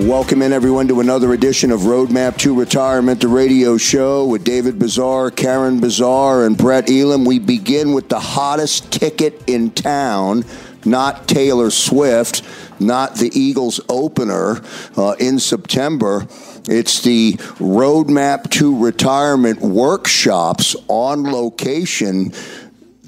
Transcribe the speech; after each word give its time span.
Welcome 0.00 0.40
in 0.40 0.54
everyone 0.54 0.88
to 0.88 1.00
another 1.00 1.34
edition 1.34 1.70
of 1.70 1.80
Roadmap 1.80 2.38
to 2.38 2.58
Retirement, 2.58 3.20
the 3.20 3.28
radio 3.28 3.76
show 3.76 4.24
with 4.24 4.44
David 4.44 4.78
Bazaar, 4.78 5.30
Karen 5.30 5.78
Bazaar, 5.78 6.46
and 6.46 6.56
Brett 6.56 6.88
Elam. 6.88 7.26
We 7.26 7.38
begin 7.38 7.92
with 7.92 8.08
the 8.08 8.18
hottest 8.18 8.90
ticket 8.90 9.42
in 9.46 9.70
town, 9.72 10.46
not 10.86 11.28
Taylor 11.28 11.70
Swift, 11.70 12.42
not 12.80 13.16
the 13.16 13.30
Eagles 13.38 13.78
opener 13.90 14.62
uh, 14.96 15.16
in 15.20 15.38
September. 15.38 16.26
It's 16.66 17.02
the 17.02 17.34
Roadmap 17.58 18.50
to 18.52 18.82
Retirement 18.82 19.60
workshops 19.60 20.74
on 20.88 21.24
location 21.24 22.32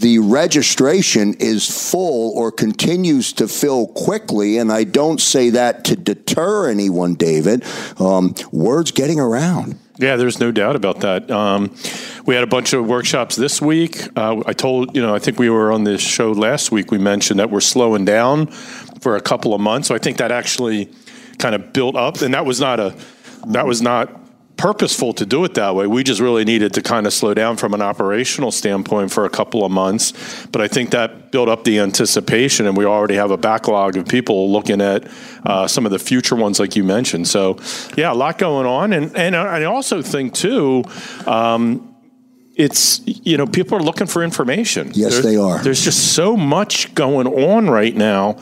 the 0.02 0.18
registration 0.18 1.34
is 1.34 1.90
full 1.90 2.36
or 2.36 2.50
continues 2.50 3.32
to 3.34 3.46
fill 3.46 3.86
quickly, 3.86 4.58
and 4.58 4.72
I 4.72 4.82
don't 4.82 5.20
say 5.20 5.50
that 5.50 5.84
to 5.86 5.96
deter 5.96 6.68
anyone, 6.68 7.14
David. 7.14 7.64
Um, 8.00 8.34
word's 8.50 8.90
getting 8.90 9.20
around. 9.20 9.78
Yeah, 9.98 10.16
there's 10.16 10.40
no 10.40 10.50
doubt 10.50 10.74
about 10.74 11.00
that. 11.00 11.30
Um, 11.30 11.72
we 12.26 12.34
had 12.34 12.42
a 12.42 12.48
bunch 12.48 12.72
of 12.72 12.86
workshops 12.86 13.36
this 13.36 13.62
week. 13.62 14.02
Uh, 14.16 14.42
I 14.44 14.52
told, 14.52 14.96
you 14.96 15.02
know, 15.02 15.14
I 15.14 15.20
think 15.20 15.38
we 15.38 15.48
were 15.48 15.70
on 15.70 15.84
this 15.84 16.00
show 16.00 16.32
last 16.32 16.72
week. 16.72 16.90
We 16.90 16.98
mentioned 16.98 17.38
that 17.38 17.50
we're 17.50 17.60
slowing 17.60 18.04
down 18.04 18.48
for 18.48 19.14
a 19.14 19.20
couple 19.20 19.54
of 19.54 19.60
months. 19.60 19.86
So 19.86 19.94
I 19.94 19.98
think 19.98 20.16
that 20.16 20.32
actually 20.32 20.90
kind 21.38 21.54
of 21.54 21.72
built 21.72 21.94
up, 21.94 22.22
and 22.22 22.34
that 22.34 22.44
was 22.44 22.60
not 22.60 22.80
a 22.80 22.96
that 23.46 23.66
was 23.66 23.80
not 23.80 24.21
purposeful 24.62 25.12
to 25.12 25.26
do 25.26 25.42
it 25.44 25.54
that 25.54 25.74
way. 25.74 25.88
We 25.88 26.04
just 26.04 26.20
really 26.20 26.44
needed 26.44 26.72
to 26.74 26.82
kind 26.82 27.04
of 27.04 27.12
slow 27.12 27.34
down 27.34 27.56
from 27.56 27.74
an 27.74 27.82
operational 27.82 28.52
standpoint 28.52 29.10
for 29.10 29.24
a 29.24 29.28
couple 29.28 29.64
of 29.64 29.72
months. 29.72 30.12
But 30.52 30.62
I 30.62 30.68
think 30.68 30.90
that 30.90 31.32
built 31.32 31.48
up 31.48 31.64
the 31.64 31.80
anticipation, 31.80 32.66
and 32.68 32.76
we 32.76 32.84
already 32.84 33.16
have 33.16 33.32
a 33.32 33.36
backlog 33.36 33.96
of 33.96 34.06
people 34.06 34.52
looking 34.52 34.80
at 34.80 35.08
uh, 35.44 35.66
some 35.66 35.84
of 35.84 35.90
the 35.90 35.98
future 35.98 36.36
ones, 36.36 36.60
like 36.60 36.76
you 36.76 36.84
mentioned. 36.84 37.26
So, 37.26 37.58
yeah, 37.96 38.12
a 38.12 38.14
lot 38.14 38.38
going 38.38 38.66
on, 38.66 38.92
and 38.92 39.16
and 39.16 39.34
I 39.34 39.64
also 39.64 40.00
think 40.00 40.32
too. 40.32 40.84
Um, 41.26 41.91
it's 42.62 43.00
you 43.04 43.36
know 43.36 43.46
people 43.46 43.76
are 43.76 43.82
looking 43.82 44.06
for 44.06 44.22
information. 44.22 44.92
Yes, 44.94 45.14
there, 45.14 45.22
they 45.22 45.36
are. 45.36 45.58
There's 45.58 45.82
just 45.82 46.14
so 46.14 46.36
much 46.36 46.94
going 46.94 47.26
on 47.26 47.68
right 47.68 47.94
now. 47.94 48.38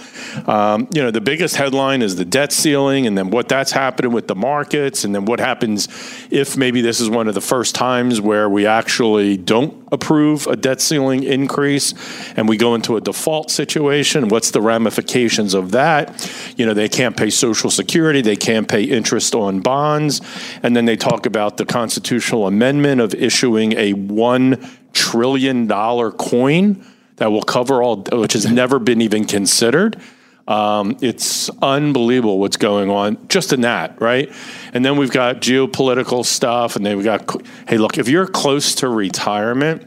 Um, 0.47 0.89
you 0.93 1.03
know, 1.03 1.11
the 1.11 1.23
biggest 1.23 1.57
headline 1.57 2.03
is 2.03 2.17
the 2.17 2.27
debt 2.27 2.53
ceiling, 2.53 3.07
and 3.07 3.17
then 3.17 3.31
what 3.31 3.49
that's 3.49 3.73
happening 3.73 4.13
with 4.13 4.29
the 4.29 4.35
markets, 4.35 5.05
and 5.05 5.15
then 5.15 5.25
what 5.25 5.41
happens 5.41 5.89
if 6.31 6.57
maybe 6.57 6.83
this 6.83 7.01
is 7.01 7.09
one 7.09 7.29
of 7.29 7.35
the 7.35 7.41
first 7.41 7.75
times 7.75 8.21
where 8.21 8.49
we 8.49 8.67
actually 8.67 9.39
don't 9.39 9.75
approve 9.93 10.47
a 10.47 10.57
debt 10.57 10.81
ceiling 10.81 11.23
increase, 11.23 11.95
and 12.37 12.49
we 12.49 12.57
go 12.57 12.75
into 12.75 12.97
a 12.97 13.01
default 13.01 13.51
situation. 13.51 14.29
What's 14.29 14.51
the 14.51 14.61
ramifications 14.61 15.55
of 15.55 15.73
that? 15.73 16.31
You 16.57 16.67
know, 16.67 16.75
they 16.75 16.89
can't 16.89 17.17
pay 17.17 17.31
Social 17.31 17.71
Security, 17.71 18.21
they 18.21 18.37
can't 18.37 18.69
pay 18.69 18.85
interest 18.85 19.35
on 19.35 19.61
bonds, 19.61 20.21
and 20.63 20.77
then 20.77 20.85
they 20.85 20.97
talk 20.97 21.27
about 21.27 21.57
the 21.57 21.65
constitutional 21.65 22.47
amendment 22.47 23.01
of 23.01 23.15
issuing 23.15 23.73
a 23.79 23.95
one 24.11 24.69
trillion 24.93 25.67
dollar 25.67 26.11
coin 26.11 26.85
that 27.17 27.31
will 27.31 27.43
cover 27.43 27.83
all, 27.83 28.03
which 28.13 28.33
has 28.33 28.51
never 28.51 28.79
been 28.79 29.01
even 29.03 29.25
considered. 29.25 30.01
Um, 30.49 30.97
it's 31.01 31.49
unbelievable 31.63 32.39
what's 32.39 32.57
going 32.57 32.91
on 32.91 33.29
just 33.29 33.53
in 33.53 33.61
that, 33.61 34.01
right? 34.01 34.33
And 34.73 34.85
then 34.85 34.97
we've 34.97 35.11
got 35.11 35.37
geopolitical 35.37 36.25
stuff, 36.25 36.77
and 36.77 36.85
then 36.85 36.97
we 36.97 37.05
got, 37.05 37.31
hey, 37.69 37.79
look, 37.79 37.99
if 37.99 38.09
you're 38.09 38.27
close 38.27 38.75
to 38.77 38.89
retirement, 38.89 39.87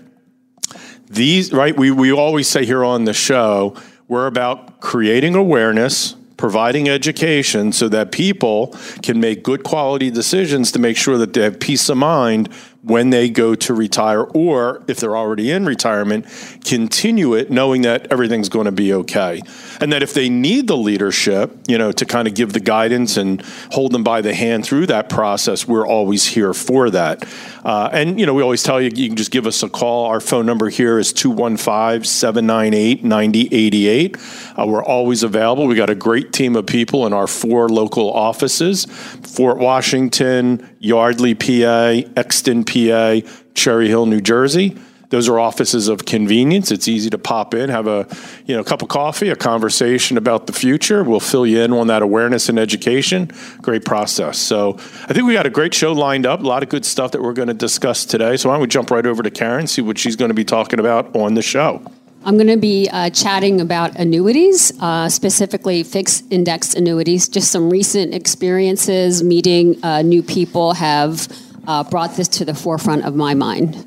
these, 1.10 1.52
right? 1.52 1.76
We, 1.76 1.92
we 1.92 2.14
always 2.14 2.48
say 2.48 2.66
here 2.66 2.86
on 2.86 3.04
the 3.04 3.14
show, 3.14 3.76
we're 4.08 4.28
about 4.28 4.80
creating 4.80 5.36
awareness, 5.36 6.16
providing 6.38 6.88
education 6.88 7.72
so 7.72 7.90
that 7.90 8.12
people 8.12 8.76
can 9.02 9.20
make 9.20 9.44
good 9.44 9.64
quality 9.64 10.10
decisions 10.10 10.72
to 10.72 10.80
make 10.80 10.98
sure 10.98 11.18
that 11.18 11.34
they 11.34 11.42
have 11.42 11.60
peace 11.60 11.90
of 11.90 11.98
mind 11.98 12.50
when 12.84 13.10
they 13.12 13.30
go 13.30 13.56
to 13.56 13.74
retire, 13.74 14.22
or 14.22 14.84
if 14.88 14.98
they're 14.98 15.16
already 15.16 15.52
in 15.52 15.66
retirement, 15.66 16.26
continue 16.66 17.34
it 17.34 17.50
knowing 17.50 17.84
that 17.84 18.12
everything's 18.12 18.50
going 18.50 18.66
to 18.66 18.74
be 18.74 18.94
okay. 18.94 19.42
And 19.80 19.94
that 19.94 20.04
if 20.04 20.14
they 20.14 20.30
need 20.30 20.68
the 20.68 20.76
leadership, 20.76 21.58
you 21.68 21.78
know, 21.78 21.94
to 21.94 22.06
kind 22.06 22.28
of 22.28 22.36
give 22.36 22.52
the 22.52 22.60
guidance 22.60 23.16
and 23.16 23.42
hold 23.72 23.94
them 23.94 24.04
by 24.04 24.20
the 24.22 24.34
hand 24.34 24.66
through 24.66 24.88
that 24.88 25.08
process, 25.08 25.66
we're 25.66 25.88
always 25.88 26.26
here 26.26 26.54
for 26.54 26.90
that. 26.90 27.26
Uh, 27.64 27.90
and, 27.94 28.20
you 28.20 28.26
know, 28.26 28.34
we 28.34 28.44
always 28.44 28.64
tell 28.64 28.82
you, 28.82 28.92
you 28.94 29.08
can 29.08 29.16
just 29.16 29.32
give 29.32 29.48
us 29.48 29.64
a 29.64 29.70
call. 29.70 30.08
Our 30.08 30.20
phone 30.20 30.46
number 30.46 30.68
here 30.70 31.00
is 31.00 31.14
215 31.14 32.04
798 32.04 33.04
9088. 33.04 34.18
Uh, 34.58 34.66
we're 34.68 34.84
always 34.84 35.24
available. 35.24 35.68
We 35.68 35.76
got 35.76 35.90
a 35.90 35.96
great 35.96 36.34
team 36.34 36.58
of 36.58 36.66
people 36.66 37.08
in 37.08 37.14
our 37.14 37.28
four 37.28 37.70
local 37.70 38.12
offices 38.12 38.86
Fort 38.86 39.58
Washington, 39.58 40.73
Yardley, 40.84 41.34
PA, 41.34 42.02
Exton, 42.18 42.66
PA, 42.66 43.22
Cherry 43.56 43.88
Hill, 43.88 44.06
New 44.06 44.22
Jersey. 44.22 44.78
Those 45.10 45.30
are 45.30 45.40
offices 45.40 45.90
of 45.90 46.06
convenience. 46.06 46.72
It's 46.72 46.88
easy 46.88 47.10
to 47.12 47.20
pop 47.20 47.54
in, 47.54 47.70
have 47.70 47.86
a 47.86 48.08
you 48.48 48.56
know 48.56 48.64
cup 48.64 48.82
of 48.82 48.90
coffee, 48.90 49.30
a 49.30 49.36
conversation 49.36 50.18
about 50.18 50.48
the 50.48 50.54
future. 50.54 51.04
We'll 51.04 51.20
fill 51.20 51.46
you 51.46 51.62
in 51.62 51.72
on 51.72 51.88
that 51.88 52.02
awareness 52.02 52.50
and 52.50 52.58
education. 52.58 53.32
Great 53.62 53.86
process. 53.86 54.40
So 54.40 54.74
I 54.74 55.14
think 55.14 55.28
we 55.28 55.34
got 55.34 55.46
a 55.46 55.52
great 55.52 55.74
show 55.74 55.94
lined 55.94 56.26
up. 56.26 56.40
A 56.40 56.48
lot 56.48 56.64
of 56.64 56.70
good 56.70 56.84
stuff 56.84 57.12
that 57.12 57.22
we're 57.22 57.34
going 57.34 57.48
to 57.48 57.54
discuss 57.54 58.06
today. 58.06 58.38
So 58.38 58.50
why 58.50 58.56
don't 58.56 58.62
we 58.62 58.68
jump 58.68 58.90
right 58.90 59.06
over 59.06 59.22
to 59.22 59.30
Karen, 59.30 59.68
see 59.68 59.84
what 59.84 60.00
she's 60.00 60.16
going 60.16 60.30
to 60.30 60.36
be 60.36 60.46
talking 60.46 60.80
about 60.80 61.16
on 61.16 61.36
the 61.36 61.44
show. 61.44 61.84
I'm 62.26 62.38
going 62.38 62.48
to 62.48 62.58
be 62.58 62.88
uh, 62.90 63.10
chatting 63.10 63.60
about 63.60 63.98
annuities, 63.98 64.72
uh, 64.80 65.10
specifically 65.10 65.84
fixed 65.84 66.32
index 66.32 66.74
annuities. 66.74 67.28
Just 67.28 67.52
some 67.52 67.70
recent 67.70 68.14
experiences, 68.14 69.22
meeting 69.22 69.84
uh, 69.84 70.04
new 70.04 70.24
people 70.24 70.74
have 70.74 71.28
uh, 71.68 71.84
brought 71.84 72.16
this 72.16 72.30
to 72.30 72.46
the 72.46 72.54
forefront 72.54 73.04
of 73.04 73.14
my 73.14 73.34
mind. 73.34 73.86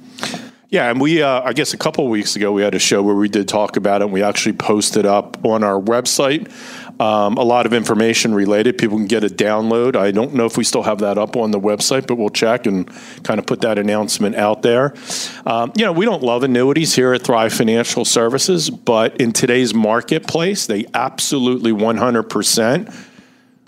Yeah, 0.68 0.90
and 0.90 1.00
we, 1.00 1.22
uh, 1.22 1.40
I 1.42 1.54
guess 1.54 1.72
a 1.72 1.78
couple 1.78 2.06
weeks 2.08 2.36
ago, 2.36 2.52
we 2.52 2.60
had 2.60 2.74
a 2.74 2.78
show 2.78 3.02
where 3.02 3.14
we 3.14 3.30
did 3.30 3.48
talk 3.48 3.78
about 3.78 4.02
it. 4.02 4.04
And 4.04 4.12
we 4.12 4.22
actually 4.22 4.54
posted 4.54 5.06
up 5.06 5.42
on 5.42 5.64
our 5.64 5.80
website 5.80 6.50
um, 6.98 7.36
a 7.36 7.42
lot 7.42 7.66
of 7.66 7.74
information 7.74 8.34
related. 8.34 8.78
People 8.78 8.96
can 8.96 9.06
get 9.06 9.22
a 9.22 9.28
download. 9.28 9.96
I 9.96 10.10
don't 10.10 10.34
know 10.34 10.46
if 10.46 10.56
we 10.56 10.64
still 10.64 10.82
have 10.82 10.98
that 11.00 11.18
up 11.18 11.36
on 11.36 11.50
the 11.50 11.60
website, 11.60 12.06
but 12.06 12.16
we'll 12.16 12.30
check 12.30 12.66
and 12.66 12.88
kind 13.22 13.38
of 13.38 13.46
put 13.46 13.60
that 13.60 13.78
announcement 13.78 14.34
out 14.36 14.62
there. 14.62 14.94
Um, 15.44 15.72
you 15.76 15.84
know, 15.84 15.92
we 15.92 16.06
don't 16.06 16.22
love 16.22 16.42
annuities 16.42 16.94
here 16.94 17.12
at 17.12 17.22
Thrive 17.22 17.52
Financial 17.52 18.04
Services, 18.04 18.70
but 18.70 19.20
in 19.20 19.32
today's 19.32 19.74
marketplace, 19.74 20.66
they 20.66 20.86
absolutely 20.94 21.72
100% 21.72 22.94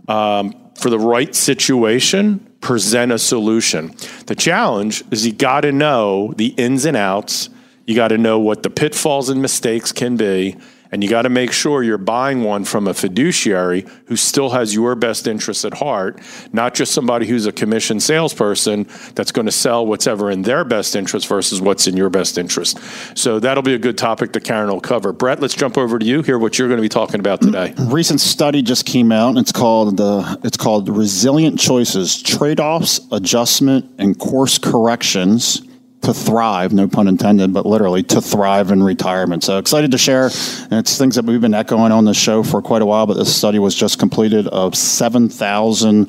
um, 0.09 0.71
for 0.77 0.89
the 0.89 0.99
right 0.99 1.35
situation 1.35 2.39
present 2.61 3.13
a 3.13 3.19
solution. 3.19 3.95
The 4.27 4.35
challenge 4.35 5.05
is 5.11 5.27
you 5.27 5.33
got 5.35 5.61
to 5.63 5.73
know 5.73 6.33
the 6.37 6.49
ins 6.49 6.87
and 6.87 6.97
outs. 6.97 7.51
You 7.87 7.95
got 7.95 8.09
to 8.09 8.19
know 8.19 8.39
what 8.39 8.63
the 8.63 8.71
pitfalls 8.71 9.29
and 9.29 9.41
mistakes 9.43 9.93
can 9.93 10.17
be 10.17 10.57
and 10.91 11.03
you 11.03 11.11
got 11.11 11.23
to 11.23 11.29
make 11.29 11.53
sure 11.53 11.83
you're 11.83 11.99
buying 11.99 12.43
one 12.43 12.65
from 12.65 12.87
a 12.87 12.95
fiduciary 12.95 13.87
who 14.07 14.17
still 14.17 14.51
has 14.51 14.75
your 14.75 14.95
best 14.95 15.27
interests 15.27 15.65
at 15.65 15.75
heart, 15.75 16.21
not 16.53 16.75
just 16.75 16.93
somebody 16.93 17.27
who's 17.27 17.47
a 17.47 17.53
commission 17.53 18.01
salesperson 18.01 18.87
that's 19.15 19.33
going 19.33 19.47
to 19.47 19.53
sell 19.53 19.87
what's 19.87 20.07
ever 20.07 20.31
in 20.31 20.43
their 20.43 20.65
best 20.65 20.97
interest 20.97 21.27
versus 21.27 21.61
what's 21.61 21.87
in 21.87 21.97
your 21.97 22.11
best 22.11 22.39
interest. 22.39 22.79
So 23.17 23.39
that'll 23.39 23.63
be 23.63 23.75
a 23.75 23.79
good 23.79 23.99
topic 23.99 24.33
that 24.33 24.45
Karen 24.45 24.71
will 24.71 24.81
cover. 24.81 25.13
Brett, 25.13 25.41
let's 25.41 25.55
jump 25.55 25.77
over 25.77 25.99
to 25.99 26.07
you. 26.07 26.23
Hear 26.23 26.39
what 26.39 26.59
you're 26.59 26.69
going 26.69 26.79
to 26.79 26.83
be 26.83 26.89
talking 26.89 27.21
about 27.21 27.43
today. 27.43 27.75
Mm-hmm. 27.77 27.93
Recent 27.93 28.21
study 28.21 28.63
just 28.63 28.87
came 28.87 29.13
out. 29.13 29.31
And 29.31 29.39
it's 29.39 29.53
called 29.53 29.97
the 29.97 30.41
it's 30.43 30.57
called 30.57 30.89
Resilient 30.89 31.59
Choices: 31.59 32.23
Trade 32.23 32.61
Offs, 32.61 33.01
Adjustment, 33.13 33.91
and 33.99 34.19
Course 34.19 34.59
Corrections 34.59 35.68
to 36.09 36.15
thrive, 36.15 36.73
no 36.73 36.89
pun 36.89 37.07
intended, 37.07 37.53
but 37.53 37.67
literally 37.67 38.03
to 38.03 38.23
thrive 38.23 38.71
in 38.71 38.83
retirement. 38.83 39.45
So 39.45 39.59
excited 39.59 39.91
to 39.91 39.99
share. 39.99 40.31
And 40.63 40.73
it's 40.73 40.97
things 40.97 41.17
that 41.17 41.27
we've 41.27 41.41
been 41.41 41.53
echoing 41.53 41.93
on 41.93 42.07
the 42.07 42.15
show 42.15 42.43
for 42.43 42.63
quite 42.63 42.81
a 42.81 42.87
while, 42.87 43.07
but 43.07 43.19
this 43.19 43.35
study 43.37 43.59
was 43.59 43.75
just 43.75 43.99
completed 43.99 44.47
of 44.47 44.75
7,000 44.75 46.07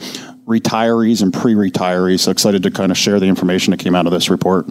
retirees 0.48 1.22
and 1.22 1.34
pre-retirees. 1.34 2.22
So 2.22 2.32
excited 2.32 2.64
to 2.64 2.72
kind 2.72 2.94
of 2.94 2.98
share 2.98 3.20
the 3.20 3.26
information 3.26 3.72
that 3.72 3.82
came 3.82 3.94
out 3.94 4.06
of 4.06 4.14
this 4.14 4.30
report. 4.30 4.68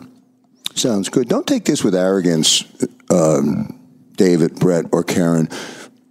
Sounds 0.75 1.11
good. 1.11 1.29
Don't 1.29 1.47
take 1.47 1.67
this 1.67 1.85
with 1.85 1.95
arrogance, 1.95 2.65
um, 3.11 3.79
David, 4.17 4.55
Brett, 4.55 4.87
or 4.93 5.05
Karen. 5.05 5.51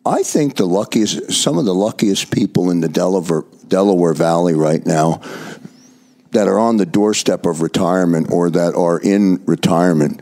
I 0.05 0.21
think 0.21 0.57
the 0.57 0.65
luckiest, 0.65 1.33
some 1.33 1.57
of 1.57 1.65
the 1.65 1.73
luckiest 1.73 2.31
people 2.31 2.69
in 2.69 2.81
the 2.81 2.87
Delaware, 2.87 3.45
Delaware 3.67 4.13
Valley 4.13 4.53
right 4.53 4.85
now 4.85 5.21
that 6.31 6.47
are 6.47 6.59
on 6.59 6.77
the 6.77 6.85
doorstep 6.85 7.45
of 7.45 7.61
retirement 7.61 8.31
or 8.31 8.49
that 8.49 8.75
are 8.75 8.99
in 8.99 9.43
retirement 9.45 10.21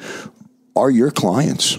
are 0.76 0.90
your 0.90 1.12
clients. 1.12 1.78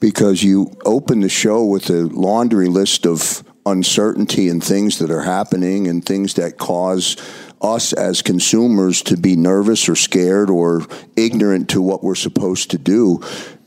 Because 0.00 0.42
you 0.42 0.76
open 0.84 1.20
the 1.20 1.28
show 1.28 1.64
with 1.64 1.88
a 1.90 2.04
laundry 2.06 2.68
list 2.68 3.06
of 3.06 3.42
uncertainty 3.64 4.48
and 4.48 4.62
things 4.62 4.98
that 4.98 5.10
are 5.10 5.22
happening 5.22 5.88
and 5.88 6.04
things 6.04 6.34
that 6.34 6.58
cause 6.58 7.16
us 7.60 7.92
as 7.92 8.22
consumers 8.22 9.02
to 9.02 9.16
be 9.16 9.34
nervous 9.34 9.88
or 9.88 9.96
scared 9.96 10.50
or 10.50 10.82
ignorant 11.16 11.70
to 11.70 11.80
what 11.80 12.04
we're 12.04 12.14
supposed 12.14 12.70
to 12.70 12.78
do 12.78 13.20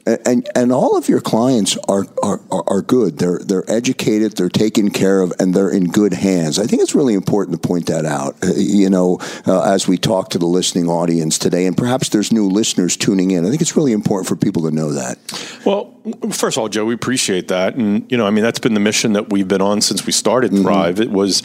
and 0.06 0.48
and 0.56 0.72
all 0.72 0.98
of 0.98 1.08
your 1.08 1.22
clients 1.22 1.78
are, 1.88 2.06
are 2.24 2.40
are 2.50 2.82
good. 2.82 3.18
They're 3.20 3.40
they're 3.40 3.70
educated. 3.70 4.38
They're 4.38 4.50
taken 4.50 4.90
care 4.90 5.22
of, 5.22 5.34
and 5.40 5.54
they're 5.54 5.70
in 5.70 5.92
good 5.92 6.14
hands. 6.14 6.58
I 6.58 6.66
think 6.66 6.82
it's 6.82 6.96
really 6.96 7.14
important 7.14 7.62
to 7.62 7.68
point 7.68 7.88
that 7.88 8.06
out. 8.06 8.36
Uh, 8.44 8.54
you 8.56 8.90
know, 8.90 9.20
uh, 9.46 9.62
as 9.62 9.88
we 9.88 9.98
talk 9.98 10.30
to 10.30 10.40
the 10.40 10.46
listening 10.46 10.88
audience 10.88 11.38
today, 11.38 11.66
and 11.66 11.78
perhaps 11.78 12.10
there's 12.10 12.32
new 12.32 12.48
listeners 12.48 12.98
tuning 12.98 13.32
in. 13.32 13.46
I 13.46 13.50
think 13.50 13.62
it's 13.62 13.76
really 13.76 13.92
important 13.92 14.28
for 14.28 14.36
people 14.36 14.64
to 14.64 14.72
know 14.72 14.94
that. 14.94 15.18
Well, 15.66 16.00
first 16.32 16.58
of 16.58 16.62
all, 16.62 16.70
Joe, 16.70 16.86
we 16.86 16.94
appreciate 16.94 17.50
that, 17.50 17.76
and 17.76 18.10
you 18.12 18.18
know, 18.18 18.26
I 18.26 18.30
mean, 18.30 18.44
that's 18.44 18.60
been 18.60 18.74
the 18.74 18.80
mission 18.80 19.14
that 19.14 19.32
we've 19.32 19.48
been 19.48 19.62
on 19.62 19.82
since 19.82 20.06
we 20.06 20.12
started 20.12 20.52
mm-hmm. 20.52 20.64
Thrive. 20.64 20.96
Mm-hmm. 20.96 21.04
It 21.04 21.12
was, 21.12 21.44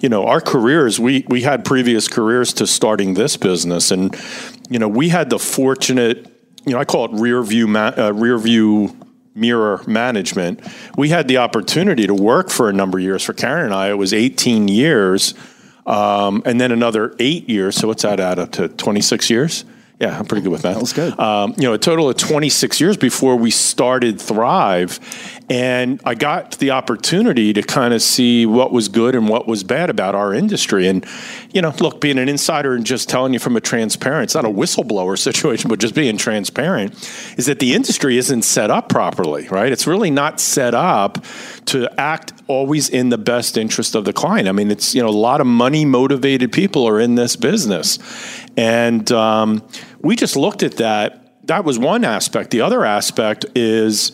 you 0.00 0.08
know, 0.08 0.26
our 0.26 0.40
careers. 0.40 0.98
We 0.98 1.24
we 1.28 1.42
had 1.42 1.64
previous 1.64 2.08
careers 2.08 2.52
to 2.54 2.66
starting 2.66 3.14
this 3.14 3.36
business, 3.36 3.90
and 3.90 4.16
you 4.70 4.78
know, 4.78 4.88
we 4.88 5.08
had 5.08 5.30
the 5.30 5.38
fortunate 5.38 6.35
you 6.66 6.72
know, 6.72 6.78
I 6.78 6.84
call 6.84 7.06
it 7.06 7.12
rear 7.12 7.42
view, 7.42 7.66
ma- 7.68 7.92
uh, 7.96 8.12
rear 8.12 8.36
view 8.38 8.94
mirror 9.34 9.82
management. 9.86 10.60
We 10.96 11.08
had 11.10 11.28
the 11.28 11.38
opportunity 11.38 12.06
to 12.06 12.14
work 12.14 12.50
for 12.50 12.68
a 12.68 12.72
number 12.72 12.98
of 12.98 13.04
years. 13.04 13.22
For 13.22 13.32
Karen 13.32 13.66
and 13.66 13.74
I, 13.74 13.90
it 13.90 13.98
was 13.98 14.12
18 14.12 14.66
years, 14.68 15.34
um, 15.86 16.42
and 16.44 16.60
then 16.60 16.72
another 16.72 17.14
eight 17.20 17.48
years. 17.48 17.76
So 17.76 17.88
what's 17.88 18.02
that 18.02 18.18
add 18.18 18.38
up 18.38 18.52
to? 18.52 18.68
26 18.68 19.30
years? 19.30 19.64
Yeah, 19.98 20.18
I'm 20.18 20.26
pretty 20.26 20.42
good 20.42 20.52
with. 20.52 20.62
That 20.62 20.78
was 20.78 20.92
good. 20.92 21.18
Um, 21.18 21.54
you 21.56 21.62
know, 21.62 21.72
a 21.72 21.78
total 21.78 22.10
of 22.10 22.18
26 22.18 22.80
years 22.82 22.98
before 22.98 23.36
we 23.36 23.50
started 23.50 24.20
Thrive. 24.20 25.00
And 25.48 26.02
I 26.04 26.14
got 26.14 26.58
the 26.58 26.72
opportunity 26.72 27.54
to 27.54 27.62
kind 27.62 27.94
of 27.94 28.02
see 28.02 28.44
what 28.44 28.72
was 28.72 28.88
good 28.88 29.14
and 29.14 29.26
what 29.26 29.46
was 29.46 29.64
bad 29.64 29.88
about 29.88 30.14
our 30.14 30.34
industry. 30.34 30.86
And, 30.86 31.06
you 31.50 31.62
know, 31.62 31.72
look, 31.80 32.02
being 32.02 32.18
an 32.18 32.28
insider 32.28 32.74
and 32.74 32.84
just 32.84 33.08
telling 33.08 33.32
you 33.32 33.38
from 33.38 33.56
a 33.56 33.60
transparent, 33.60 34.24
it's 34.24 34.34
not 34.34 34.44
a 34.44 34.50
whistleblower 34.50 35.18
situation, 35.18 35.70
but 35.70 35.78
just 35.78 35.94
being 35.94 36.18
transparent, 36.18 36.92
is 37.38 37.46
that 37.46 37.58
the 37.58 37.72
industry 37.72 38.18
isn't 38.18 38.42
set 38.42 38.70
up 38.70 38.90
properly, 38.90 39.48
right? 39.48 39.72
It's 39.72 39.86
really 39.86 40.10
not 40.10 40.40
set 40.40 40.74
up 40.74 41.24
to 41.66 41.88
act 42.00 42.32
always 42.46 42.88
in 42.88 43.08
the 43.08 43.18
best 43.18 43.56
interest 43.56 43.94
of 43.94 44.04
the 44.04 44.12
client. 44.12 44.48
I 44.48 44.52
mean, 44.52 44.70
it's, 44.70 44.94
you 44.94 45.02
know, 45.02 45.08
a 45.08 45.10
lot 45.10 45.40
of 45.40 45.46
money 45.46 45.84
motivated 45.84 46.52
people 46.52 46.86
are 46.86 47.00
in 47.00 47.16
this 47.16 47.36
business. 47.36 47.98
And 48.56 49.10
um, 49.12 49.66
we 50.00 50.16
just 50.16 50.36
looked 50.36 50.62
at 50.62 50.76
that. 50.76 51.46
That 51.46 51.64
was 51.64 51.78
one 51.78 52.04
aspect. 52.04 52.50
The 52.50 52.60
other 52.60 52.84
aspect 52.84 53.46
is 53.54 54.12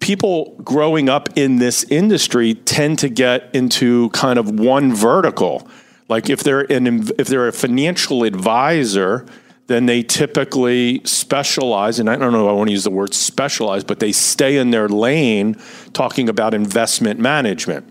people 0.00 0.56
growing 0.64 1.08
up 1.08 1.28
in 1.36 1.56
this 1.56 1.84
industry 1.84 2.54
tend 2.54 2.98
to 3.00 3.08
get 3.08 3.54
into 3.54 4.10
kind 4.10 4.38
of 4.38 4.58
one 4.58 4.94
vertical. 4.94 5.68
Like 6.08 6.28
if 6.28 6.42
they're 6.42 6.70
an 6.72 7.08
if 7.18 7.28
they're 7.28 7.48
a 7.48 7.52
financial 7.52 8.24
advisor, 8.24 9.26
then 9.70 9.86
they 9.86 10.02
typically 10.02 11.00
specialize, 11.04 12.00
and 12.00 12.10
I 12.10 12.16
don't 12.16 12.32
know 12.32 12.46
if 12.46 12.50
I 12.50 12.52
want 12.54 12.66
to 12.68 12.72
use 12.72 12.82
the 12.82 12.90
word 12.90 13.14
specialize, 13.14 13.84
but 13.84 14.00
they 14.00 14.10
stay 14.10 14.56
in 14.56 14.72
their 14.72 14.88
lane 14.88 15.56
talking 15.92 16.28
about 16.28 16.54
investment 16.54 17.20
management. 17.20 17.86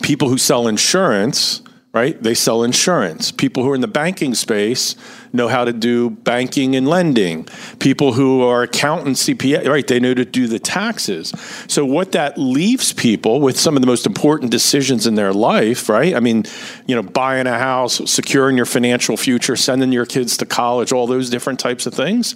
People 0.00 0.30
who 0.30 0.38
sell 0.38 0.66
insurance 0.66 1.60
right? 1.92 2.22
They 2.22 2.32
sell 2.32 2.62
insurance. 2.62 3.30
People 3.30 3.62
who 3.62 3.70
are 3.70 3.74
in 3.74 3.82
the 3.82 3.88
banking 3.88 4.34
space 4.34 4.96
know 5.30 5.48
how 5.48 5.66
to 5.66 5.74
do 5.74 6.08
banking 6.08 6.74
and 6.74 6.88
lending. 6.88 7.46
People 7.80 8.14
who 8.14 8.42
are 8.42 8.62
accountants, 8.62 9.28
CPA, 9.28 9.68
right? 9.68 9.86
They 9.86 10.00
know 10.00 10.14
to 10.14 10.24
do 10.24 10.46
the 10.46 10.58
taxes. 10.58 11.34
So 11.68 11.84
what 11.84 12.12
that 12.12 12.38
leaves 12.38 12.94
people 12.94 13.42
with 13.42 13.58
some 13.58 13.76
of 13.76 13.82
the 13.82 13.86
most 13.86 14.06
important 14.06 14.50
decisions 14.50 15.06
in 15.06 15.16
their 15.16 15.34
life, 15.34 15.90
right? 15.90 16.14
I 16.14 16.20
mean, 16.20 16.44
you 16.86 16.96
know, 16.96 17.02
buying 17.02 17.46
a 17.46 17.58
house, 17.58 18.00
securing 18.10 18.56
your 18.56 18.66
financial 18.66 19.18
future, 19.18 19.54
sending 19.54 19.92
your 19.92 20.06
kids 20.06 20.38
to 20.38 20.46
college, 20.46 20.92
all 20.92 21.06
those 21.06 21.28
different 21.28 21.60
types 21.60 21.86
of 21.86 21.92
things. 21.92 22.34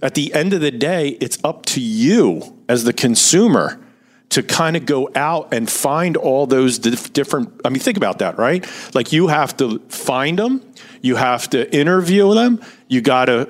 At 0.00 0.14
the 0.14 0.32
end 0.32 0.52
of 0.52 0.60
the 0.60 0.70
day, 0.70 1.16
it's 1.20 1.38
up 1.42 1.66
to 1.66 1.80
you 1.80 2.56
as 2.68 2.84
the 2.84 2.92
consumer 2.92 3.80
to 4.30 4.42
kind 4.42 4.76
of 4.76 4.84
go 4.86 5.10
out 5.14 5.54
and 5.54 5.70
find 5.70 6.16
all 6.16 6.46
those 6.46 6.78
dif- 6.78 7.12
different 7.12 7.60
i 7.64 7.68
mean 7.68 7.80
think 7.80 7.96
about 7.96 8.18
that 8.18 8.38
right? 8.38 8.66
Like 8.94 9.12
you 9.12 9.28
have 9.28 9.56
to 9.58 9.78
find 9.88 10.38
them 10.38 10.62
you 11.02 11.16
have 11.16 11.48
to 11.50 11.74
interview 11.74 12.34
them 12.34 12.60
you 12.88 13.00
got 13.00 13.26
to 13.26 13.48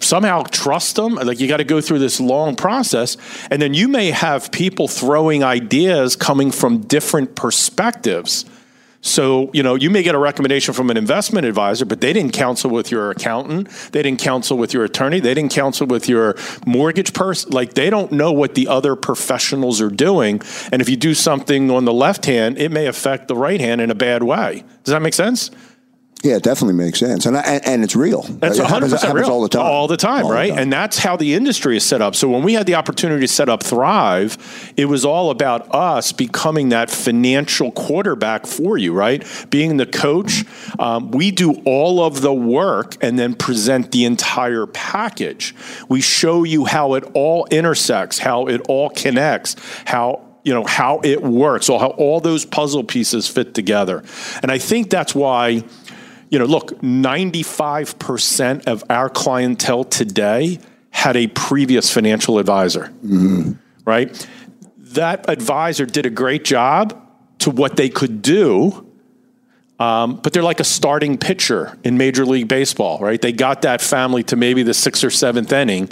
somehow 0.00 0.42
trust 0.42 0.96
them 0.96 1.14
like 1.14 1.40
you 1.40 1.48
got 1.48 1.58
to 1.58 1.64
go 1.64 1.80
through 1.80 1.98
this 1.98 2.20
long 2.20 2.56
process 2.56 3.16
and 3.50 3.60
then 3.60 3.74
you 3.74 3.88
may 3.88 4.10
have 4.10 4.50
people 4.52 4.88
throwing 4.88 5.42
ideas 5.42 6.16
coming 6.16 6.50
from 6.50 6.78
different 6.78 7.34
perspectives 7.34 8.44
so, 9.06 9.50
you 9.52 9.62
know, 9.62 9.74
you 9.74 9.90
may 9.90 10.02
get 10.02 10.14
a 10.14 10.18
recommendation 10.18 10.72
from 10.72 10.88
an 10.88 10.96
investment 10.96 11.46
advisor, 11.46 11.84
but 11.84 12.00
they 12.00 12.14
didn't 12.14 12.32
counsel 12.32 12.70
with 12.70 12.90
your 12.90 13.10
accountant. 13.10 13.68
They 13.92 14.02
didn't 14.02 14.18
counsel 14.18 14.56
with 14.56 14.72
your 14.72 14.82
attorney. 14.82 15.20
They 15.20 15.34
didn't 15.34 15.52
counsel 15.52 15.86
with 15.86 16.08
your 16.08 16.36
mortgage 16.64 17.12
person. 17.12 17.50
Like, 17.50 17.74
they 17.74 17.90
don't 17.90 18.12
know 18.12 18.32
what 18.32 18.54
the 18.54 18.66
other 18.66 18.96
professionals 18.96 19.82
are 19.82 19.90
doing. 19.90 20.40
And 20.72 20.80
if 20.80 20.88
you 20.88 20.96
do 20.96 21.12
something 21.12 21.70
on 21.70 21.84
the 21.84 21.92
left 21.92 22.24
hand, 22.24 22.56
it 22.56 22.72
may 22.72 22.86
affect 22.86 23.28
the 23.28 23.36
right 23.36 23.60
hand 23.60 23.82
in 23.82 23.90
a 23.90 23.94
bad 23.94 24.22
way. 24.22 24.64
Does 24.84 24.92
that 24.92 25.02
make 25.02 25.12
sense? 25.12 25.50
Yeah, 26.24 26.36
it 26.36 26.42
definitely 26.42 26.82
makes 26.82 26.98
sense, 26.98 27.26
and 27.26 27.36
and, 27.36 27.66
and 27.66 27.84
it's 27.84 27.94
real. 27.94 28.22
That's 28.22 28.58
one 28.58 28.66
hundred 28.66 28.90
percent 28.90 29.12
real 29.12 29.30
all 29.30 29.42
the 29.42 29.48
time, 29.50 29.66
all 29.66 29.86
the 29.86 29.98
time, 29.98 30.24
all 30.24 30.32
right? 30.32 30.46
The 30.46 30.54
time. 30.54 30.62
And 30.62 30.72
that's 30.72 30.96
how 30.96 31.18
the 31.18 31.34
industry 31.34 31.76
is 31.76 31.84
set 31.84 32.00
up. 32.00 32.14
So 32.14 32.30
when 32.30 32.42
we 32.42 32.54
had 32.54 32.64
the 32.64 32.76
opportunity 32.76 33.26
to 33.26 33.32
set 33.32 33.50
up 33.50 33.62
Thrive, 33.62 34.72
it 34.74 34.86
was 34.86 35.04
all 35.04 35.28
about 35.28 35.74
us 35.74 36.12
becoming 36.12 36.70
that 36.70 36.88
financial 36.90 37.70
quarterback 37.72 38.46
for 38.46 38.78
you, 38.78 38.94
right? 38.94 39.22
Being 39.50 39.76
the 39.76 39.84
coach, 39.84 40.46
um, 40.78 41.10
we 41.10 41.30
do 41.30 41.60
all 41.66 42.00
of 42.00 42.22
the 42.22 42.32
work 42.32 42.96
and 43.02 43.18
then 43.18 43.34
present 43.34 43.92
the 43.92 44.06
entire 44.06 44.64
package. 44.64 45.54
We 45.90 46.00
show 46.00 46.42
you 46.42 46.64
how 46.64 46.94
it 46.94 47.04
all 47.12 47.46
intersects, 47.50 48.18
how 48.18 48.46
it 48.46 48.62
all 48.66 48.88
connects, 48.88 49.56
how 49.84 50.22
you 50.42 50.52
know 50.52 50.64
how 50.64 51.00
it 51.02 51.22
works, 51.22 51.70
or 51.70 51.80
how 51.80 51.88
all 51.88 52.20
those 52.20 52.44
puzzle 52.44 52.84
pieces 52.84 53.26
fit 53.26 53.54
together. 53.54 54.04
And 54.42 54.52
I 54.52 54.58
think 54.58 54.90
that's 54.90 55.14
why 55.14 55.64
you 56.30 56.38
know, 56.38 56.44
look, 56.44 56.80
95% 56.80 58.66
of 58.66 58.84
our 58.90 59.08
clientele 59.08 59.84
today 59.84 60.58
had 60.90 61.16
a 61.16 61.26
previous 61.28 61.92
financial 61.92 62.38
advisor, 62.38 62.92
mm-hmm. 63.04 63.52
right? 63.84 64.28
That 64.78 65.28
advisor 65.28 65.86
did 65.86 66.06
a 66.06 66.10
great 66.10 66.44
job 66.44 67.00
to 67.40 67.50
what 67.50 67.76
they 67.76 67.88
could 67.88 68.22
do, 68.22 68.86
um, 69.78 70.16
but 70.16 70.32
they're 70.32 70.42
like 70.42 70.60
a 70.60 70.64
starting 70.64 71.18
pitcher 71.18 71.76
in 71.82 71.98
Major 71.98 72.24
League 72.24 72.48
Baseball, 72.48 72.98
right? 73.00 73.20
They 73.20 73.32
got 73.32 73.62
that 73.62 73.80
family 73.80 74.22
to 74.24 74.36
maybe 74.36 74.62
the 74.62 74.74
sixth 74.74 75.02
or 75.02 75.10
seventh 75.10 75.52
inning 75.52 75.90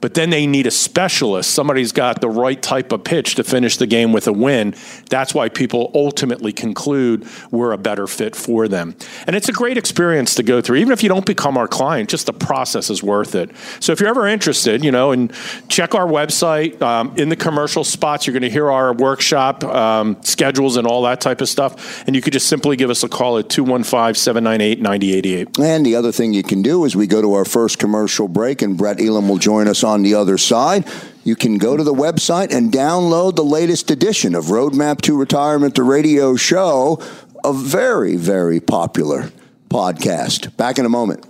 but 0.00 0.14
then 0.14 0.30
they 0.30 0.46
need 0.46 0.66
a 0.66 0.70
specialist. 0.70 1.50
Somebody's 1.50 1.92
got 1.92 2.20
the 2.20 2.28
right 2.28 2.60
type 2.60 2.92
of 2.92 3.04
pitch 3.04 3.34
to 3.36 3.44
finish 3.44 3.76
the 3.76 3.86
game 3.86 4.12
with 4.12 4.26
a 4.26 4.32
win. 4.32 4.74
That's 5.10 5.34
why 5.34 5.48
people 5.48 5.90
ultimately 5.94 6.52
conclude 6.52 7.26
we're 7.50 7.72
a 7.72 7.78
better 7.78 8.06
fit 8.06 8.36
for 8.36 8.68
them. 8.68 8.94
And 9.26 9.36
it's 9.36 9.48
a 9.48 9.52
great 9.52 9.78
experience 9.78 10.34
to 10.36 10.42
go 10.42 10.60
through. 10.60 10.76
Even 10.76 10.92
if 10.92 11.02
you 11.02 11.08
don't 11.08 11.26
become 11.26 11.56
our 11.56 11.68
client, 11.68 12.10
just 12.10 12.26
the 12.26 12.32
process 12.32 12.90
is 12.90 13.02
worth 13.02 13.34
it. 13.34 13.50
So 13.80 13.92
if 13.92 14.00
you're 14.00 14.08
ever 14.08 14.26
interested, 14.26 14.84
you 14.84 14.90
know, 14.90 15.12
and 15.12 15.32
check 15.68 15.94
our 15.94 16.06
website. 16.06 16.80
Um, 16.82 17.14
in 17.16 17.28
the 17.28 17.36
commercial 17.36 17.84
spots, 17.84 18.26
you're 18.26 18.32
going 18.32 18.42
to 18.42 18.50
hear 18.50 18.70
our 18.70 18.92
workshop 18.92 19.64
um, 19.64 20.16
schedules 20.22 20.76
and 20.76 20.86
all 20.86 21.02
that 21.02 21.20
type 21.20 21.40
of 21.40 21.48
stuff. 21.48 22.06
And 22.06 22.16
you 22.16 22.22
could 22.22 22.32
just 22.32 22.48
simply 22.48 22.76
give 22.76 22.90
us 22.90 23.02
a 23.02 23.08
call 23.08 23.38
at 23.38 23.48
215 23.48 24.14
798 24.14 24.80
9088. 24.80 25.58
And 25.58 25.86
the 25.86 25.94
other 25.94 26.12
thing 26.12 26.32
you 26.32 26.42
can 26.42 26.62
do 26.62 26.84
is 26.84 26.96
we 26.96 27.06
go 27.06 27.22
to 27.22 27.34
our 27.34 27.44
first 27.44 27.78
commercial 27.78 28.28
break, 28.28 28.62
and 28.62 28.76
Brett 28.76 29.00
Elam 29.00 29.28
will 29.28 29.38
join 29.38 29.68
us 29.68 29.83
on 29.84 30.02
the 30.02 30.14
other 30.14 30.38
side. 30.38 30.86
You 31.22 31.36
can 31.36 31.58
go 31.58 31.76
to 31.76 31.84
the 31.84 31.94
website 31.94 32.52
and 32.52 32.72
download 32.72 33.36
the 33.36 33.44
latest 33.44 33.90
edition 33.90 34.34
of 34.34 34.46
Roadmap 34.46 35.02
to 35.02 35.16
Retirement, 35.16 35.74
the 35.74 35.82
radio 35.82 36.36
show, 36.36 37.00
a 37.44 37.52
very, 37.52 38.16
very 38.16 38.60
popular 38.60 39.30
podcast. 39.68 40.56
Back 40.56 40.78
in 40.78 40.86
a 40.86 40.90
moment. 40.90 41.26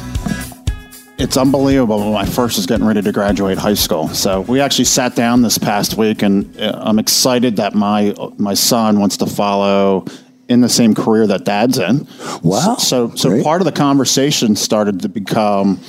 it's 1.19 1.39
unbelievable. 1.39 2.13
My 2.13 2.27
first 2.27 2.59
is 2.59 2.67
getting 2.67 2.87
ready 2.87 3.01
to 3.01 3.13
graduate 3.13 3.57
high 3.57 3.75
school, 3.75 4.09
so 4.09 4.43
we 4.43 4.61
actually 4.61 4.85
sat 4.85 5.17
down 5.17 5.41
this 5.41 5.57
past 5.57 5.97
week, 5.97 6.21
and 6.23 6.55
uh, 6.61 6.79
I'm 6.83 6.99
excited 6.99 7.57
that 7.57 7.75
my 7.75 8.15
my 8.37 8.53
son 8.53 9.01
wants 9.01 9.17
to 9.19 9.27
follow 9.27 10.05
in 10.49 10.61
the 10.61 10.69
same 10.69 10.95
career 10.95 11.27
that 11.29 11.45
dad's 11.47 11.79
in. 11.79 12.07
Wow. 12.43 12.77
So 12.77 13.15
so 13.15 13.31
Great. 13.31 13.43
part 13.45 13.63
of 13.63 13.65
the 13.65 13.73
conversation 13.73 14.55
started 14.55 15.01
to 15.01 15.09
become 15.09 15.81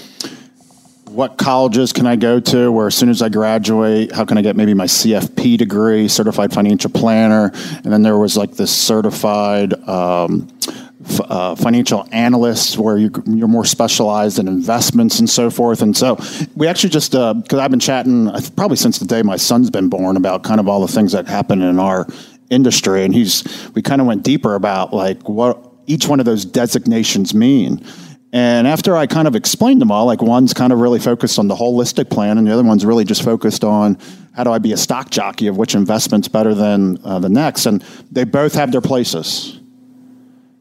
what 1.10 1.38
colleges 1.38 1.94
can 1.94 2.06
I 2.06 2.16
go 2.16 2.40
to 2.40 2.72
where 2.72 2.88
as 2.88 2.96
soon 2.96 3.10
as 3.10 3.22
I 3.22 3.30
graduate, 3.30 4.12
how 4.12 4.26
can 4.26 4.38
I 4.38 4.42
get 4.42 4.56
maybe 4.56 4.74
my 4.74 4.86
CFP 4.86 5.58
degree, 5.58 6.08
certified 6.08 6.54
financial 6.54 6.92
planner? 6.92 7.52
And 7.54 7.86
then 7.86 8.04
there 8.04 8.18
was 8.18 8.36
like 8.36 8.52
this 8.52 8.76
certified 8.76 9.74
um, 9.88 10.48
f- 11.04 11.22
uh, 11.22 11.56
financial 11.56 12.08
analyst 12.12 12.78
where 12.78 12.98
you, 12.98 13.12
you're 13.26 13.48
more 13.48 13.66
specialized 13.66 14.40
in 14.40 14.48
investments 14.48 15.20
and 15.20 15.30
so 15.30 15.50
forth. 15.50 15.82
And 15.82 15.96
so 15.96 16.18
we 16.56 16.68
actually 16.68 16.90
just, 16.90 17.12
because 17.12 17.60
I've 17.60 17.72
been 17.72 17.80
chatting 17.80 18.28
uh, 18.28 18.42
probably 18.56 18.78
since 18.78 19.00
the 19.00 19.06
day 19.06 19.22
my 19.22 19.38
son's 19.38 19.70
been 19.70 19.90
born 19.90 20.18
about 20.18 20.44
kind 20.44 20.60
of 20.60 20.68
all 20.68 20.82
the 20.82 20.92
things 20.92 21.14
that 21.14 21.28
happen 21.28 21.62
in 21.62 21.80
our 21.80 22.06
industry. 22.50 23.04
And 23.04 23.14
he's, 23.14 23.44
we 23.74 23.82
kind 23.82 24.02
of 24.02 24.08
went 24.08 24.24
deeper 24.24 24.56
about 24.56 24.94
like 24.94 25.28
what 25.28 25.64
each 25.88 26.08
one 26.08 26.20
of 26.20 26.26
those 26.26 26.46
designations 26.46 27.34
mean. 27.34 27.86
And 28.34 28.68
after 28.68 28.96
I 28.98 29.08
kind 29.08 29.28
of 29.28 29.36
explained 29.36 29.82
them 29.82 29.92
all, 29.92 30.06
like 30.06 30.22
one's 30.22 30.54
kind 30.54 30.74
of 30.74 30.80
really 30.80 31.00
focused 31.00 31.40
on 31.40 31.48
the 31.48 31.56
holistic 31.56 32.10
plan, 32.10 32.38
and 32.38 32.46
the 32.46 32.52
other 32.52 32.64
one's 32.64 32.86
really 32.86 33.06
just 33.06 33.24
focused 33.24 33.64
on 33.64 33.98
how 34.36 34.44
do 34.44 34.52
I 34.52 34.58
be 34.58 34.74
a 34.74 34.78
stock 34.78 35.10
jockey 35.10 35.48
of 35.48 35.58
which 35.58 35.76
investment's 35.76 36.28
better 36.28 36.54
than 36.54 37.00
uh, 37.04 37.20
the 37.20 37.30
next. 37.30 37.66
And 37.66 37.82
they 38.12 38.26
both 38.26 38.54
have 38.56 38.72
their 38.72 38.82
places. 38.82 39.60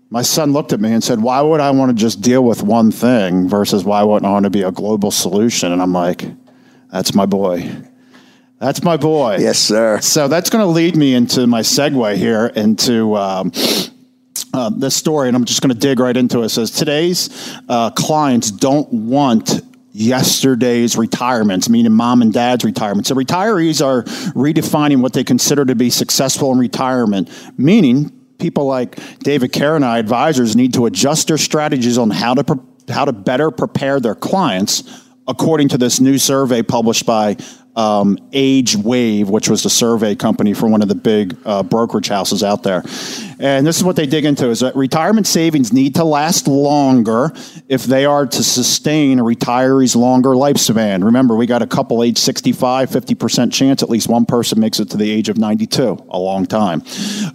My 0.08 0.22
son 0.22 0.52
looked 0.52 0.72
at 0.72 0.80
me 0.80 0.92
and 0.92 1.02
said, 1.02 1.20
Why 1.20 1.40
would 1.40 1.60
I 1.60 1.70
want 1.72 1.90
to 1.90 2.00
just 2.00 2.20
deal 2.20 2.44
with 2.44 2.62
one 2.62 2.92
thing 2.92 3.48
versus 3.48 3.84
why 3.84 4.02
wouldn't 4.04 4.24
I 4.24 4.32
want 4.32 4.44
to 4.44 4.50
be 4.50 4.62
a 4.62 4.70
global 4.70 5.10
solution? 5.10 5.72
And 5.72 5.82
I'm 5.82 5.92
like, 5.92 6.24
That's 6.92 7.14
my 7.14 7.26
boy. 7.26 7.68
That's 8.58 8.82
my 8.82 8.96
boy. 8.96 9.38
Yes, 9.40 9.58
sir. 9.58 10.00
So 10.00 10.28
that's 10.28 10.48
going 10.48 10.64
to 10.64 10.70
lead 10.70 10.96
me 10.96 11.14
into 11.14 11.46
my 11.46 11.60
segue 11.60 12.16
here 12.16 12.46
into 12.46 13.14
um, 13.14 13.52
uh, 14.52 14.70
this 14.70 14.94
story, 14.94 15.28
and 15.28 15.36
I'm 15.36 15.44
just 15.44 15.62
going 15.62 15.72
to 15.72 15.78
dig 15.78 15.98
right 16.00 16.16
into 16.16 16.42
it. 16.42 16.50
Says 16.50 16.70
today's 16.70 17.30
uh, 17.68 17.90
clients 17.90 18.50
don't 18.50 18.90
want 18.92 19.62
yesterday's 19.92 20.96
retirements, 20.96 21.70
meaning 21.70 21.92
mom 21.92 22.20
and 22.20 22.32
dad's 22.32 22.64
retirement. 22.64 23.06
So 23.06 23.14
retirees 23.14 23.84
are 23.84 24.02
redefining 24.34 25.00
what 25.00 25.14
they 25.14 25.24
consider 25.24 25.64
to 25.64 25.74
be 25.74 25.88
successful 25.88 26.52
in 26.52 26.58
retirement, 26.58 27.30
meaning 27.58 28.10
people 28.38 28.66
like 28.66 28.98
David 29.20 29.52
Karen 29.52 29.76
and 29.76 29.84
I, 29.84 29.98
advisors, 29.98 30.54
need 30.54 30.74
to 30.74 30.86
adjust 30.86 31.28
their 31.28 31.38
strategies 31.38 31.96
on 31.96 32.10
how 32.10 32.34
to 32.34 32.44
pre- 32.44 32.60
how 32.88 33.04
to 33.04 33.12
better 33.12 33.50
prepare 33.50 33.98
their 33.98 34.14
clients 34.14 35.02
according 35.26 35.68
to 35.68 35.78
this 35.78 35.98
new 35.98 36.18
survey 36.18 36.62
published 36.62 37.04
by 37.04 37.36
um, 37.74 38.16
Age 38.32 38.76
Wave, 38.76 39.28
which 39.28 39.48
was 39.48 39.62
the 39.62 39.70
survey 39.70 40.14
company 40.14 40.54
for 40.54 40.68
one 40.68 40.82
of 40.82 40.88
the 40.88 40.94
big 40.94 41.36
uh, 41.44 41.62
brokerage 41.62 42.08
houses 42.08 42.42
out 42.42 42.62
there. 42.62 42.82
And 43.38 43.66
this 43.66 43.76
is 43.76 43.84
what 43.84 43.96
they 43.96 44.06
dig 44.06 44.24
into: 44.24 44.48
is 44.48 44.60
that 44.60 44.74
retirement 44.74 45.26
savings 45.26 45.72
need 45.72 45.94
to 45.96 46.04
last 46.04 46.48
longer 46.48 47.32
if 47.68 47.84
they 47.84 48.04
are 48.04 48.26
to 48.26 48.42
sustain 48.42 49.18
a 49.18 49.22
retiree's 49.22 49.94
longer 49.94 50.30
lifespan. 50.30 51.04
Remember, 51.04 51.36
we 51.36 51.46
got 51.46 51.62
a 51.62 51.66
couple 51.66 52.02
age 52.02 52.18
65, 52.18 52.90
50% 52.90 53.52
chance 53.52 53.82
at 53.82 53.90
least 53.90 54.08
one 54.08 54.24
person 54.24 54.58
makes 54.58 54.80
it 54.80 54.90
to 54.90 54.96
the 54.96 55.10
age 55.10 55.28
of 55.28 55.36
92, 55.36 56.06
a 56.08 56.18
long 56.18 56.46
time. 56.46 56.82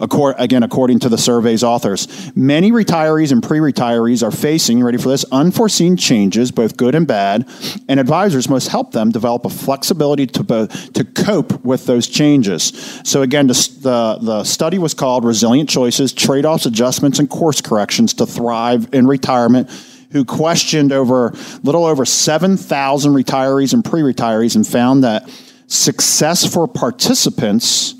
Again, 0.00 0.62
according 0.62 0.98
to 1.00 1.08
the 1.08 1.18
survey's 1.18 1.62
authors, 1.62 2.34
many 2.36 2.72
retirees 2.72 3.30
and 3.30 3.42
pre-retirees 3.42 4.22
are 4.22 4.30
facing, 4.30 4.82
ready 4.82 4.98
for 4.98 5.08
this, 5.08 5.24
unforeseen 5.30 5.96
changes, 5.96 6.50
both 6.50 6.76
good 6.76 6.94
and 6.94 7.06
bad, 7.06 7.48
and 7.88 8.00
advisors 8.00 8.48
must 8.48 8.68
help 8.68 8.92
them 8.92 9.10
develop 9.10 9.44
a 9.44 9.50
flexibility 9.50 10.26
to 10.26 10.42
both, 10.42 10.92
to 10.94 11.04
cope 11.04 11.64
with 11.64 11.86
those 11.86 12.08
changes. 12.08 13.00
So 13.04 13.22
again, 13.22 13.46
the, 13.46 13.54
the, 13.80 14.18
the 14.20 14.44
study 14.44 14.78
was 14.78 14.94
called 14.94 15.24
Resilient 15.24 15.68
Choices, 15.68 15.91
Trade-offs, 16.12 16.66
Adjustments, 16.66 17.18
and 17.18 17.28
Course 17.28 17.60
Corrections 17.60 18.14
to 18.14 18.26
Thrive 18.26 18.88
in 18.92 19.06
Retirement 19.06 19.70
who 20.12 20.24
questioned 20.24 20.92
over 20.92 21.32
little 21.62 21.84
over 21.84 22.04
7,000 22.04 23.12
retirees 23.12 23.72
and 23.72 23.84
pre-retirees 23.84 24.54
and 24.54 24.66
found 24.66 25.02
that 25.04 25.28
success 25.66 26.44
for 26.46 26.68
participants 26.68 27.94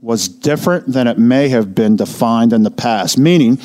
was 0.00 0.28
different 0.28 0.92
than 0.92 1.06
it 1.06 1.16
may 1.16 1.48
have 1.48 1.76
been 1.76 1.94
defined 1.94 2.52
in 2.52 2.64
the 2.64 2.70
past. 2.70 3.16
Meaning, 3.18 3.58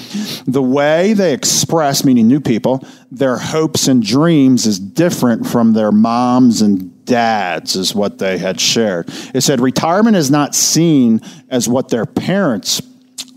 the 0.45 0.61
way 0.61 1.13
they 1.13 1.33
express, 1.33 2.05
meaning 2.05 2.27
new 2.27 2.39
people, 2.39 2.83
their 3.11 3.37
hopes 3.37 3.87
and 3.87 4.03
dreams 4.03 4.67
is 4.67 4.79
different 4.79 5.47
from 5.47 5.73
their 5.73 5.91
moms 5.91 6.61
and 6.61 7.05
dads, 7.05 7.75
is 7.75 7.95
what 7.95 8.19
they 8.19 8.37
had 8.37 8.59
shared. 8.59 9.09
It 9.33 9.41
said 9.41 9.59
retirement 9.59 10.15
is 10.15 10.29
not 10.29 10.53
seen 10.53 11.21
as 11.49 11.67
what 11.67 11.89
their 11.89 12.05
parents 12.05 12.81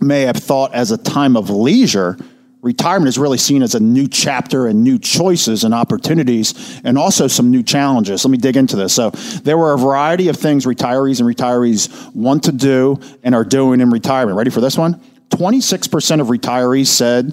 may 0.01 0.23
have 0.23 0.37
thought 0.37 0.75
as 0.75 0.91
a 0.91 0.99
time 0.99 1.37
of 1.37 1.51
leisure. 1.51 2.17
Retirement 2.63 3.09
is 3.09 3.19
really 3.19 3.39
seen 3.39 3.63
as 3.63 3.75
a 3.75 3.81
new 3.81 4.07
chapter 4.07 4.67
and 4.67 4.85
new 4.85 4.99
choices 4.99 5.65
and 5.65 5.73
opportunities, 5.73 6.81
and 6.85 6.99
also 6.99 7.27
some 7.27 7.51
new 7.51 7.63
challenges. 7.63 8.25
Let 8.25 8.31
me 8.31 8.39
dig 8.39 8.57
into 8.57 8.77
this. 8.77 8.93
So, 8.93 9.11
there 9.11 9.57
were 9.57 9.73
a 9.73 9.79
variety 9.79 10.29
of 10.29 10.37
things 10.37 10.67
retirees 10.67 11.21
and 11.21 11.29
retirees 11.29 12.15
want 12.15 12.45
to 12.45 12.53
do 12.53 13.01
and 13.23 13.35
are 13.35 13.45
doing 13.45 13.81
in 13.81 13.91
retirement. 13.91 14.37
Ready 14.37 14.51
for 14.51 14.61
this 14.61 14.77
one? 14.77 15.01
26% 15.31 16.21
of 16.21 16.27
retirees 16.27 16.89
said 16.89 17.33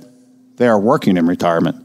they 0.56 0.68
are 0.68 0.80
working 0.80 1.18
in 1.18 1.28
retirement, 1.28 1.84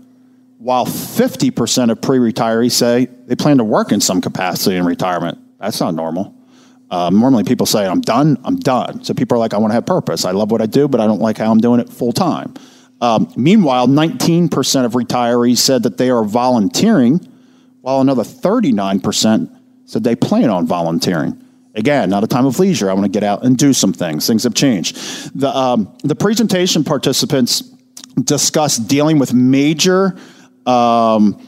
while 0.58 0.86
50% 0.86 1.90
of 1.90 2.00
pre 2.00 2.18
retirees 2.18 2.72
say 2.72 3.06
they 3.26 3.34
plan 3.34 3.58
to 3.58 3.64
work 3.64 3.92
in 3.92 4.00
some 4.00 4.20
capacity 4.20 4.76
in 4.76 4.84
retirement. 4.84 5.38
That's 5.58 5.80
not 5.80 5.94
normal. 5.94 6.34
Um, 6.92 7.18
normally, 7.18 7.42
people 7.42 7.64
say, 7.64 7.86
I'm 7.86 8.02
done, 8.02 8.38
I'm 8.44 8.56
done. 8.56 9.02
So 9.02 9.14
people 9.14 9.36
are 9.36 9.38
like, 9.38 9.54
I 9.54 9.56
want 9.56 9.70
to 9.70 9.74
have 9.74 9.86
purpose. 9.86 10.26
I 10.26 10.32
love 10.32 10.50
what 10.50 10.60
I 10.60 10.66
do, 10.66 10.88
but 10.88 11.00
I 11.00 11.06
don't 11.06 11.22
like 11.22 11.38
how 11.38 11.50
I'm 11.50 11.58
doing 11.58 11.80
it 11.80 11.88
full 11.88 12.12
time. 12.12 12.52
Um, 13.00 13.32
meanwhile, 13.34 13.88
19% 13.88 14.84
of 14.84 14.92
retirees 14.92 15.56
said 15.56 15.84
that 15.84 15.96
they 15.96 16.10
are 16.10 16.22
volunteering, 16.22 17.26
while 17.80 18.02
another 18.02 18.22
39% 18.22 19.58
said 19.86 20.04
they 20.04 20.14
plan 20.14 20.50
on 20.50 20.66
volunteering. 20.66 21.42
Again, 21.74 22.10
not 22.10 22.24
a 22.24 22.26
time 22.26 22.44
of 22.44 22.58
leisure. 22.58 22.90
I 22.90 22.92
want 22.92 23.06
to 23.06 23.10
get 23.10 23.24
out 23.24 23.42
and 23.42 23.56
do 23.56 23.72
some 23.72 23.94
things. 23.94 24.26
Things 24.26 24.44
have 24.44 24.54
changed. 24.54 24.96
The, 25.34 25.48
um, 25.48 25.96
the 26.04 26.14
presentation 26.14 26.84
participants 26.84 27.62
discussed 28.22 28.86
dealing 28.86 29.18
with 29.18 29.32
major, 29.32 30.14
um, 30.66 31.40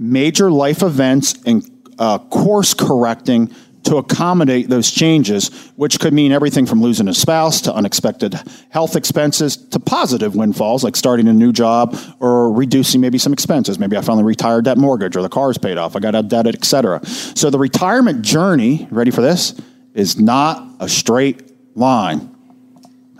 major 0.00 0.50
life 0.50 0.82
events 0.82 1.36
and 1.46 1.64
uh, 2.00 2.18
course 2.18 2.74
correcting 2.74 3.54
to 3.90 3.96
accommodate 3.96 4.68
those 4.68 4.88
changes, 4.88 5.48
which 5.74 5.98
could 5.98 6.12
mean 6.12 6.30
everything 6.30 6.64
from 6.64 6.80
losing 6.80 7.08
a 7.08 7.12
spouse 7.12 7.60
to 7.60 7.74
unexpected 7.74 8.40
health 8.70 8.94
expenses 8.94 9.56
to 9.56 9.80
positive 9.80 10.36
windfalls 10.36 10.84
like 10.84 10.94
starting 10.94 11.26
a 11.26 11.32
new 11.32 11.52
job 11.52 11.98
or 12.20 12.52
reducing 12.52 13.00
maybe 13.00 13.18
some 13.18 13.32
expenses. 13.32 13.80
Maybe 13.80 13.96
I 13.96 14.02
finally 14.02 14.22
retired 14.22 14.66
that 14.66 14.78
mortgage 14.78 15.16
or 15.16 15.22
the 15.22 15.28
car's 15.28 15.58
paid 15.58 15.76
off, 15.76 15.96
I 15.96 15.98
got 15.98 16.14
out 16.14 16.26
of 16.26 16.28
debt, 16.28 16.46
et 16.46 16.64
cetera. 16.64 17.04
So 17.04 17.50
the 17.50 17.58
retirement 17.58 18.22
journey, 18.22 18.86
ready 18.92 19.10
for 19.10 19.22
this, 19.22 19.60
is 19.92 20.20
not 20.20 20.64
a 20.78 20.88
straight 20.88 21.50
line. 21.74 22.36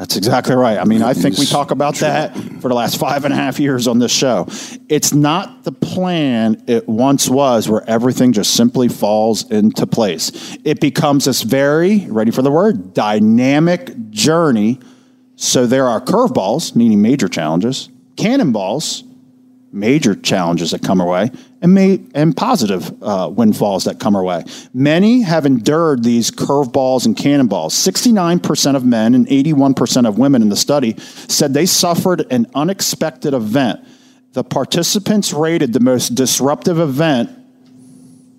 That's 0.00 0.16
exactly 0.16 0.54
right. 0.54 0.78
I 0.78 0.84
mean, 0.84 1.02
I 1.02 1.12
think 1.12 1.36
we 1.36 1.44
talk 1.44 1.72
about 1.72 1.96
that 1.96 2.34
for 2.62 2.68
the 2.68 2.74
last 2.74 2.98
five 2.98 3.26
and 3.26 3.34
a 3.34 3.36
half 3.36 3.60
years 3.60 3.86
on 3.86 3.98
this 3.98 4.10
show. 4.10 4.46
It's 4.88 5.12
not 5.12 5.64
the 5.64 5.72
plan 5.72 6.64
it 6.66 6.88
once 6.88 7.28
was 7.28 7.68
where 7.68 7.86
everything 7.86 8.32
just 8.32 8.54
simply 8.54 8.88
falls 8.88 9.50
into 9.50 9.86
place. 9.86 10.56
It 10.64 10.80
becomes 10.80 11.26
this 11.26 11.42
very, 11.42 12.06
ready 12.08 12.30
for 12.30 12.40
the 12.40 12.50
word, 12.50 12.94
dynamic 12.94 14.08
journey. 14.08 14.80
So 15.36 15.66
there 15.66 15.86
are 15.86 16.00
curveballs, 16.00 16.74
meaning 16.74 17.02
major 17.02 17.28
challenges, 17.28 17.90
cannonballs, 18.16 19.04
major 19.72 20.14
challenges 20.14 20.72
that 20.72 20.82
come 20.82 21.00
our 21.00 21.06
way, 21.06 21.30
and, 21.62 21.74
may, 21.74 22.00
and 22.14 22.36
positive 22.36 22.92
uh, 23.02 23.30
windfalls 23.32 23.84
that 23.84 24.00
come 24.00 24.16
our 24.16 24.24
way. 24.24 24.44
Many 24.74 25.22
have 25.22 25.46
endured 25.46 26.02
these 26.02 26.30
curveballs 26.30 27.06
and 27.06 27.16
cannonballs. 27.16 27.74
69% 27.74 28.76
of 28.76 28.84
men 28.84 29.14
and 29.14 29.26
81% 29.26 30.08
of 30.08 30.18
women 30.18 30.42
in 30.42 30.48
the 30.48 30.56
study 30.56 30.96
said 30.98 31.54
they 31.54 31.66
suffered 31.66 32.26
an 32.32 32.46
unexpected 32.54 33.34
event. 33.34 33.80
The 34.32 34.44
participants 34.44 35.32
rated 35.32 35.72
the 35.72 35.80
most 35.80 36.10
disruptive 36.10 36.78
event 36.78 37.30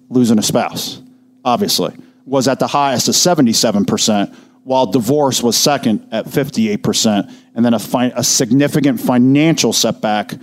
losing 0.09 0.37
a 0.37 0.43
spouse, 0.43 1.01
obviously, 1.45 1.95
was 2.25 2.47
at 2.47 2.59
the 2.59 2.67
highest 2.67 3.07
of 3.07 3.15
77%, 3.15 4.35
while 4.63 4.85
divorce 4.85 5.41
was 5.41 5.57
second 5.57 6.07
at 6.11 6.25
58%. 6.25 7.33
And 7.55 7.65
then 7.65 7.73
a, 7.73 7.79
fi- 7.79 8.13
a 8.15 8.23
significant 8.23 8.99
financial 8.99 9.73
setback 9.73 10.33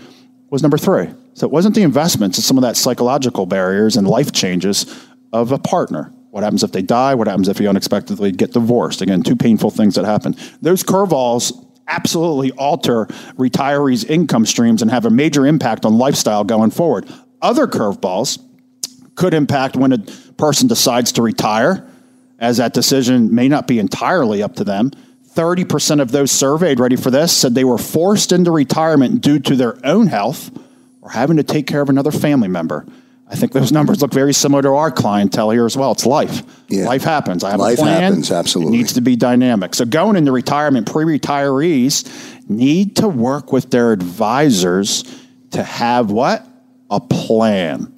was 0.50 0.62
number 0.62 0.78
three. 0.78 1.08
So 1.34 1.46
it 1.46 1.52
wasn't 1.52 1.74
the 1.74 1.82
investments, 1.82 2.38
it's 2.38 2.46
some 2.46 2.58
of 2.58 2.62
that 2.62 2.76
psychological 2.76 3.46
barriers 3.46 3.96
and 3.96 4.06
life 4.06 4.32
changes 4.32 5.06
of 5.32 5.52
a 5.52 5.58
partner. 5.58 6.12
What 6.30 6.42
happens 6.42 6.62
if 6.62 6.72
they 6.72 6.82
die? 6.82 7.14
What 7.14 7.26
happens 7.26 7.48
if 7.48 7.58
you 7.60 7.68
unexpectedly 7.68 8.32
get 8.32 8.52
divorced? 8.52 9.00
Again, 9.00 9.22
two 9.22 9.36
painful 9.36 9.70
things 9.70 9.94
that 9.94 10.04
happen. 10.04 10.36
Those 10.60 10.82
curveballs 10.82 11.52
absolutely 11.88 12.52
alter 12.52 13.06
retirees' 13.36 14.08
income 14.08 14.44
streams 14.44 14.82
and 14.82 14.90
have 14.90 15.06
a 15.06 15.10
major 15.10 15.46
impact 15.46 15.84
on 15.84 15.96
lifestyle 15.96 16.44
going 16.44 16.70
forward. 16.70 17.08
Other 17.40 17.66
curveballs 17.66 18.38
could 19.14 19.34
impact 19.34 19.74
when 19.74 19.92
a 19.92 19.98
person 20.36 20.68
decides 20.68 21.12
to 21.12 21.22
retire, 21.22 21.88
as 22.38 22.58
that 22.58 22.72
decision 22.72 23.34
may 23.34 23.48
not 23.48 23.66
be 23.66 23.78
entirely 23.78 24.42
up 24.42 24.54
to 24.56 24.64
them. 24.64 24.92
30% 25.38 26.00
of 26.00 26.10
those 26.10 26.32
surveyed, 26.32 26.80
ready 26.80 26.96
for 26.96 27.12
this, 27.12 27.32
said 27.32 27.54
they 27.54 27.62
were 27.62 27.78
forced 27.78 28.32
into 28.32 28.50
retirement 28.50 29.20
due 29.20 29.38
to 29.38 29.54
their 29.54 29.78
own 29.86 30.08
health 30.08 30.50
or 31.00 31.10
having 31.10 31.36
to 31.36 31.44
take 31.44 31.68
care 31.68 31.80
of 31.80 31.88
another 31.88 32.10
family 32.10 32.48
member. 32.48 32.84
I 33.30 33.36
think 33.36 33.52
those 33.52 33.70
numbers 33.70 34.02
look 34.02 34.12
very 34.12 34.32
similar 34.34 34.62
to 34.62 34.70
our 34.70 34.90
clientele 34.90 35.50
here 35.50 35.64
as 35.64 35.76
well. 35.76 35.92
It's 35.92 36.04
life. 36.06 36.42
Yeah. 36.68 36.86
Life 36.86 37.04
happens. 37.04 37.44
I 37.44 37.50
have 37.52 37.60
Life 37.60 37.78
a 37.78 37.82
plan. 37.82 38.02
happens, 38.02 38.32
absolutely. 38.32 38.74
It 38.74 38.78
needs 38.78 38.92
to 38.94 39.00
be 39.00 39.14
dynamic. 39.14 39.76
So 39.76 39.84
going 39.84 40.16
into 40.16 40.32
retirement, 40.32 40.90
pre-retirees 40.90 42.48
need 42.50 42.96
to 42.96 43.06
work 43.06 43.52
with 43.52 43.70
their 43.70 43.92
advisors 43.92 45.04
to 45.52 45.62
have 45.62 46.10
what? 46.10 46.44
A 46.90 46.98
plan. 46.98 47.94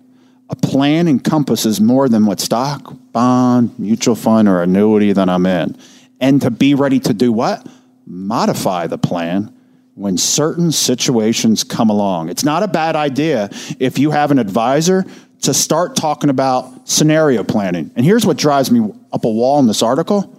A 0.51 0.57
plan 0.57 1.09
encompasses 1.09 1.81
more 1.81 2.07
than 2.09 2.27
what 2.27 2.39
stock, 2.39 2.93
bond, 3.13 3.79
mutual 3.79 4.17
fund, 4.17 4.47
or 4.47 4.63
annuity 4.63 5.13
that 5.13 5.31
I'm 5.31 5.47
in. 5.47 5.79
And 6.21 6.43
to 6.43 6.51
be 6.51 6.75
ready 6.75 7.01
to 7.01 7.15
do 7.15 7.33
what? 7.33 7.67
Modify 8.07 8.87
the 8.87 8.99
plan 8.99 9.55
when 9.95 10.17
certain 10.17 10.73
situations 10.73 11.65
come 11.65 11.91
along. 11.91 12.29
It's 12.29 12.45
not 12.45 12.63
a 12.63 12.69
bad 12.69 12.97
idea 12.97 13.51
if 13.79 13.99
you 13.99 14.11
have 14.11 14.31
an 14.31 14.39
advisor 14.39 15.05
to 15.43 15.55
start 15.55 15.97
talking 15.97 16.31
about 16.31 16.89
scenario 16.89 17.43
planning. 17.45 17.91
And 17.97 18.05
here's 18.05 18.27
what 18.27 18.37
drives 18.37 18.71
me 18.71 18.93
up 19.13 19.25
a 19.25 19.31
wall 19.31 19.59
in 19.59 19.67
this 19.67 19.83
article. 19.83 20.37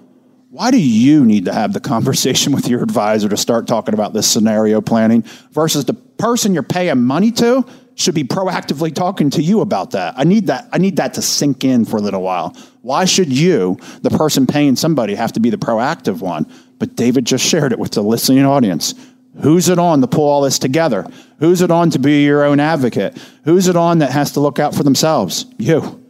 Why 0.50 0.70
do 0.70 0.82
you 0.82 1.26
need 1.26 1.46
to 1.46 1.54
have 1.54 1.74
the 1.74 1.80
conversation 1.94 2.54
with 2.54 2.68
your 2.68 2.84
advisor 2.84 3.30
to 3.30 3.38
start 3.38 3.68
talking 3.68 3.94
about 3.94 4.14
this 4.14 4.28
scenario 4.28 4.82
planning 4.82 5.24
versus 5.52 5.86
the 5.86 5.94
person 5.94 6.54
you're 6.54 6.64
paying 6.64 7.02
money 7.02 7.32
to 7.32 7.66
should 7.96 8.16
be 8.16 8.24
proactively 8.24 8.94
talking 8.94 9.30
to 9.32 9.42
you 9.42 9.62
about 9.62 9.92
that? 9.92 10.14
I 10.18 10.24
need 10.24 10.48
that 10.48 10.68
I 10.72 10.78
need 10.78 10.98
that 10.98 11.14
to 11.16 11.22
sink 11.22 11.64
in 11.64 11.86
for 11.86 11.98
a 11.98 12.02
little 12.02 12.22
while. 12.22 12.56
Why 12.82 13.06
should 13.06 13.32
you, 13.32 13.78
the 14.02 14.10
person 14.10 14.48
paying 14.48 14.76
somebody, 14.76 15.16
have 15.16 15.34
to 15.34 15.40
be 15.40 15.50
the 15.50 15.58
proactive 15.58 16.22
one? 16.22 16.52
But 16.80 16.96
David 16.96 17.26
just 17.26 17.46
shared 17.46 17.72
it 17.72 17.80
with 17.80 17.92
the 17.92 18.02
listening 18.02 18.46
audience. 18.46 18.96
Who's 19.42 19.70
it 19.70 19.80
on 19.80 20.02
to 20.02 20.08
pull 20.08 20.28
all 20.28 20.42
this 20.42 20.60
together? 20.60 21.08
Who's 21.40 21.62
it 21.62 21.72
on 21.72 21.90
to 21.92 22.00
be 22.00 22.24
your 22.24 22.44
own 22.44 22.60
advocate? 22.60 23.18
Who's 23.46 23.68
it 23.68 23.76
on 23.76 24.00
that 24.00 24.12
has 24.12 24.34
to 24.34 24.40
look 24.40 24.60
out 24.60 24.76
for 24.76 24.84
themselves? 24.84 25.46
You. 25.58 26.01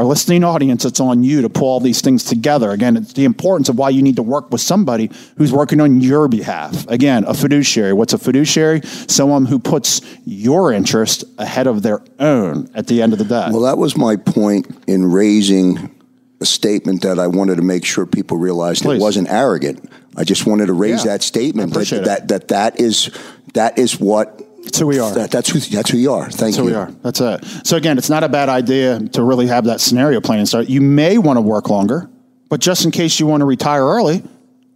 Our 0.00 0.06
listening 0.06 0.44
audience, 0.44 0.86
it's 0.86 0.98
on 0.98 1.22
you 1.22 1.42
to 1.42 1.50
pull 1.50 1.68
all 1.68 1.78
these 1.78 2.00
things 2.00 2.24
together. 2.24 2.70
Again, 2.70 2.96
it's 2.96 3.12
the 3.12 3.26
importance 3.26 3.68
of 3.68 3.76
why 3.76 3.90
you 3.90 4.00
need 4.00 4.16
to 4.16 4.22
work 4.22 4.50
with 4.50 4.62
somebody 4.62 5.10
who's 5.36 5.52
working 5.52 5.78
on 5.78 6.00
your 6.00 6.26
behalf. 6.26 6.88
Again, 6.88 7.24
a 7.24 7.34
fiduciary. 7.34 7.92
What's 7.92 8.14
a 8.14 8.18
fiduciary? 8.18 8.80
Someone 8.80 9.44
who 9.44 9.58
puts 9.58 10.00
your 10.24 10.72
interest 10.72 11.24
ahead 11.36 11.66
of 11.66 11.82
their 11.82 12.02
own 12.18 12.70
at 12.74 12.86
the 12.86 13.02
end 13.02 13.12
of 13.12 13.18
the 13.18 13.26
day. 13.26 13.48
Well, 13.50 13.60
that 13.60 13.76
was 13.76 13.94
my 13.94 14.16
point 14.16 14.74
in 14.86 15.04
raising 15.04 15.94
a 16.40 16.46
statement 16.46 17.02
that 17.02 17.18
I 17.18 17.26
wanted 17.26 17.56
to 17.56 17.62
make 17.62 17.84
sure 17.84 18.06
people 18.06 18.38
realized 18.38 18.84
Please. 18.84 18.96
it 18.96 19.02
wasn't 19.02 19.28
arrogant. 19.28 19.86
I 20.16 20.24
just 20.24 20.46
wanted 20.46 20.68
to 20.68 20.72
raise 20.72 21.04
Yeah, 21.04 21.12
that 21.12 21.22
statement 21.22 21.74
that, 21.74 22.04
that 22.06 22.28
that 22.28 22.48
that 22.48 22.80
is 22.80 23.10
that 23.52 23.78
is 23.78 24.00
what 24.00 24.40
It's 24.62 24.78
who 24.78 24.86
we 24.86 24.98
are. 24.98 25.12
That, 25.14 25.30
that's 25.30 25.48
who 25.48 25.58
that's 25.58 25.90
who 25.90 25.98
you 25.98 26.12
are. 26.12 26.24
Thank 26.24 26.54
That's 26.54 26.56
who 26.56 26.64
you. 26.64 26.70
we 26.70 26.74
are. 26.76 26.90
That's 27.02 27.20
it. 27.20 27.66
So 27.66 27.76
again, 27.76 27.98
it's 27.98 28.10
not 28.10 28.22
a 28.24 28.28
bad 28.28 28.48
idea 28.48 28.98
to 29.00 29.22
really 29.22 29.46
have 29.46 29.64
that 29.64 29.80
scenario 29.80 30.20
plan 30.20 30.38
and 30.38 30.48
start. 30.48 30.68
You 30.68 30.80
may 30.80 31.18
want 31.18 31.38
to 31.38 31.40
work 31.40 31.70
longer, 31.70 32.10
but 32.48 32.60
just 32.60 32.84
in 32.84 32.90
case 32.90 33.18
you 33.18 33.26
want 33.26 33.40
to 33.40 33.46
retire 33.46 33.82
early, 33.84 34.22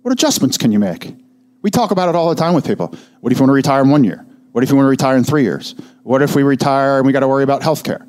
what 0.03 0.13
adjustments 0.13 0.57
can 0.59 0.73
you 0.73 0.79
make? 0.79 1.15
We 1.63 1.71
talk 1.71 1.91
about 1.91 2.09
it 2.09 2.15
all 2.15 2.29
the 2.29 2.35
time 2.35 2.55
with 2.55 2.67
people. 2.67 2.95
What 3.21 3.33
if 3.33 3.39
you 3.39 3.43
want 3.43 3.51
to 3.51 3.55
retire 3.55 3.83
in 3.83 3.91
one 3.91 4.05
year? 4.05 4.25
What 4.53 4.63
if 4.63 4.71
you 4.71 4.77
want 4.77 4.87
to 4.87 4.91
retire 4.91 5.17
in 5.17 5.25
three 5.25 5.43
years? 5.43 5.75
What 6.03 6.23
if 6.23 6.35
we 6.37 6.43
retire 6.43 6.99
and 6.99 7.07
we 7.07 7.13
got 7.13 7.21
to 7.21 7.29
worry 7.29 7.43
about 7.43 7.63
health 7.63 7.83
care? 7.85 8.07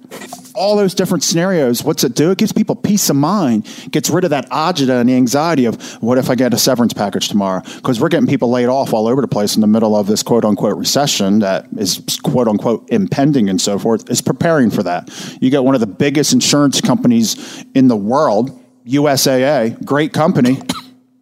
All 0.56 0.76
those 0.76 0.94
different 0.94 1.24
scenarios, 1.24 1.84
what's 1.84 2.04
it 2.04 2.16
do? 2.16 2.32
It 2.32 2.38
gives 2.38 2.54
people 2.54 2.76
peace 2.76 3.10
of 3.10 3.16
mind, 3.16 3.68
gets 3.92 4.10
rid 4.10 4.24
of 4.24 4.30
that 4.30 4.50
agita 4.50 5.00
and 5.00 5.10
the 5.10 5.16
anxiety 5.16 5.66
of 5.66 5.82
what 6.02 6.18
if 6.18 6.30
I 6.30 6.36
get 6.36 6.54
a 6.54 6.58
severance 6.58 6.94
package 6.94 7.30
tomorrow? 7.30 7.62
Because 7.76 8.00
we're 8.00 8.10
getting 8.10 8.28
people 8.28 8.50
laid 8.50 8.68
off 8.68 8.94
all 8.94 9.08
over 9.08 9.22
the 9.22 9.28
place 9.28 9.56
in 9.56 9.62
the 9.62 9.68
middle 9.68 9.96
of 9.96 10.08
this 10.08 10.24
quote 10.24 10.46
unquote 10.46 10.78
recession 10.78 11.40
that 11.40 11.68
is 11.78 12.02
quote 12.24 12.48
unquote 12.48 12.90
impending 12.90 13.50
and 13.50 13.60
so 13.60 13.78
forth, 13.78 14.10
is 14.10 14.22
preparing 14.22 14.70
for 14.70 14.84
that. 14.84 15.10
You 15.42 15.50
get 15.50 15.64
one 15.64 15.76
of 15.76 15.82
the 15.82 15.88
biggest 15.88 16.34
insurance 16.34 16.80
companies 16.80 17.66
in 17.74 17.88
the 17.88 17.98
world, 17.98 18.58
USAA, 18.86 19.84
great 19.84 20.14
company, 20.14 20.62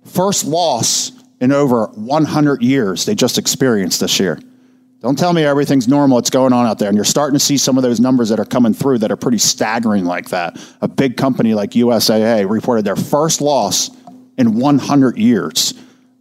first 0.06 0.46
loss 0.46 1.12
in 1.42 1.52
over 1.52 1.88
100 1.88 2.62
years 2.62 3.06
they 3.06 3.16
just 3.16 3.38
experienced 3.38 4.00
this 4.00 4.20
year. 4.20 4.40
Don't 5.04 5.20
tell 5.20 5.34
me 5.34 5.44
everything's 5.44 5.90
normal, 5.90 6.18
it's 6.18 6.30
going 6.30 6.54
on 6.54 6.66
out 6.66 6.80
there. 6.80 6.88
And 6.88 6.96
you're 6.96 7.04
starting 7.04 7.38
to 7.38 7.44
see 7.44 7.58
some 7.58 7.76
of 7.76 7.84
those 7.84 8.00
numbers 8.00 8.30
that 8.30 8.40
are 8.40 8.46
coming 8.46 8.74
through 8.74 9.00
that 9.00 9.12
are 9.12 9.18
pretty 9.18 9.38
staggering 9.38 10.06
like 10.06 10.30
that. 10.30 10.58
A 10.82 10.88
big 10.88 11.18
company 11.18 11.54
like 11.54 11.72
USAA 11.72 12.50
reported 12.50 12.86
their 12.86 12.96
first 12.96 13.42
loss 13.42 13.92
in 14.38 14.56
100 14.58 15.18
years. 15.18 15.74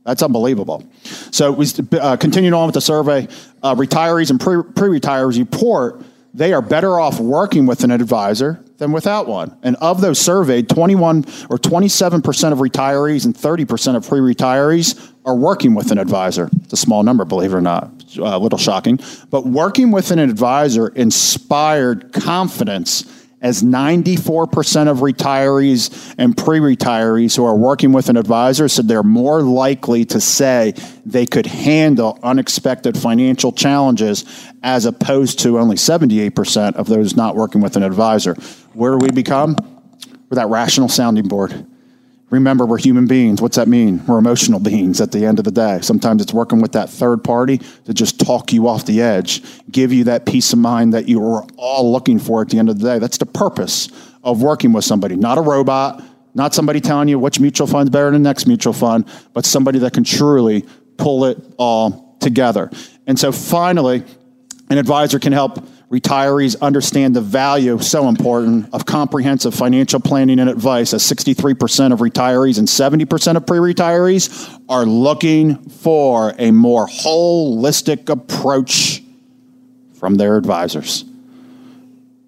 That's 0.05 0.21
unbelievable. 0.21 0.85
So 1.31 1.53
we 1.53 1.67
uh, 1.93 2.17
continuing 2.17 2.55
on 2.55 2.67
with 2.67 2.75
the 2.75 2.81
survey. 2.81 3.29
Uh, 3.63 3.77
retirees 3.77 4.31
and 4.31 4.41
pre 4.41 4.57
retirees 4.57 5.39
report 5.39 6.03
they 6.35 6.53
are 6.53 6.63
better 6.63 6.99
off 6.99 7.21
working 7.21 7.67
with 7.67 7.85
an 7.85 7.91
advisor 7.91 8.65
than 8.79 8.91
without 8.91 9.29
one. 9.29 9.57
And 9.63 9.77
of 9.77 10.01
those 10.01 10.19
surveyed, 10.19 10.69
21 10.69 11.19
or 11.51 11.59
27% 11.59 12.53
of 12.53 12.59
retirees 12.59 13.27
and 13.27 13.35
30% 13.35 13.97
of 13.97 14.09
pre 14.09 14.19
retirees 14.19 15.13
are 15.25 15.37
working 15.37 15.75
with 15.75 15.93
an 15.93 15.99
advisor. 15.99 16.49
It's 16.65 16.73
a 16.73 16.77
small 16.77 17.03
number, 17.03 17.25
believe 17.25 17.53
it 17.53 17.57
or 17.57 17.61
not, 17.61 18.02
Uh, 18.19 18.25
a 18.25 18.39
little 18.39 18.59
shocking. 18.59 18.99
But 19.31 19.47
working 19.47 19.91
with 19.91 20.11
an 20.11 20.19
advisor 20.19 20.89
inspired 20.89 22.13
confidence 22.13 23.05
as 23.43 23.63
94% 23.63 24.89
of 24.89 24.99
retirees 24.99 26.15
and 26.17 26.37
pre 26.37 26.61
retirees 26.61 27.37
who 27.37 27.45
are 27.45 27.57
working 27.57 27.93
with 27.93 28.09
an 28.09 28.17
advisor 28.17 28.69
said 28.69 28.87
they're 28.87 29.03
more 29.03 29.43
likely 29.43 30.05
to 30.07 30.21
say 30.21 30.75
they 31.05 31.27
could 31.27 31.47
handle 31.47 32.19
unexpected 32.23 32.97
financial 32.97 33.51
challenges 33.51 34.25
as 34.63 34.87
opposed 34.87 35.41
to 35.41 35.59
only 35.59 35.77
78% 35.77 36.77
of 36.77 36.87
those 36.87 37.17
not 37.17 37.35
working 37.35 37.61
with 37.61 37.77
an 37.77 37.83
advisor. 37.83 38.35
Where 38.75 38.93
do 38.93 38.99
we 38.99 39.11
become? 39.11 39.57
We're 40.31 40.37
that 40.37 40.49
rational 40.49 40.89
sounding 40.89 41.27
board. 41.27 41.67
Remember, 42.33 42.65
we're 42.65 42.79
human 42.79 43.07
beings. 43.07 43.43
What's 43.43 43.57
that 43.57 43.69
mean? 43.69 44.05
We're 44.07 44.17
emotional 44.17 44.59
beings 44.59 45.03
at 45.03 45.13
the 45.13 45.27
end 45.27 45.39
of 45.39 45.45
the 45.45 45.51
day. 45.51 45.81
Sometimes 45.83 46.23
it's 46.23 46.33
working 46.33 46.63
with 46.63 46.73
that 46.73 46.89
third 46.89 47.23
party 47.23 47.59
to 47.59 47.93
just 47.93 48.19
talk 48.19 48.55
you 48.55 48.69
off 48.69 48.87
the 48.87 49.03
edge, 49.03 49.43
give 49.71 49.93
you 49.93 50.05
that 50.05 50.25
peace 50.25 50.51
of 50.55 50.59
mind 50.59 50.95
that 50.95 51.07
you 51.07 51.21
were 51.21 51.43
all 51.59 51.93
looking 51.93 52.19
for 52.19 52.41
at 52.41 52.49
the 52.49 52.59
end 52.59 52.71
of 52.71 52.79
the 52.79 52.89
day. 52.89 52.99
That's 52.99 53.19
the 53.19 53.27
purpose 53.27 53.91
of 54.25 54.41
working 54.41 54.73
with 54.73 54.87
somebody, 54.87 55.15
not 55.15 55.37
a 55.37 55.43
robot, 55.43 56.03
not 56.33 56.55
somebody 56.55 56.81
telling 56.81 57.09
you 57.09 57.19
which 57.19 57.39
mutual 57.39 57.67
fund's 57.67 57.91
better 57.91 58.11
than 58.11 58.23
the 58.23 58.29
next 58.31 58.47
mutual 58.47 58.73
fund, 58.73 59.07
but 59.35 59.45
somebody 59.45 59.79
that 59.81 59.93
can 59.93 60.03
truly 60.03 60.65
pull 60.97 61.27
it 61.27 61.37
all 61.59 62.17
together. 62.19 62.71
And 63.07 63.19
so 63.19 63.31
finally, 63.31 64.05
an 64.71 64.79
advisor 64.79 65.19
can 65.19 65.35
help 65.35 65.63
retirees 65.93 66.59
understand 66.63 67.15
the 67.15 67.21
value, 67.21 67.79
so 67.79 68.09
important, 68.09 68.73
of 68.73 68.87
comprehensive 68.87 69.55
financial 69.55 70.01
planning 70.01 70.41
and 70.41 70.49
advice, 70.49 70.95
as 70.95 71.03
63% 71.03 71.93
of 71.93 71.99
retirees 71.99 72.59
and 72.59 72.67
70% 72.67 73.37
of 73.37 73.47
pre 73.47 73.59
retirees 73.59 74.59
are 74.71 74.87
looking 74.87 75.57
for 75.69 76.35
a 76.39 76.51
more 76.51 76.87
holistic 76.87 78.09
approach 78.09 79.03
from 79.93 80.15
their 80.15 80.39
advisors. 80.39 81.05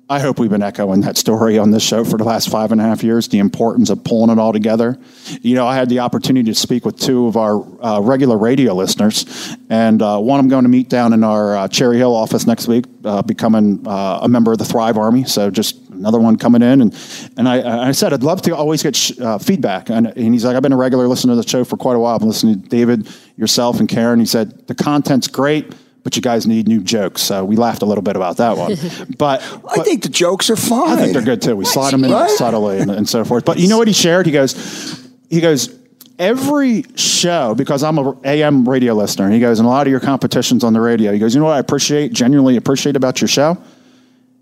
I 0.08 0.20
hope 0.20 0.38
we've 0.38 0.50
been 0.50 0.62
echoing 0.62 1.00
that 1.00 1.16
story 1.16 1.58
on 1.58 1.70
this 1.70 1.82
show 1.82 2.04
for 2.04 2.18
the 2.18 2.24
last 2.24 2.50
five 2.50 2.72
and 2.72 2.80
a 2.80 2.84
half 2.84 3.02
years, 3.02 3.28
the 3.28 3.38
importance 3.38 3.88
of 3.88 4.04
pulling 4.04 4.30
it 4.30 4.38
all 4.38 4.52
together. 4.52 4.98
You 5.40 5.54
know, 5.54 5.66
I 5.66 5.76
had 5.76 5.88
the 5.88 6.00
opportunity 6.00 6.50
to 6.50 6.54
speak 6.54 6.84
with 6.84 6.98
two 7.00 7.26
of 7.26 7.38
our 7.38 7.56
uh, 7.82 8.00
regular 8.00 8.36
radio 8.36 8.74
listeners, 8.74 9.56
and 9.70 10.02
uh, 10.02 10.18
one 10.18 10.40
I'm 10.40 10.48
going 10.48 10.64
to 10.64 10.68
meet 10.68 10.90
down 10.90 11.14
in 11.14 11.24
our 11.24 11.56
uh, 11.56 11.68
Cherry 11.68 11.96
Hill 11.96 12.14
office 12.14 12.46
next 12.46 12.68
week, 12.68 12.84
uh, 13.02 13.22
becoming 13.22 13.82
uh, 13.86 14.18
a 14.20 14.28
member 14.28 14.52
of 14.52 14.58
the 14.58 14.66
Thrive 14.66 14.98
Army. 14.98 15.24
So 15.24 15.50
just 15.50 15.88
another 15.88 16.20
one 16.20 16.36
coming 16.36 16.60
in. 16.60 16.82
And, 16.82 17.30
and 17.38 17.48
I, 17.48 17.88
I 17.88 17.92
said, 17.92 18.12
I'd 18.12 18.22
love 18.22 18.42
to 18.42 18.54
always 18.54 18.82
get 18.82 18.94
sh- 18.94 19.18
uh, 19.18 19.38
feedback. 19.38 19.88
And, 19.88 20.08
and 20.08 20.34
he's 20.34 20.44
like, 20.44 20.54
I've 20.54 20.62
been 20.62 20.72
a 20.72 20.76
regular 20.76 21.08
listener 21.08 21.32
to 21.32 21.40
the 21.40 21.48
show 21.48 21.64
for 21.64 21.78
quite 21.78 21.96
a 21.96 21.98
while. 21.98 22.14
I've 22.14 22.20
been 22.20 22.28
listening 22.28 22.60
to 22.60 22.68
David, 22.68 23.08
yourself, 23.36 23.80
and 23.80 23.88
Karen. 23.88 24.20
He 24.20 24.26
said, 24.26 24.66
the 24.66 24.74
content's 24.74 25.28
great 25.28 25.72
but 26.04 26.14
you 26.14 26.22
guys 26.22 26.46
need 26.46 26.68
new 26.68 26.80
jokes. 26.82 27.22
So 27.22 27.44
we 27.44 27.56
laughed 27.56 27.82
a 27.82 27.86
little 27.86 28.02
bit 28.02 28.14
about 28.14 28.36
that 28.36 28.56
one. 28.56 28.76
But, 29.18 29.42
I 29.68 29.82
think 29.82 30.02
the 30.02 30.08
jokes 30.08 30.48
are 30.50 30.56
fine. 30.56 30.90
I 30.90 31.00
think 31.00 31.12
they're 31.14 31.22
good 31.22 31.42
too. 31.42 31.56
We 31.56 31.64
slide 31.64 31.92
them 31.92 32.04
in 32.04 32.10
Right? 32.12 32.30
subtly 32.30 32.78
and, 32.78 32.90
and 32.90 33.08
so 33.08 33.24
forth. 33.24 33.44
But 33.44 33.58
you 33.58 33.68
know 33.68 33.78
what 33.78 33.88
he 33.88 33.94
shared? 33.94 34.26
He 34.26 34.32
goes, 34.32 35.08
he 35.30 35.40
goes, 35.40 35.76
every 36.18 36.84
show, 36.96 37.54
because 37.54 37.82
I'm 37.82 37.98
a 37.98 38.16
AM 38.24 38.68
radio 38.68 38.92
listener, 38.94 39.30
he 39.30 39.40
goes, 39.40 39.58
and 39.58 39.66
a 39.66 39.70
lot 39.70 39.86
of 39.86 39.90
your 39.90 40.00
competitions 40.00 40.62
on 40.62 40.72
the 40.74 40.80
radio, 40.80 41.12
he 41.12 41.18
goes, 41.18 41.34
you 41.34 41.40
know 41.40 41.46
what 41.46 41.54
I 41.56 41.58
appreciate, 41.58 42.12
genuinely 42.12 42.56
appreciate 42.56 42.96
about 42.96 43.20
your 43.20 43.28
show? 43.28 43.56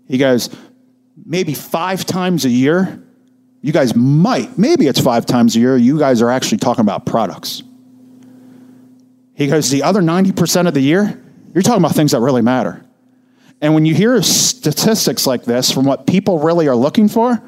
He 0.07 0.17
goes, 0.17 0.49
maybe 1.25 1.53
five 1.53 2.05
times 2.05 2.45
a 2.45 2.49
year, 2.49 3.01
you 3.61 3.71
guys 3.71 3.95
might, 3.95 4.57
maybe 4.57 4.87
it's 4.87 4.99
five 4.99 5.25
times 5.25 5.55
a 5.55 5.59
year, 5.59 5.77
you 5.77 5.97
guys 5.97 6.21
are 6.21 6.29
actually 6.29 6.57
talking 6.57 6.81
about 6.81 7.05
products. 7.05 7.63
He 9.35 9.47
goes, 9.47 9.69
the 9.71 9.83
other 9.83 10.01
90% 10.01 10.67
of 10.67 10.73
the 10.73 10.81
year, 10.81 11.22
you're 11.53 11.61
talking 11.61 11.83
about 11.83 11.95
things 11.95 12.11
that 12.11 12.19
really 12.19 12.41
matter. 12.41 12.83
And 13.61 13.73
when 13.73 13.85
you 13.85 13.95
hear 13.95 14.21
statistics 14.21 15.25
like 15.25 15.45
this 15.45 15.71
from 15.71 15.85
what 15.85 16.05
people 16.05 16.39
really 16.39 16.67
are 16.67 16.75
looking 16.75 17.07
for, 17.07 17.41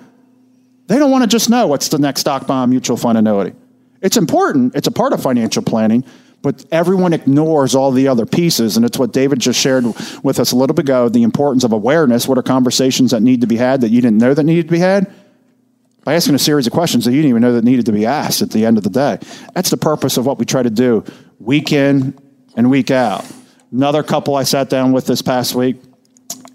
they 0.87 0.97
don't 0.97 1.11
want 1.11 1.23
to 1.23 1.27
just 1.27 1.49
know 1.49 1.67
what's 1.67 1.89
the 1.89 1.97
next 1.97 2.21
stock 2.21 2.47
bond 2.47 2.69
mutual 2.69 2.95
fund 2.95 3.17
annuity. 3.17 3.53
It's 4.01 4.17
important, 4.17 4.75
it's 4.75 4.87
a 4.87 4.91
part 4.91 5.13
of 5.13 5.21
financial 5.21 5.63
planning, 5.63 6.05
but 6.41 6.63
everyone 6.71 7.11
ignores 7.11 7.73
all 7.73 7.91
the 7.91 8.07
other 8.07 8.25
pieces. 8.25 8.77
And 8.77 8.85
it's 8.85 8.99
what 8.99 9.11
David 9.11 9.39
just 9.39 9.59
shared 9.59 9.83
with 10.23 10.39
us 10.39 10.51
a 10.51 10.55
little 10.55 10.75
bit 10.75 10.85
ago 10.85 11.09
the 11.09 11.23
importance 11.23 11.63
of 11.63 11.71
awareness. 11.71 12.27
What 12.27 12.37
are 12.37 12.43
conversations 12.43 13.11
that 13.11 13.23
need 13.23 13.41
to 13.41 13.47
be 13.47 13.57
had 13.57 13.81
that 13.81 13.89
you 13.89 13.99
didn't 13.99 14.19
know 14.19 14.33
that 14.33 14.43
needed 14.43 14.67
to 14.67 14.71
be 14.71 14.79
had? 14.79 15.11
By 16.03 16.13
asking 16.13 16.35
a 16.35 16.39
series 16.39 16.67
of 16.67 16.73
questions 16.73 17.05
that 17.05 17.13
you 17.13 17.17
didn't 17.17 17.29
even 17.29 17.41
know 17.41 17.53
that 17.53 17.63
needed 17.63 17.87
to 17.87 17.91
be 17.91 18.05
asked 18.05 18.43
at 18.43 18.51
the 18.51 18.63
end 18.63 18.77
of 18.77 18.83
the 18.83 18.91
day. 18.91 19.17
That's 19.55 19.71
the 19.71 19.77
purpose 19.77 20.17
of 20.17 20.27
what 20.27 20.37
we 20.37 20.45
try 20.45 20.61
to 20.61 20.69
do 20.69 21.03
week 21.39 21.73
in 21.73 22.15
and 22.55 22.69
week 22.69 22.91
out. 22.91 23.25
Another 23.75 24.03
couple 24.03 24.37
I 24.37 24.43
sat 24.43 24.69
down 24.69 24.93
with 24.93 25.05
this 25.05 25.21
past 25.21 25.53
week 25.53 25.75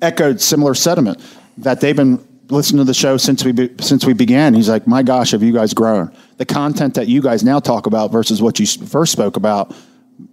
echoed 0.00 0.40
similar 0.40 0.72
sentiment 0.74 1.20
that 1.59 1.83
they've 1.83 1.94
been 1.94 2.26
listening 2.48 2.78
to 2.78 2.85
the 2.85 2.94
show 2.94 3.18
since 3.18 3.44
we 3.44 3.52
be, 3.52 3.68
since 3.78 4.06
we 4.06 4.14
began. 4.14 4.54
He's 4.54 4.70
like, 4.70 4.87
"My 4.87 5.02
gosh, 5.02 5.33
have 5.33 5.42
you 5.42 5.52
guys 5.52 5.74
grown? 5.74 6.11
The 6.38 6.46
content 6.46 6.94
that 6.94 7.09
you 7.09 7.20
guys 7.20 7.44
now 7.44 7.61
talk 7.61 7.85
about 7.85 8.11
versus 8.11 8.40
what 8.40 8.59
you 8.59 8.64
first 8.64 9.12
spoke 9.12 9.37
about, 9.37 9.74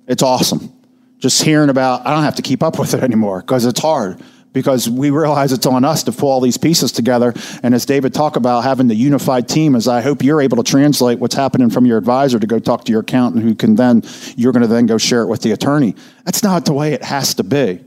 it's 0.07 0.23
awesome. 0.23 0.71
Just 1.19 1.43
hearing 1.43 1.69
about, 1.69 2.07
I 2.07 2.13
don't 2.13 2.23
have 2.23 2.35
to 2.35 2.41
keep 2.41 2.63
up 2.63 2.79
with 2.79 2.93
it 2.93 3.03
anymore 3.03 3.41
because 3.41 3.65
it's 3.65 3.81
hard." 3.81 4.21
Because 4.57 4.89
we 4.89 5.11
realize 5.11 5.53
it's 5.53 5.67
on 5.67 5.85
us 5.85 6.01
to 6.01 6.11
pull 6.11 6.29
all 6.29 6.41
these 6.41 6.57
pieces 6.57 6.91
together. 6.91 7.31
And 7.61 7.75
as 7.75 7.85
David 7.85 8.11
talked 8.11 8.37
about 8.37 8.63
having 8.63 8.87
the 8.87 8.95
unified 8.95 9.47
team, 9.47 9.75
as 9.75 9.87
I 9.87 10.01
hope 10.01 10.23
you're 10.23 10.41
able 10.41 10.57
to 10.57 10.63
translate 10.63 11.19
what's 11.19 11.35
happening 11.35 11.69
from 11.69 11.85
your 11.85 11.99
advisor 11.99 12.39
to 12.39 12.47
go 12.47 12.57
talk 12.57 12.83
to 12.85 12.91
your 12.91 13.01
accountant, 13.01 13.43
who 13.43 13.53
can 13.53 13.75
then, 13.75 14.01
you're 14.35 14.51
going 14.51 14.63
to 14.63 14.67
then 14.67 14.87
go 14.87 14.97
share 14.97 15.21
it 15.21 15.27
with 15.27 15.43
the 15.43 15.51
attorney. 15.51 15.93
That's 16.25 16.41
not 16.41 16.65
the 16.65 16.73
way 16.73 16.93
it 16.93 17.03
has 17.03 17.35
to 17.35 17.43
be. 17.43 17.81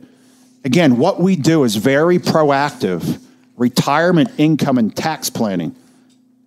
Again, 0.65 0.97
what 0.97 1.19
we 1.19 1.35
do 1.35 1.65
is 1.65 1.75
very 1.75 2.21
proactive 2.21 3.21
retirement 3.57 4.31
income 4.39 4.79
and 4.79 4.95
tax 4.95 5.29
planning 5.29 5.75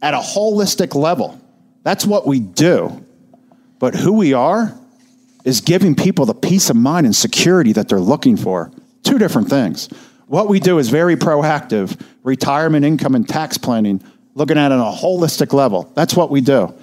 at 0.02 0.14
a 0.14 0.20
holistic 0.20 0.96
level. 0.96 1.38
That's 1.84 2.06
what 2.06 2.26
we 2.26 2.40
do. 2.40 3.06
But 3.78 3.94
who 3.94 4.14
we 4.14 4.32
are 4.32 4.74
is 5.44 5.60
giving 5.60 5.96
people 5.96 6.26
the 6.26 6.34
peace 6.34 6.70
of 6.70 6.78
mind 6.78 7.08
and 7.08 7.14
security 7.14 7.74
that 7.74 7.90
they're 7.90 8.00
looking 8.00 8.38
for. 8.38 8.72
Two 9.04 9.18
different 9.18 9.50
things. 9.50 9.90
What 10.28 10.48
we 10.48 10.60
do 10.60 10.78
is 10.78 10.90
very 10.90 11.16
proactive 11.16 12.00
retirement 12.24 12.86
income 12.86 13.16
and 13.16 13.28
tax 13.28 13.58
planning, 13.58 14.02
looking 14.36 14.58
at 14.58 14.72
it 14.72 14.76
on 14.76 14.80
a 14.80 14.98
holistic 14.98 15.54
level. 15.54 15.92
That's 15.96 16.16
what 16.16 16.30
we 16.30 16.42
do. 16.42 16.74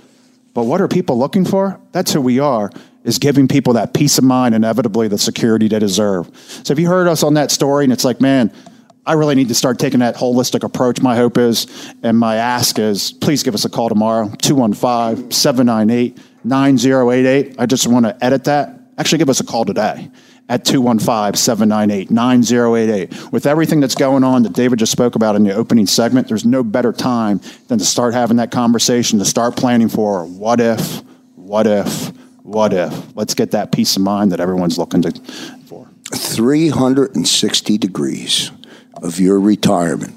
But 0.52 0.64
what 0.64 0.80
are 0.80 0.88
people 0.88 1.18
looking 1.18 1.44
for? 1.44 1.80
That's 1.92 2.12
who 2.12 2.20
we 2.20 2.38
are, 2.38 2.70
is 3.04 3.18
giving 3.18 3.48
people 3.48 3.74
that 3.74 3.94
peace 3.94 4.18
of 4.18 4.24
mind, 4.24 4.54
inevitably 4.54 5.08
the 5.08 5.18
security 5.18 5.68
they 5.68 5.78
deserve. 5.78 6.30
So 6.64 6.72
if 6.72 6.78
you 6.78 6.88
heard 6.88 7.08
us 7.08 7.22
on 7.22 7.34
that 7.34 7.50
story 7.50 7.84
and 7.84 7.92
it's 7.92 8.04
like, 8.04 8.20
man, 8.20 8.52
I 9.06 9.14
really 9.14 9.34
need 9.34 9.48
to 9.48 9.54
start 9.54 9.78
taking 9.78 10.00
that 10.00 10.16
holistic 10.16 10.62
approach. 10.62 11.00
My 11.00 11.16
hope 11.16 11.38
is, 11.38 11.66
and 12.02 12.18
my 12.18 12.36
ask 12.36 12.78
is, 12.78 13.12
please 13.12 13.42
give 13.42 13.54
us 13.54 13.64
a 13.64 13.70
call 13.70 13.88
tomorrow, 13.88 14.30
215 14.42 15.30
798 15.30 16.18
9088. 16.44 17.56
I 17.58 17.66
just 17.66 17.86
want 17.86 18.06
to 18.06 18.24
edit 18.24 18.44
that. 18.44 18.78
Actually, 18.98 19.18
give 19.18 19.30
us 19.30 19.40
a 19.40 19.44
call 19.44 19.64
today 19.64 20.10
at 20.50 20.64
215 20.64 21.38
798 21.38 22.10
9088. 22.10 23.32
With 23.32 23.46
everything 23.46 23.78
that's 23.78 23.94
going 23.94 24.24
on 24.24 24.42
that 24.42 24.52
David 24.52 24.80
just 24.80 24.90
spoke 24.90 25.14
about 25.14 25.36
in 25.36 25.44
the 25.44 25.54
opening 25.54 25.86
segment, 25.86 26.26
there's 26.28 26.44
no 26.44 26.64
better 26.64 26.92
time 26.92 27.40
than 27.68 27.78
to 27.78 27.84
start 27.84 28.12
having 28.12 28.36
that 28.38 28.50
conversation, 28.50 29.20
to 29.20 29.24
start 29.24 29.56
planning 29.56 29.88
for 29.88 30.26
what 30.26 30.60
if, 30.60 31.02
what 31.36 31.68
if, 31.68 32.08
what 32.42 32.72
if. 32.72 33.16
Let's 33.16 33.34
get 33.34 33.52
that 33.52 33.70
peace 33.70 33.96
of 33.96 34.02
mind 34.02 34.32
that 34.32 34.40
everyone's 34.40 34.76
looking 34.76 35.02
to, 35.02 35.12
for. 35.66 35.88
360 36.12 37.78
degrees 37.78 38.50
of 38.94 39.20
your 39.20 39.38
retirement. 39.38 40.14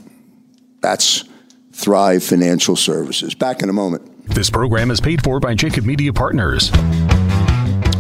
That's 0.82 1.26
Thrive 1.72 2.24
Financial 2.24 2.76
Services. 2.76 3.36
Back 3.36 3.62
in 3.62 3.70
a 3.70 3.74
moment. 3.74 4.10
This 4.30 4.50
program 4.50 4.90
is 4.90 5.00
paid 5.00 5.24
for 5.24 5.40
by 5.40 5.54
Jacob 5.54 5.86
Media 5.86 6.12
Partners. 6.12 6.72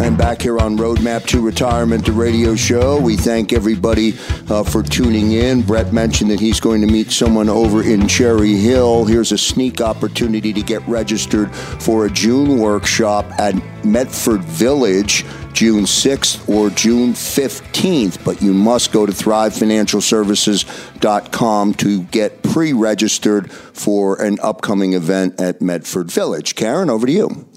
And 0.04 0.18
back 0.18 0.42
here 0.42 0.60
on 0.60 0.78
Roadmap 0.78 1.26
to 1.28 1.40
Retirement, 1.40 2.06
the 2.06 2.12
radio 2.12 2.58
show. 2.58 3.00
We 3.00 3.16
thank 3.16 3.54
everybody 3.54 4.12
uh, 4.50 4.64
for 4.64 4.84
tuning 4.84 5.32
in. 5.32 5.62
Brett 5.62 5.94
mentioned 5.94 6.30
that 6.32 6.42
he's 6.42 6.60
going 6.60 6.82
to 6.82 6.88
meet 6.88 7.10
someone 7.10 7.48
over 7.48 7.82
in 7.82 8.10
Cherry 8.10 8.56
Hill. 8.56 9.06
Here's 9.06 9.32
a 9.32 9.38
sneak 9.38 9.80
opportunity 9.80 10.52
to 10.52 10.62
get 10.62 10.86
registered 10.90 11.56
for 11.56 12.06
a 12.06 12.10
June 12.10 12.60
workshop 12.60 13.26
at 13.40 13.56
Medford 13.86 14.42
Village. 14.42 15.24
June 15.54 15.86
6th 15.86 16.50
or 16.50 16.70
June 16.70 17.14
15th, 17.14 18.26
but 18.26 18.42
you 18.42 18.54
must 18.54 18.92
go 18.92 19.06
to 19.06 19.14
thrivefinancialservices.com 19.14 21.74
to 21.76 22.04
get 22.04 22.44
pre 22.44 22.74
registered 22.74 23.50
for 23.50 24.22
an 24.22 24.38
upcoming 24.42 24.92
event 24.94 25.40
at 25.40 25.62
Medford 25.62 26.12
Village. 26.12 26.56
Karen, 26.56 26.90
over 26.90 27.08
to 27.08 27.14
you. 27.14 27.48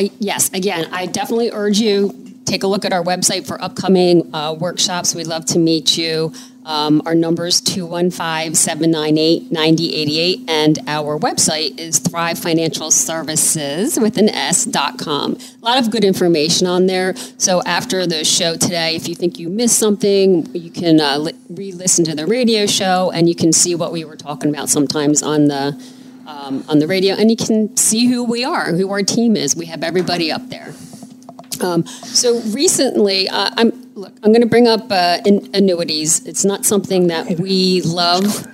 I, 0.00 0.10
yes, 0.18 0.50
again, 0.54 0.88
I 0.92 1.04
definitely 1.04 1.50
urge 1.52 1.78
you 1.78 2.14
take 2.46 2.62
a 2.62 2.66
look 2.66 2.86
at 2.86 2.92
our 2.94 3.02
website 3.04 3.46
for 3.46 3.62
upcoming 3.62 4.34
uh, 4.34 4.54
workshops. 4.58 5.14
We'd 5.14 5.26
love 5.26 5.44
to 5.46 5.58
meet 5.58 5.98
you. 5.98 6.32
Um, 6.64 7.02
our 7.04 7.14
number 7.14 7.44
is 7.44 7.60
215 7.60 8.54
798 8.54 9.52
9088, 9.52 10.48
and 10.48 10.78
our 10.86 11.18
website 11.18 11.78
is 11.78 11.98
Thrive 11.98 12.38
Financial 12.38 12.90
Services 12.90 13.98
with 14.00 14.16
an 14.16 14.30
S.com. 14.30 15.36
A 15.62 15.64
lot 15.66 15.78
of 15.78 15.90
good 15.90 16.04
information 16.04 16.66
on 16.66 16.86
there. 16.86 17.14
So 17.36 17.62
after 17.64 18.06
the 18.06 18.24
show 18.24 18.56
today, 18.56 18.96
if 18.96 19.06
you 19.06 19.14
think 19.14 19.38
you 19.38 19.50
missed 19.50 19.78
something, 19.78 20.46
you 20.54 20.70
can 20.70 20.98
uh, 20.98 21.18
li- 21.18 21.34
re 21.50 21.72
listen 21.72 22.06
to 22.06 22.14
the 22.14 22.26
radio 22.26 22.64
show 22.64 23.10
and 23.10 23.28
you 23.28 23.34
can 23.34 23.52
see 23.52 23.74
what 23.74 23.92
we 23.92 24.02
were 24.06 24.16
talking 24.16 24.48
about 24.48 24.70
sometimes 24.70 25.22
on 25.22 25.48
the. 25.48 25.99
Um, 26.30 26.64
on 26.68 26.78
the 26.78 26.86
radio, 26.86 27.16
and 27.16 27.28
you 27.28 27.36
can 27.36 27.76
see 27.76 28.06
who 28.06 28.22
we 28.22 28.44
are, 28.44 28.66
who 28.66 28.88
our 28.92 29.02
team 29.02 29.36
is. 29.36 29.56
We 29.56 29.66
have 29.66 29.82
everybody 29.82 30.30
up 30.30 30.48
there. 30.48 30.72
Um, 31.60 31.84
so 31.86 32.40
recently, 32.52 33.28
uh, 33.28 33.50
I'm 33.56 33.72
look. 33.96 34.12
I'm 34.22 34.30
going 34.30 34.42
to 34.42 34.48
bring 34.48 34.68
up 34.68 34.86
uh, 34.90 35.18
in, 35.26 35.50
annuities. 35.54 36.24
It's 36.26 36.44
not 36.44 36.64
something 36.64 37.08
that 37.08 37.40
we 37.40 37.82
love 37.82 38.46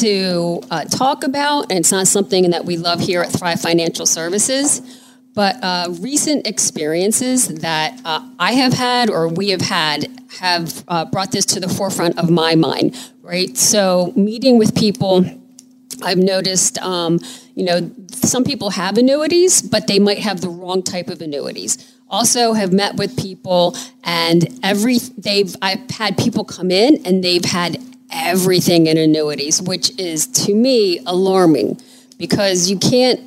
to 0.00 0.60
uh, 0.70 0.84
talk 0.84 1.24
about, 1.24 1.70
and 1.70 1.78
it's 1.78 1.90
not 1.90 2.06
something 2.06 2.50
that 2.50 2.66
we 2.66 2.76
love 2.76 3.00
here 3.00 3.22
at 3.22 3.32
Thrive 3.32 3.62
Financial 3.62 4.04
Services. 4.04 4.82
But 5.34 5.56
uh, 5.64 5.88
recent 6.00 6.46
experiences 6.46 7.48
that 7.48 7.98
uh, 8.04 8.28
I 8.38 8.52
have 8.52 8.74
had 8.74 9.08
or 9.08 9.28
we 9.28 9.48
have 9.48 9.62
had 9.62 10.06
have 10.38 10.84
uh, 10.86 11.06
brought 11.06 11.32
this 11.32 11.46
to 11.46 11.60
the 11.60 11.68
forefront 11.68 12.18
of 12.18 12.28
my 12.28 12.56
mind. 12.56 12.94
Right. 13.22 13.56
So 13.56 14.12
meeting 14.16 14.58
with 14.58 14.76
people. 14.76 15.24
I've 16.02 16.18
noticed, 16.18 16.78
um, 16.78 17.20
you 17.54 17.64
know, 17.64 17.90
some 18.10 18.44
people 18.44 18.70
have 18.70 18.98
annuities, 18.98 19.62
but 19.62 19.86
they 19.86 19.98
might 19.98 20.18
have 20.18 20.40
the 20.40 20.48
wrong 20.48 20.82
type 20.82 21.08
of 21.08 21.20
annuities 21.20 21.92
also 22.12 22.52
have 22.52 22.72
met 22.72 22.94
with 22.96 23.18
people 23.18 23.74
and 24.04 24.60
every 24.62 24.98
they've 25.16 25.56
I've 25.62 25.90
had 25.90 26.18
people 26.18 26.44
come 26.44 26.70
in 26.70 27.04
and 27.06 27.24
they've 27.24 27.44
had 27.44 27.78
everything 28.12 28.86
in 28.86 28.98
annuities, 28.98 29.60
which 29.62 29.98
is 29.98 30.26
to 30.26 30.54
me 30.54 31.00
alarming 31.06 31.80
because 32.18 32.70
you 32.70 32.78
can't, 32.78 33.20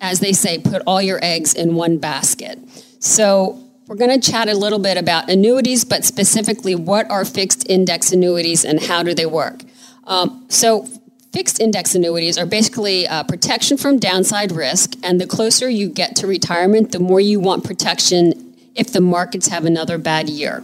as 0.00 0.18
they 0.18 0.32
say, 0.32 0.58
put 0.58 0.82
all 0.86 1.00
your 1.00 1.20
eggs 1.22 1.54
in 1.54 1.76
one 1.76 1.98
basket. 1.98 2.58
So 2.98 3.62
we're 3.86 3.96
going 3.96 4.20
to 4.20 4.30
chat 4.30 4.48
a 4.48 4.54
little 4.54 4.80
bit 4.80 4.96
about 4.96 5.30
annuities, 5.30 5.84
but 5.84 6.04
specifically 6.04 6.74
what 6.74 7.08
are 7.10 7.24
fixed 7.24 7.70
index 7.70 8.10
annuities 8.12 8.64
and 8.64 8.82
how 8.82 9.04
do 9.04 9.14
they 9.14 9.26
work. 9.26 9.62
Um, 10.04 10.44
so 10.48 10.88
Fixed 11.32 11.60
index 11.60 11.94
annuities 11.94 12.36
are 12.36 12.44
basically 12.44 13.06
uh, 13.06 13.24
protection 13.24 13.78
from 13.78 13.98
downside 13.98 14.52
risk, 14.52 14.96
and 15.02 15.20
the 15.20 15.26
closer 15.26 15.68
you 15.68 15.88
get 15.88 16.14
to 16.16 16.26
retirement, 16.26 16.92
the 16.92 16.98
more 16.98 17.20
you 17.20 17.40
want 17.40 17.64
protection 17.64 18.54
if 18.74 18.92
the 18.92 19.00
markets 19.00 19.48
have 19.48 19.64
another 19.64 19.96
bad 19.96 20.28
year. 20.28 20.62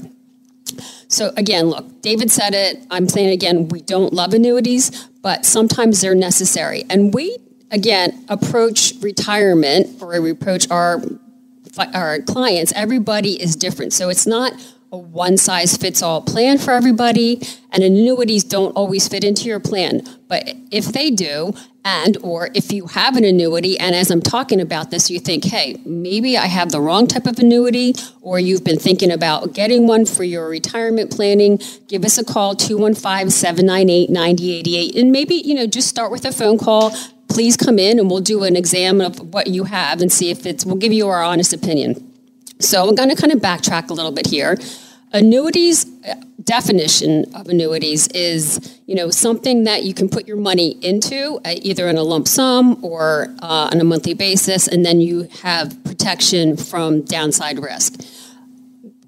So, 1.09 1.33
again, 1.39 1.67
look, 1.67 2.03
David 2.03 2.31
said 2.31 2.53
it. 2.55 2.85
I'm 2.91 3.09
saying 3.09 3.31
again, 3.31 3.69
we 3.69 3.81
don't 3.81 4.13
love 4.13 4.35
annuities, 4.35 5.07
but 5.23 5.47
sometimes 5.47 6.03
they're 6.03 6.15
necessary. 6.15 6.85
And 6.91 7.15
we, 7.15 7.39
again, 7.71 8.25
approach 8.29 8.93
retirement 9.01 10.03
or 10.03 10.21
we 10.21 10.31
approach 10.31 10.71
our 10.71 11.01
our 11.95 12.21
clients, 12.23 12.73
everybody 12.75 13.41
is 13.41 13.55
different. 13.57 13.93
So 13.93 14.09
it's 14.09 14.27
not 14.27 14.53
a 14.91 14.97
one 14.97 15.37
size 15.37 15.77
fits 15.77 16.03
all 16.03 16.23
plan 16.23 16.59
for 16.59 16.73
everybody, 16.73 17.41
and 17.71 17.83
annuities 17.83 18.45
don't 18.45 18.73
always 18.73 19.07
fit 19.07 19.25
into 19.25 19.45
your 19.45 19.61
plan. 19.61 20.03
But 20.29 20.55
if 20.71 20.87
they 20.87 21.11
do, 21.11 21.53
and 21.85 22.17
or 22.23 22.51
if 22.55 22.73
you 22.73 22.87
have 22.87 23.17
an 23.17 23.25
annuity 23.25 23.79
and 23.79 23.95
as 23.95 24.11
I'm 24.11 24.21
talking 24.21 24.61
about 24.61 24.91
this 24.91 25.11
you 25.11 25.19
think, 25.19 25.45
"Hey, 25.45 25.77
maybe 25.87 26.37
I 26.37 26.47
have 26.47 26.71
the 26.71 26.81
wrong 26.81 27.07
type 27.07 27.27
of 27.27 27.39
annuity," 27.39 27.95
or 28.21 28.39
you've 28.39 28.65
been 28.65 28.79
thinking 28.79 29.11
about 29.11 29.55
getting 29.55 29.87
one 29.87 30.05
for 30.05 30.25
your 30.25 30.49
retirement 30.49 31.11
planning, 31.11 31.61
give 31.89 32.05
us 32.05 32.19
a 32.19 32.25
call 32.25 32.55
215-798-9088 32.55 34.97
and 34.97 35.13
maybe, 35.13 35.37
you 35.37 35.55
know, 35.55 35.67
just 35.67 35.89
start 35.89 36.11
with 36.11 36.27
a 36.27 36.33
phone 36.33 36.59
call. 36.59 36.93
Please 37.29 37.57
come 37.57 37.79
in 37.79 37.99
and 37.99 38.11
we'll 38.11 38.21
do 38.21 38.45
an 38.45 38.57
exam 38.57 39.01
of 39.01 39.33
what 39.33 39.47
you 39.47 39.65
have 39.65 40.01
and 40.01 40.13
see 40.13 40.31
if 40.31 40.47
it's 40.47 40.67
we'll 40.67 40.77
give 40.77 40.93
you 40.93 41.09
our 41.09 41.23
honest 41.23 41.53
opinion. 41.53 42.08
So 42.61 42.89
I'm 42.89 42.95
going 42.95 43.09
to 43.09 43.17
kind 43.17 43.33
of 43.33 43.41
backtrack 43.41 43.91
a 43.91 43.95
little 43.95 44.13
bit 44.13 44.27
here. 44.27 44.59
Annuities 45.13 45.87
definition 46.49 47.27
of 47.35 47.47
annuities 47.49 48.09
is 48.09 48.81
you 48.87 48.95
know 48.95 49.11
something 49.11 49.65
that 49.65 49.85
you 49.85 49.93
can 49.93 50.09
put 50.09 50.27
your 50.27 50.37
money 50.39 50.79
into 50.83 51.39
uh, 51.45 51.55
either 51.61 51.89
in 51.89 51.97
a 51.97 52.03
lump 52.03 52.27
sum 52.27 52.83
or 52.83 53.29
uh, 53.43 53.69
on 53.71 53.81
a 53.81 53.85
monthly 53.85 54.15
basis, 54.15 54.67
and 54.67 54.85
then 54.85 55.01
you 55.01 55.29
have 55.43 55.77
protection 55.85 56.57
from 56.57 57.03
downside 57.03 57.59
risk. 57.59 58.01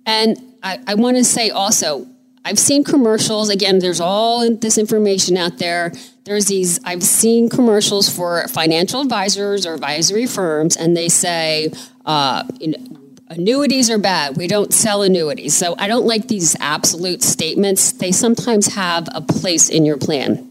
And 0.04 0.36
I, 0.62 0.80
I 0.86 0.94
want 0.94 1.16
to 1.16 1.24
say 1.24 1.48
also, 1.48 2.06
I've 2.44 2.58
seen 2.58 2.84
commercials. 2.84 3.48
Again, 3.48 3.78
there's 3.78 4.00
all 4.00 4.54
this 4.54 4.76
information 4.76 5.38
out 5.38 5.58
there. 5.58 5.92
There's 6.24 6.46
these. 6.46 6.78
I've 6.84 7.02
seen 7.02 7.48
commercials 7.48 8.14
for 8.14 8.46
financial 8.48 9.00
advisors 9.00 9.64
or 9.64 9.74
advisory 9.74 10.26
firms, 10.26 10.76
and 10.76 10.94
they 10.94 11.08
say, 11.08 11.72
uh, 12.04 12.44
you 12.58 12.68
know, 12.72 12.99
annuities 13.30 13.88
are 13.88 13.98
bad. 13.98 14.36
We 14.36 14.48
don't 14.48 14.74
sell 14.74 15.02
annuities. 15.02 15.56
So 15.56 15.74
I 15.78 15.86
don't 15.86 16.04
like 16.04 16.28
these 16.28 16.56
absolute 16.60 17.22
statements. 17.22 17.92
They 17.92 18.12
sometimes 18.12 18.74
have 18.74 19.08
a 19.14 19.20
place 19.20 19.68
in 19.68 19.84
your 19.84 19.96
plan. 19.96 20.48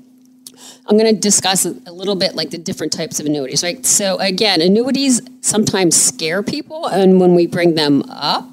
I'm 0.88 0.98
going 0.98 1.13
to 1.13 1.20
discuss 1.20 1.65
a 1.65 1.92
little 1.92 2.15
bit 2.15 2.34
like 2.34 2.50
the 2.50 2.58
different 2.58 2.94
types 2.94 3.20
of 3.20 3.28
annuities, 3.28 3.62
right? 3.62 3.86
So 3.86 4.18
again, 4.18 4.60
annuities 4.60 5.22
sometimes 5.42 5.96
scare 5.96 6.42
people, 6.42 6.88
and 6.88 7.20
when 7.20 7.36
we 7.36 7.46
bring 7.46 7.76
them 7.76 8.02
up, 8.10 8.50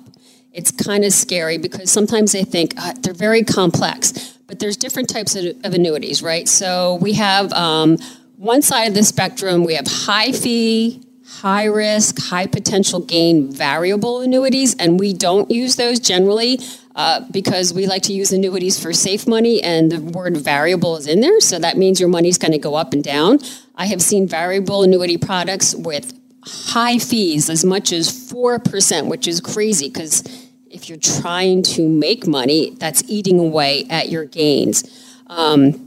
it's 0.53 0.71
kind 0.71 1.05
of 1.05 1.13
scary 1.15 1.57
because 1.57 1.91
sometimes 1.91 2.33
they 2.33 2.45
think 2.45 2.75
uh, 2.77 2.93
they're 3.01 3.15
very 3.15 3.43
complex. 3.43 4.35
But 4.47 4.59
there's 4.59 4.77
different 4.77 5.09
types 5.09 5.35
of, 5.35 5.57
of 5.65 5.73
annuities, 5.73 6.23
right? 6.23 6.47
So 6.47 6.97
we 6.97 7.15
have 7.15 7.53
um, 7.55 7.97
one 8.37 8.61
side 8.61 8.89
of 8.89 8.95
the 8.95 9.03
spectrum, 9.03 9.65
we 9.65 9.75
have 9.75 9.87
high 9.87 10.33
fee, 10.33 11.06
high 11.27 11.65
risk, 11.65 12.21
high 12.21 12.47
potential 12.47 13.01
gain 13.01 13.51
variable 13.53 14.21
annuities, 14.21 14.75
and 14.77 14.99
we 14.99 15.13
don't 15.13 15.51
use 15.51 15.77
those 15.77 15.99
generally 15.99 16.59
uh, 16.95 17.21
because 17.31 17.75
we 17.75 17.87
like 17.87 18.03
to 18.03 18.13
use 18.13 18.33
annuities 18.33 18.81
for 18.81 18.93
safe 18.93 19.27
money, 19.27 19.63
and 19.63 19.93
the 19.93 20.01
word 20.01 20.37
variable 20.37 20.97
is 20.97 21.07
in 21.07 21.21
there, 21.21 21.41
so 21.41 21.59
that 21.59 21.77
means 21.77 22.01
your 22.01 22.09
money's 22.09 22.39
going 22.39 22.53
to 22.53 22.59
go 22.59 22.75
up 22.75 22.93
and 22.93 23.05
down. 23.05 23.39
I 23.75 23.87
have 23.87 24.01
seen 24.01 24.27
variable 24.27 24.83
annuity 24.83 25.19
products 25.19 25.75
with 25.75 26.19
high 26.43 26.99
fees, 26.99 27.51
as 27.51 27.65
much 27.65 27.93
as 27.93 28.09
4%, 28.09 29.09
which 29.09 29.27
is 29.27 29.41
crazy 29.41 29.89
because 29.89 30.23
if 30.71 30.89
you're 30.89 30.99
trying 30.99 31.63
to 31.63 31.89
make 31.89 32.27
money, 32.27 32.71
that's 32.79 33.03
eating 33.09 33.39
away 33.39 33.87
at 33.91 34.09
your 34.09 34.25
gains. 34.25 34.85
Um, 35.27 35.86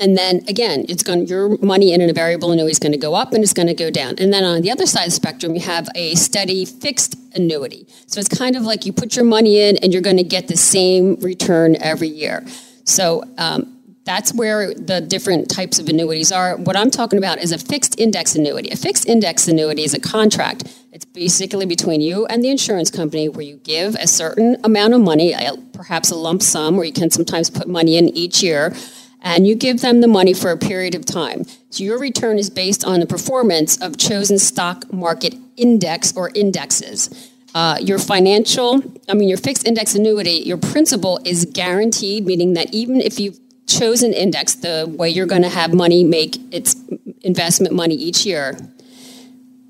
and 0.00 0.16
then 0.16 0.42
again, 0.48 0.86
it's 0.88 1.02
going 1.02 1.26
your 1.26 1.58
money 1.58 1.92
in 1.92 2.00
a 2.00 2.12
variable 2.12 2.50
annuity 2.50 2.72
is 2.72 2.78
going 2.78 2.92
to 2.92 2.98
go 2.98 3.14
up 3.14 3.34
and 3.34 3.44
it's 3.44 3.52
going 3.52 3.68
to 3.68 3.74
go 3.74 3.90
down. 3.90 4.14
And 4.18 4.32
then 4.32 4.44
on 4.44 4.62
the 4.62 4.70
other 4.70 4.86
side 4.86 5.02
of 5.02 5.08
the 5.08 5.12
spectrum, 5.12 5.54
you 5.54 5.60
have 5.60 5.88
a 5.94 6.14
steady 6.14 6.64
fixed 6.64 7.16
annuity. 7.34 7.86
So 8.06 8.18
it's 8.18 8.28
kind 8.28 8.56
of 8.56 8.62
like 8.62 8.86
you 8.86 8.94
put 8.94 9.14
your 9.14 9.26
money 9.26 9.60
in 9.60 9.76
and 9.76 9.92
you're 9.92 10.02
going 10.02 10.16
to 10.16 10.24
get 10.24 10.48
the 10.48 10.56
same 10.56 11.16
return 11.16 11.76
every 11.80 12.08
year. 12.08 12.46
So 12.84 13.24
um, 13.36 13.76
that's 14.04 14.32
where 14.32 14.72
the 14.72 15.02
different 15.02 15.50
types 15.50 15.78
of 15.78 15.86
annuities 15.86 16.32
are. 16.32 16.56
What 16.56 16.76
I'm 16.76 16.90
talking 16.90 17.18
about 17.18 17.38
is 17.38 17.52
a 17.52 17.58
fixed 17.58 18.00
index 18.00 18.34
annuity. 18.34 18.70
A 18.70 18.76
fixed 18.76 19.06
index 19.06 19.48
annuity 19.48 19.84
is 19.84 19.92
a 19.92 20.00
contract. 20.00 20.64
It's 20.92 21.04
basically 21.04 21.66
between 21.66 22.00
you 22.00 22.24
and 22.26 22.42
the 22.42 22.48
insurance 22.48 22.90
company 22.90 23.28
where 23.28 23.44
you 23.44 23.56
give 23.56 23.96
a 23.96 24.06
certain 24.06 24.56
amount 24.64 24.94
of 24.94 25.02
money, 25.02 25.34
perhaps 25.74 26.10
a 26.10 26.16
lump 26.16 26.42
sum, 26.42 26.78
or 26.78 26.84
you 26.84 26.92
can 26.92 27.10
sometimes 27.10 27.50
put 27.50 27.68
money 27.68 27.98
in 27.98 28.08
each 28.08 28.42
year 28.42 28.74
and 29.22 29.46
you 29.46 29.54
give 29.54 29.80
them 29.80 30.00
the 30.00 30.08
money 30.08 30.32
for 30.32 30.50
a 30.50 30.56
period 30.56 30.94
of 30.94 31.04
time. 31.04 31.44
So 31.70 31.84
your 31.84 31.98
return 31.98 32.38
is 32.38 32.50
based 32.50 32.84
on 32.84 33.00
the 33.00 33.06
performance 33.06 33.80
of 33.80 33.96
chosen 33.96 34.38
stock 34.38 34.92
market 34.92 35.34
index 35.56 36.16
or 36.16 36.30
indexes. 36.34 37.30
Uh, 37.54 37.78
your 37.80 37.98
financial, 37.98 38.82
I 39.08 39.14
mean, 39.14 39.28
your 39.28 39.38
fixed 39.38 39.66
index 39.66 39.94
annuity, 39.94 40.42
your 40.44 40.56
principal 40.56 41.20
is 41.24 41.44
guaranteed, 41.44 42.24
meaning 42.24 42.54
that 42.54 42.72
even 42.72 43.00
if 43.00 43.18
you've 43.18 43.38
chosen 43.66 44.12
index, 44.12 44.54
the 44.54 44.92
way 44.96 45.08
you're 45.10 45.26
going 45.26 45.42
to 45.42 45.48
have 45.48 45.74
money 45.74 46.04
make 46.04 46.36
its 46.52 46.76
investment 47.22 47.74
money 47.74 47.94
each 47.94 48.24
year, 48.24 48.56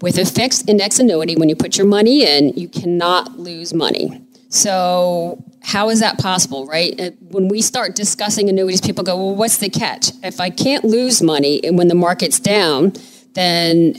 with 0.02 0.18
a 0.18 0.24
fixed 0.24 0.68
index 0.68 0.98
annuity, 0.98 1.36
when 1.36 1.48
you 1.48 1.56
put 1.56 1.76
your 1.76 1.86
money 1.86 2.24
in, 2.24 2.50
you 2.50 2.68
cannot 2.68 3.38
lose 3.38 3.74
money. 3.74 4.22
So 4.50 5.42
how 5.62 5.88
is 5.90 6.00
that 6.00 6.18
possible, 6.18 6.66
right? 6.66 7.00
Uh, 7.00 7.10
when 7.20 7.48
we 7.48 7.62
start 7.62 7.94
discussing 7.94 8.48
annuities, 8.48 8.80
people 8.80 9.04
go, 9.04 9.16
well, 9.16 9.34
what's 9.34 9.58
the 9.58 9.70
catch? 9.70 10.10
If 10.22 10.40
I 10.40 10.50
can't 10.50 10.84
lose 10.84 11.22
money 11.22 11.62
and 11.64 11.78
when 11.78 11.88
the 11.88 11.94
market's 11.94 12.40
down, 12.40 12.92
then 13.34 13.94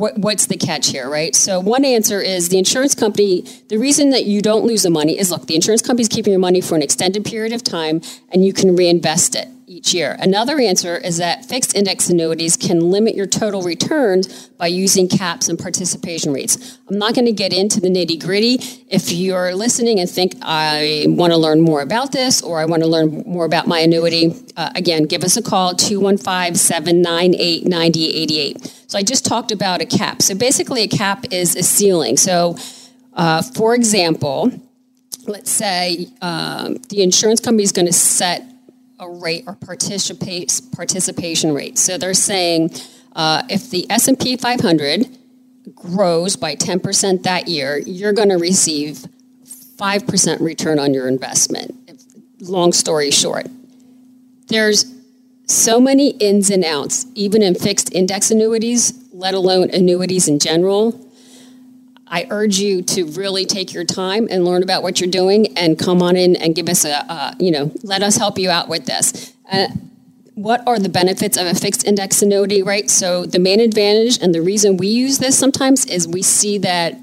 what, 0.00 0.16
what's 0.16 0.46
the 0.46 0.56
catch 0.56 0.88
here, 0.88 1.10
right? 1.10 1.36
So 1.36 1.60
one 1.60 1.84
answer 1.84 2.20
is 2.20 2.48
the 2.48 2.56
insurance 2.56 2.94
company, 2.94 3.42
the 3.68 3.76
reason 3.76 4.10
that 4.10 4.24
you 4.24 4.40
don't 4.40 4.64
lose 4.64 4.82
the 4.82 4.90
money 4.90 5.18
is 5.18 5.30
look, 5.30 5.46
the 5.46 5.54
insurance 5.54 5.82
company 5.82 6.02
is 6.02 6.08
keeping 6.08 6.32
your 6.32 6.40
money 6.40 6.62
for 6.62 6.74
an 6.74 6.82
extended 6.82 7.26
period 7.26 7.52
of 7.52 7.62
time 7.62 8.00
and 8.32 8.44
you 8.44 8.54
can 8.54 8.74
reinvest 8.74 9.34
it 9.34 9.48
each 9.70 9.94
year. 9.94 10.16
Another 10.18 10.58
answer 10.58 10.96
is 10.96 11.18
that 11.18 11.44
fixed 11.44 11.76
index 11.76 12.10
annuities 12.10 12.56
can 12.56 12.90
limit 12.90 13.14
your 13.14 13.28
total 13.28 13.62
returns 13.62 14.48
by 14.48 14.66
using 14.66 15.06
caps 15.06 15.48
and 15.48 15.56
participation 15.56 16.32
rates. 16.32 16.78
I'm 16.88 16.98
not 16.98 17.14
going 17.14 17.26
to 17.26 17.32
get 17.32 17.52
into 17.52 17.78
the 17.78 17.88
nitty 17.88 18.20
gritty. 18.20 18.54
If 18.88 19.12
you're 19.12 19.54
listening 19.54 20.00
and 20.00 20.10
think, 20.10 20.34
I 20.42 21.04
want 21.10 21.32
to 21.32 21.36
learn 21.36 21.60
more 21.60 21.82
about 21.82 22.10
this 22.10 22.42
or 22.42 22.58
I 22.58 22.64
want 22.64 22.82
to 22.82 22.88
learn 22.88 23.22
more 23.28 23.44
about 23.44 23.68
my 23.68 23.78
annuity, 23.78 24.34
uh, 24.56 24.70
again, 24.74 25.04
give 25.04 25.22
us 25.22 25.36
a 25.36 25.42
call 25.42 25.76
215 25.76 26.56
798 26.56 27.64
9088. 27.64 28.84
So 28.88 28.98
I 28.98 29.04
just 29.04 29.24
talked 29.24 29.52
about 29.52 29.80
a 29.80 29.86
cap. 29.86 30.20
So 30.20 30.34
basically, 30.34 30.82
a 30.82 30.88
cap 30.88 31.26
is 31.30 31.54
a 31.54 31.62
ceiling. 31.62 32.16
So, 32.16 32.56
uh, 33.14 33.42
for 33.42 33.76
example, 33.76 34.50
let's 35.28 35.50
say 35.50 36.08
um, 36.22 36.78
the 36.88 37.04
insurance 37.04 37.38
company 37.38 37.62
is 37.62 37.70
going 37.70 37.86
to 37.86 37.92
set 37.92 38.49
a 39.00 39.08
rate 39.08 39.44
or 39.46 39.54
participate, 39.54 40.60
participation 40.72 41.52
rate. 41.52 41.78
So 41.78 41.98
they're 41.98 42.14
saying 42.14 42.70
uh, 43.16 43.42
if 43.48 43.70
the 43.70 43.90
S&P 43.90 44.36
500 44.36 45.08
grows 45.74 46.36
by 46.36 46.54
10% 46.54 47.22
that 47.22 47.48
year, 47.48 47.78
you're 47.78 48.12
going 48.12 48.28
to 48.28 48.36
receive 48.36 49.06
5% 49.76 50.40
return 50.40 50.78
on 50.78 50.94
your 50.94 51.08
investment. 51.08 51.74
Long 52.40 52.72
story 52.72 53.10
short, 53.10 53.46
there's 54.48 54.84
so 55.46 55.80
many 55.80 56.10
ins 56.10 56.50
and 56.50 56.64
outs, 56.64 57.06
even 57.14 57.42
in 57.42 57.54
fixed 57.54 57.92
index 57.92 58.30
annuities, 58.30 58.92
let 59.12 59.34
alone 59.34 59.70
annuities 59.70 60.28
in 60.28 60.38
general. 60.38 61.09
I 62.10 62.26
urge 62.28 62.58
you 62.58 62.82
to 62.82 63.04
really 63.06 63.46
take 63.46 63.72
your 63.72 63.84
time 63.84 64.26
and 64.30 64.44
learn 64.44 64.64
about 64.64 64.82
what 64.82 65.00
you're 65.00 65.10
doing 65.10 65.56
and 65.56 65.78
come 65.78 66.02
on 66.02 66.16
in 66.16 66.34
and 66.36 66.56
give 66.56 66.68
us 66.68 66.84
a, 66.84 67.36
you 67.38 67.52
know, 67.52 67.70
let 67.84 68.02
us 68.02 68.16
help 68.16 68.36
you 68.36 68.50
out 68.50 68.68
with 68.68 68.84
this. 68.86 69.32
Uh, 69.50 69.68
what 70.34 70.66
are 70.66 70.78
the 70.78 70.88
benefits 70.88 71.36
of 71.36 71.46
a 71.46 71.54
fixed 71.54 71.86
index 71.86 72.22
annuity, 72.22 72.62
right? 72.62 72.88
So, 72.90 73.26
the 73.26 73.38
main 73.38 73.60
advantage 73.60 74.18
and 74.22 74.34
the 74.34 74.40
reason 74.40 74.76
we 74.76 74.88
use 74.88 75.18
this 75.18 75.38
sometimes 75.38 75.86
is 75.86 76.08
we 76.08 76.22
see 76.22 76.58
that 76.58 76.94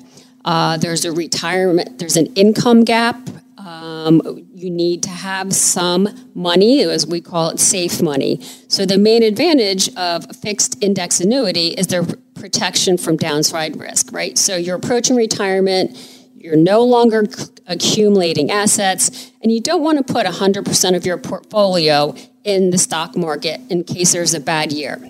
uh, 0.44 0.78
there's 0.78 1.06
a 1.06 1.12
retirement, 1.12 2.00
there's 2.00 2.18
an 2.18 2.28
income 2.34 2.84
gap. 2.84 3.30
Um, 3.58 4.46
you 4.56 4.70
need 4.72 5.04
to 5.04 5.10
have 5.10 5.54
some 5.54 6.10
money, 6.34 6.82
as 6.82 7.06
we 7.06 7.22
call 7.22 7.50
it, 7.50 7.60
safe 7.60 8.02
money. 8.02 8.42
So, 8.68 8.86
the 8.86 8.98
main 8.98 9.24
advantage 9.24 9.90
of 9.96 10.26
a 10.30 10.34
fixed 10.34 10.82
index 10.82 11.20
annuity 11.20 11.70
is 11.70 11.88
there 11.88 12.06
protection 12.40 12.98
from 12.98 13.18
downside 13.18 13.80
risk, 13.80 14.12
right? 14.12 14.38
So 14.38 14.56
you're 14.56 14.76
approaching 14.76 15.16
retirement, 15.16 15.98
you're 16.36 16.56
no 16.56 16.84
longer 16.84 17.26
accumulating 17.68 18.52
assets, 18.52 19.32
and 19.42 19.52
you 19.52 19.60
don't 19.60 19.82
want 19.82 20.06
to 20.06 20.14
put 20.14 20.26
100% 20.26 20.96
of 20.96 21.06
your 21.06 21.18
portfolio 21.18 22.16
in 22.44 22.70
the 22.70 22.78
stock 22.78 23.16
market 23.16 23.60
in 23.70 23.84
case 23.84 24.14
there's 24.14 24.34
a 24.34 24.40
bad 24.40 24.72
year. 24.72 25.02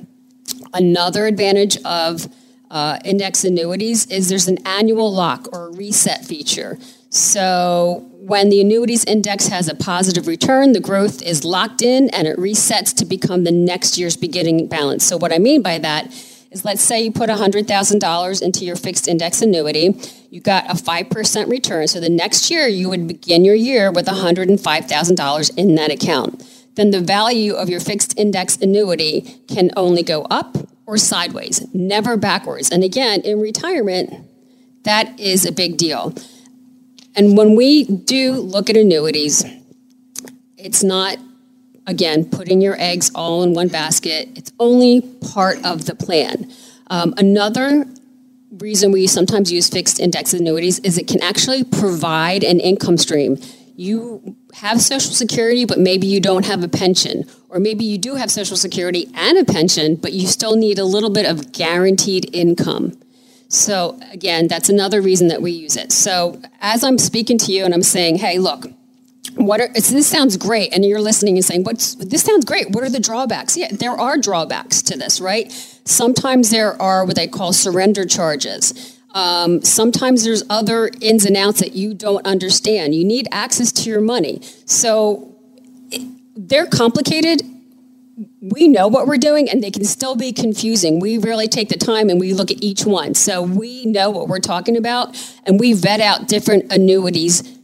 Another 0.73 1.27
advantage 1.27 1.77
of 1.83 2.27
uh, 2.69 2.99
index 3.05 3.43
annuities 3.43 4.05
is 4.07 4.29
there's 4.29 4.47
an 4.47 4.57
annual 4.65 5.13
lock 5.13 5.47
or 5.53 5.71
reset 5.71 6.25
feature. 6.25 6.77
So 7.09 8.09
when 8.11 8.49
the 8.49 8.59
annuities 8.59 9.05
index 9.05 9.47
has 9.47 9.69
a 9.69 9.75
positive 9.75 10.27
return, 10.27 10.73
the 10.73 10.81
growth 10.81 11.21
is 11.21 11.45
locked 11.45 11.81
in 11.81 12.09
and 12.09 12.27
it 12.27 12.37
resets 12.37 12.93
to 12.95 13.05
become 13.05 13.45
the 13.45 13.51
next 13.51 13.97
year's 13.97 14.17
beginning 14.17 14.67
balance. 14.67 15.05
So 15.05 15.15
what 15.15 15.31
I 15.31 15.39
mean 15.39 15.61
by 15.61 15.77
that 15.79 16.13
is 16.51 16.65
let's 16.65 16.81
say 16.81 17.01
you 17.01 17.11
put 17.11 17.29
$100,000 17.29 18.41
into 18.41 18.65
your 18.65 18.75
fixed 18.75 19.07
index 19.07 19.41
annuity, 19.41 19.99
you 20.29 20.41
got 20.41 20.69
a 20.69 20.73
5% 20.73 21.49
return. 21.49 21.87
So 21.87 21.99
the 21.99 22.09
next 22.09 22.49
year 22.49 22.67
you 22.67 22.89
would 22.89 23.07
begin 23.07 23.45
your 23.45 23.55
year 23.55 23.91
with 23.91 24.05
$105,000 24.07 25.57
in 25.57 25.75
that 25.75 25.91
account. 25.91 26.43
Then 26.75 26.91
the 26.91 27.01
value 27.01 27.53
of 27.53 27.69
your 27.69 27.79
fixed 27.79 28.17
index 28.17 28.57
annuity 28.57 29.21
can 29.47 29.71
only 29.75 30.03
go 30.03 30.23
up 30.29 30.57
or 30.85 30.97
sideways, 30.97 31.65
never 31.73 32.15
backwards. 32.15 32.71
And 32.71 32.83
again, 32.83 33.21
in 33.21 33.41
retirement, 33.41 34.13
that 34.83 35.19
is 35.19 35.45
a 35.45 35.51
big 35.51 35.77
deal. 35.77 36.15
And 37.15 37.35
when 37.35 37.55
we 37.55 37.83
do 37.83 38.33
look 38.33 38.69
at 38.69 38.77
annuities, 38.77 39.43
it's 40.55 40.83
not, 40.83 41.17
again, 41.87 42.25
putting 42.25 42.61
your 42.61 42.75
eggs 42.79 43.09
all 43.15 43.41
in 43.43 43.53
one 43.53 43.69
basket. 43.69 44.29
It's 44.35 44.51
only 44.59 45.01
part 45.01 45.63
of 45.65 45.85
the 45.85 45.95
plan. 45.95 46.51
Um, 46.89 47.13
another 47.17 47.85
reason 48.51 48.91
we 48.91 49.07
sometimes 49.07 49.51
use 49.51 49.69
fixed 49.69 49.99
index 49.99 50.33
annuities 50.33 50.79
is 50.79 50.97
it 50.97 51.07
can 51.07 51.21
actually 51.23 51.63
provide 51.63 52.43
an 52.43 52.59
income 52.59 52.97
stream. 52.97 53.37
You 53.75 54.35
have 54.53 54.81
Social 54.81 55.13
Security, 55.13 55.65
but 55.65 55.79
maybe 55.79 56.07
you 56.07 56.19
don't 56.19 56.45
have 56.45 56.63
a 56.63 56.67
pension. 56.67 57.25
Or 57.49 57.59
maybe 57.59 57.85
you 57.85 57.97
do 57.97 58.15
have 58.15 58.31
Social 58.31 58.57
Security 58.57 59.09
and 59.13 59.37
a 59.37 59.45
pension, 59.45 59.95
but 59.95 60.13
you 60.13 60.27
still 60.27 60.55
need 60.55 60.79
a 60.79 60.85
little 60.85 61.09
bit 61.09 61.25
of 61.25 61.51
guaranteed 61.51 62.33
income. 62.33 62.99
So, 63.49 63.97
again, 64.11 64.47
that's 64.47 64.67
another 64.67 64.99
reason 64.99 65.29
that 65.29 65.41
we 65.41 65.51
use 65.51 65.77
it. 65.77 65.91
So, 65.93 66.41
as 66.59 66.83
I'm 66.83 66.97
speaking 66.97 67.37
to 67.39 67.53
you 67.53 67.63
and 67.63 67.73
I'm 67.73 67.83
saying, 67.83 68.17
hey, 68.17 68.39
look, 68.39 68.65
what 69.37 69.61
are 69.61 69.69
this 69.69 70.07
sounds 70.07 70.37
great 70.37 70.73
and 70.73 70.83
you're 70.83 71.01
listening 71.01 71.37
and 71.37 71.45
saying 71.45 71.63
what's 71.63 71.95
this 71.95 72.23
sounds 72.23 72.45
great. 72.45 72.71
What 72.71 72.83
are 72.83 72.89
the 72.89 72.99
drawbacks? 72.99 73.55
Yeah 73.55 73.69
there 73.71 73.91
are 73.91 74.17
drawbacks 74.17 74.81
to 74.83 74.97
this 74.97 75.19
right? 75.21 75.51
Sometimes 75.85 76.49
there 76.49 76.79
are 76.81 77.05
what 77.05 77.15
they 77.15 77.27
call 77.27 77.53
surrender 77.53 78.05
charges. 78.05 78.97
Um, 79.13 79.63
sometimes 79.63 80.23
there's 80.23 80.43
other 80.49 80.91
ins 81.01 81.25
and 81.25 81.35
outs 81.37 81.59
that 81.59 81.73
you 81.75 81.93
don't 81.93 82.25
understand. 82.25 82.93
You 82.93 83.05
need 83.05 83.27
access 83.31 83.71
to 83.71 83.89
your 83.89 84.01
money. 84.01 84.41
So 84.65 85.35
it, 85.89 86.05
they're 86.35 86.67
complicated. 86.67 87.41
We 88.41 88.67
know 88.67 88.87
what 88.87 89.07
we're 89.07 89.17
doing 89.17 89.49
and 89.49 89.63
they 89.63 89.71
can 89.71 89.85
still 89.85 90.15
be 90.15 90.31
confusing. 90.33 90.99
We 90.99 91.17
really 91.17 91.47
take 91.47 91.69
the 91.69 91.77
time 91.77 92.09
and 92.09 92.19
we 92.19 92.33
look 92.33 92.51
at 92.51 92.61
each 92.61 92.85
one. 92.85 93.13
So 93.15 93.41
we 93.41 93.85
know 93.85 94.09
what 94.09 94.27
we're 94.27 94.39
talking 94.39 94.77
about 94.77 95.17
and 95.45 95.59
we 95.59 95.73
vet 95.73 95.99
out 95.99 96.27
different 96.27 96.71
annuities 96.71 97.56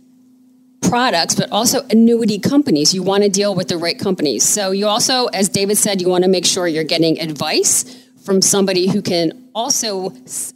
products, 0.89 1.35
but 1.35 1.51
also 1.51 1.81
annuity 1.89 2.39
companies. 2.39 2.93
You 2.93 3.03
want 3.03 3.23
to 3.23 3.29
deal 3.29 3.55
with 3.55 3.67
the 3.67 3.77
right 3.77 3.97
companies. 3.97 4.43
So 4.43 4.71
you 4.71 4.87
also, 4.87 5.27
as 5.27 5.49
David 5.49 5.77
said, 5.77 6.01
you 6.01 6.09
want 6.09 6.23
to 6.23 6.29
make 6.29 6.45
sure 6.45 6.67
you're 6.67 6.83
getting 6.83 7.19
advice 7.19 7.85
from 8.23 8.41
somebody 8.41 8.87
who 8.89 9.01
can 9.01 9.49
also 9.53 10.13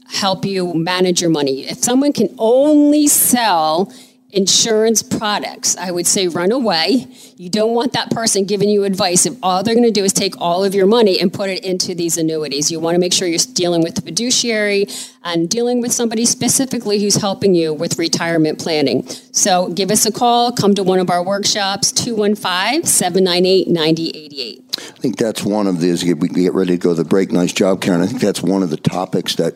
help 0.09 0.45
you 0.45 0.73
manage 0.73 1.21
your 1.21 1.29
money. 1.29 1.65
If 1.67 1.79
someone 1.79 2.13
can 2.13 2.33
only 2.37 3.07
sell 3.07 3.91
insurance 4.31 5.01
products, 5.01 5.77
I 5.77 5.91
would 5.91 6.05
say 6.05 6.27
run 6.27 6.51
away. 6.51 7.07
You 7.37 7.49
don't 7.49 7.73
want 7.73 7.93
that 7.93 8.11
person 8.11 8.43
giving 8.45 8.67
you 8.67 8.83
advice 8.83 9.25
if 9.25 9.37
all 9.41 9.63
they're 9.63 9.73
going 9.73 9.85
to 9.85 9.91
do 9.91 10.03
is 10.03 10.11
take 10.11 10.39
all 10.39 10.65
of 10.65 10.75
your 10.75 10.85
money 10.85 11.19
and 11.19 11.31
put 11.31 11.49
it 11.49 11.63
into 11.63 11.95
these 11.95 12.17
annuities. 12.17 12.69
You 12.69 12.79
want 12.79 12.95
to 12.95 12.99
make 12.99 13.13
sure 13.13 13.27
you're 13.27 13.39
dealing 13.53 13.83
with 13.83 13.95
the 13.95 14.01
fiduciary 14.01 14.87
and 15.23 15.49
dealing 15.49 15.79
with 15.79 15.93
somebody 15.93 16.25
specifically 16.25 16.99
who's 16.99 17.15
helping 17.15 17.55
you 17.55 17.73
with 17.73 17.97
retirement 17.97 18.59
planning. 18.59 19.07
So 19.07 19.69
give 19.69 19.91
us 19.91 20.05
a 20.05 20.11
call, 20.11 20.51
come 20.51 20.75
to 20.75 20.83
one 20.83 20.99
of 20.99 21.09
our 21.09 21.23
workshops, 21.23 21.91
215 21.93 22.83
798 22.83 23.69
9088. 23.69 24.63
I 24.77 24.81
think 24.99 25.17
that's 25.17 25.43
one 25.43 25.67
of 25.67 25.79
these. 25.79 26.03
We 26.03 26.27
get 26.27 26.53
ready 26.53 26.73
to 26.73 26.77
go 26.77 26.89
to 26.89 27.01
the 27.01 27.07
break. 27.07 27.31
Nice 27.31 27.53
job, 27.53 27.81
Karen. 27.81 28.01
I 28.01 28.07
think 28.07 28.21
that's 28.21 28.43
one 28.43 28.61
of 28.61 28.69
the 28.69 28.77
topics 28.77 29.35
that 29.35 29.55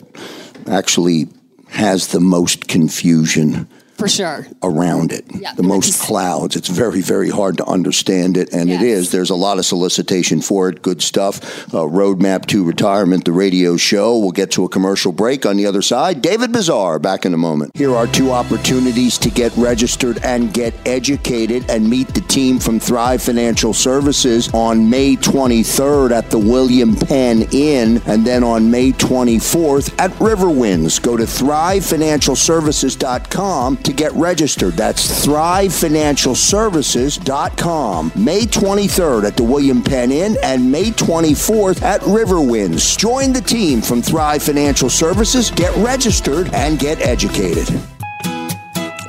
actually 0.68 1.28
has 1.68 2.08
the 2.08 2.20
most 2.20 2.68
confusion 2.68 3.68
for 4.02 4.08
sure 4.08 4.48
around 4.64 5.12
it. 5.12 5.26
Yeah, 5.34 5.54
the 5.54 5.64
most 5.64 6.02
clouds. 6.02 6.56
It's 6.56 6.68
very 6.68 7.02
very 7.02 7.30
hard 7.30 7.58
to 7.58 7.66
understand 7.66 8.38
it, 8.38 8.54
and 8.54 8.70
yes. 8.70 8.82
it 8.82 8.88
is. 8.88 9.12
There's 9.12 9.30
a 9.30 9.36
lot 9.36 9.60
of 9.60 9.66
solicitation 9.66 10.42
for 10.42 10.70
it. 10.70 10.82
Good 10.82 11.02
stuff. 11.02 11.42
Uh, 11.74 11.88
Roadmap 11.88 12.46
to 12.48 12.64
Retirement, 12.64 13.26
the 13.26 13.32
radio 13.32 13.78
show. 13.78 14.18
We'll 14.18 14.32
get 14.32 14.52
to 14.52 14.66
a 14.66 14.70
commercial 14.70 15.12
break 15.12 15.46
on 15.46 15.58
the 15.58 15.66
other 15.66 15.82
side. 15.82 16.22
David 16.22 16.52
Bazaar 16.52 17.00
back 17.00 17.26
in 17.26 17.34
a 17.34 17.38
moment. 17.38 17.76
Here 17.76 17.96
are 17.96 18.08
two 18.08 18.32
opportunities 18.32 19.18
to 19.20 19.30
get 19.30 19.56
registered 19.58 20.20
and 20.24 20.54
get 20.54 20.74
educated 20.88 21.70
and 21.70 21.90
meet 21.90 22.08
the 22.10 22.22
team 22.22 22.60
from 22.60 22.80
Thrive 22.80 23.22
Financial 23.22 23.74
Services 23.74 24.50
on 24.54 24.90
May 24.90 25.16
23rd 25.16 26.12
at 26.12 26.30
the 26.30 26.38
William 26.38 26.96
Penn 26.96 27.48
Inn, 27.52 28.02
and 28.06 28.26
then 28.26 28.44
on 28.44 28.72
May 28.72 28.92
24th 28.92 29.94
at 30.00 30.12
Riverwinds. 30.12 31.02
Go 31.02 31.18
to 31.18 31.24
thrivefinancialservices.com 31.24 33.78
to 33.78 33.91
to 33.92 33.98
get 33.98 34.12
registered. 34.14 34.74
That's 34.74 35.26
thrivefinancialservices.com. 35.26 38.12
May 38.16 38.42
23rd 38.42 39.24
at 39.26 39.38
the 39.38 39.44
William 39.44 39.84
Penn 39.84 40.12
Inn 40.12 40.38
and 40.44 40.72
May 40.72 40.92
24th 40.92 41.82
at 41.82 42.02
Riverwinds. 42.02 42.96
Join 42.98 43.34
the 43.34 43.42
team 43.42 43.82
from 43.82 44.02
Thrive 44.02 44.44
Financial 44.44 44.90
Services, 44.90 45.52
get 45.52 45.76
registered, 45.78 46.54
and 46.54 46.80
get 46.80 47.02
educated. 47.02 47.70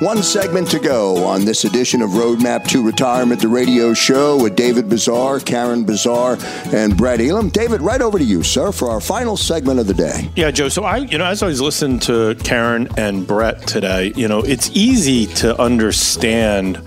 One 0.02 0.24
segment 0.24 0.68
to 0.72 0.80
go 0.80 1.24
on 1.24 1.44
this 1.44 1.64
edition 1.64 2.02
of 2.02 2.10
Roadmap 2.10 2.66
to 2.70 2.82
Retirement, 2.82 3.40
the 3.40 3.46
radio 3.46 3.94
show 3.94 4.36
with 4.42 4.56
David 4.56 4.88
Bazaar, 4.88 5.38
Karen 5.38 5.84
Bazaar, 5.84 6.38
and 6.72 6.96
Brett 6.96 7.20
Elam. 7.20 7.50
David, 7.50 7.80
right 7.80 8.02
over 8.02 8.18
to 8.18 8.24
you, 8.24 8.42
sir, 8.42 8.72
for 8.72 8.90
our 8.90 9.00
final 9.00 9.36
segment 9.36 9.78
of 9.78 9.86
the 9.86 9.94
day. 9.94 10.28
Yeah, 10.34 10.50
Joe. 10.50 10.68
So 10.68 10.82
I, 10.82 10.96
you 10.96 11.18
know, 11.18 11.24
as 11.24 11.44
I 11.44 11.46
was 11.46 11.60
listening 11.60 12.00
to 12.00 12.34
Karen 12.42 12.88
and 12.96 13.24
Brett 13.24 13.64
today, 13.64 14.12
you 14.16 14.26
know, 14.26 14.40
it's 14.40 14.70
easy 14.74 15.26
to 15.34 15.56
understand, 15.62 16.82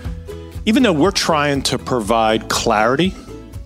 even 0.66 0.82
though 0.82 0.92
we're 0.92 1.10
trying 1.10 1.62
to 1.62 1.78
provide 1.78 2.50
clarity 2.50 3.14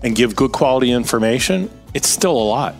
and 0.05 0.15
give 0.15 0.37
good 0.37 0.53
quality 0.53 0.93
information, 0.93 1.69
it's 1.93 2.09
still 2.09 2.37
a 2.37 2.39
lot. 2.39 2.77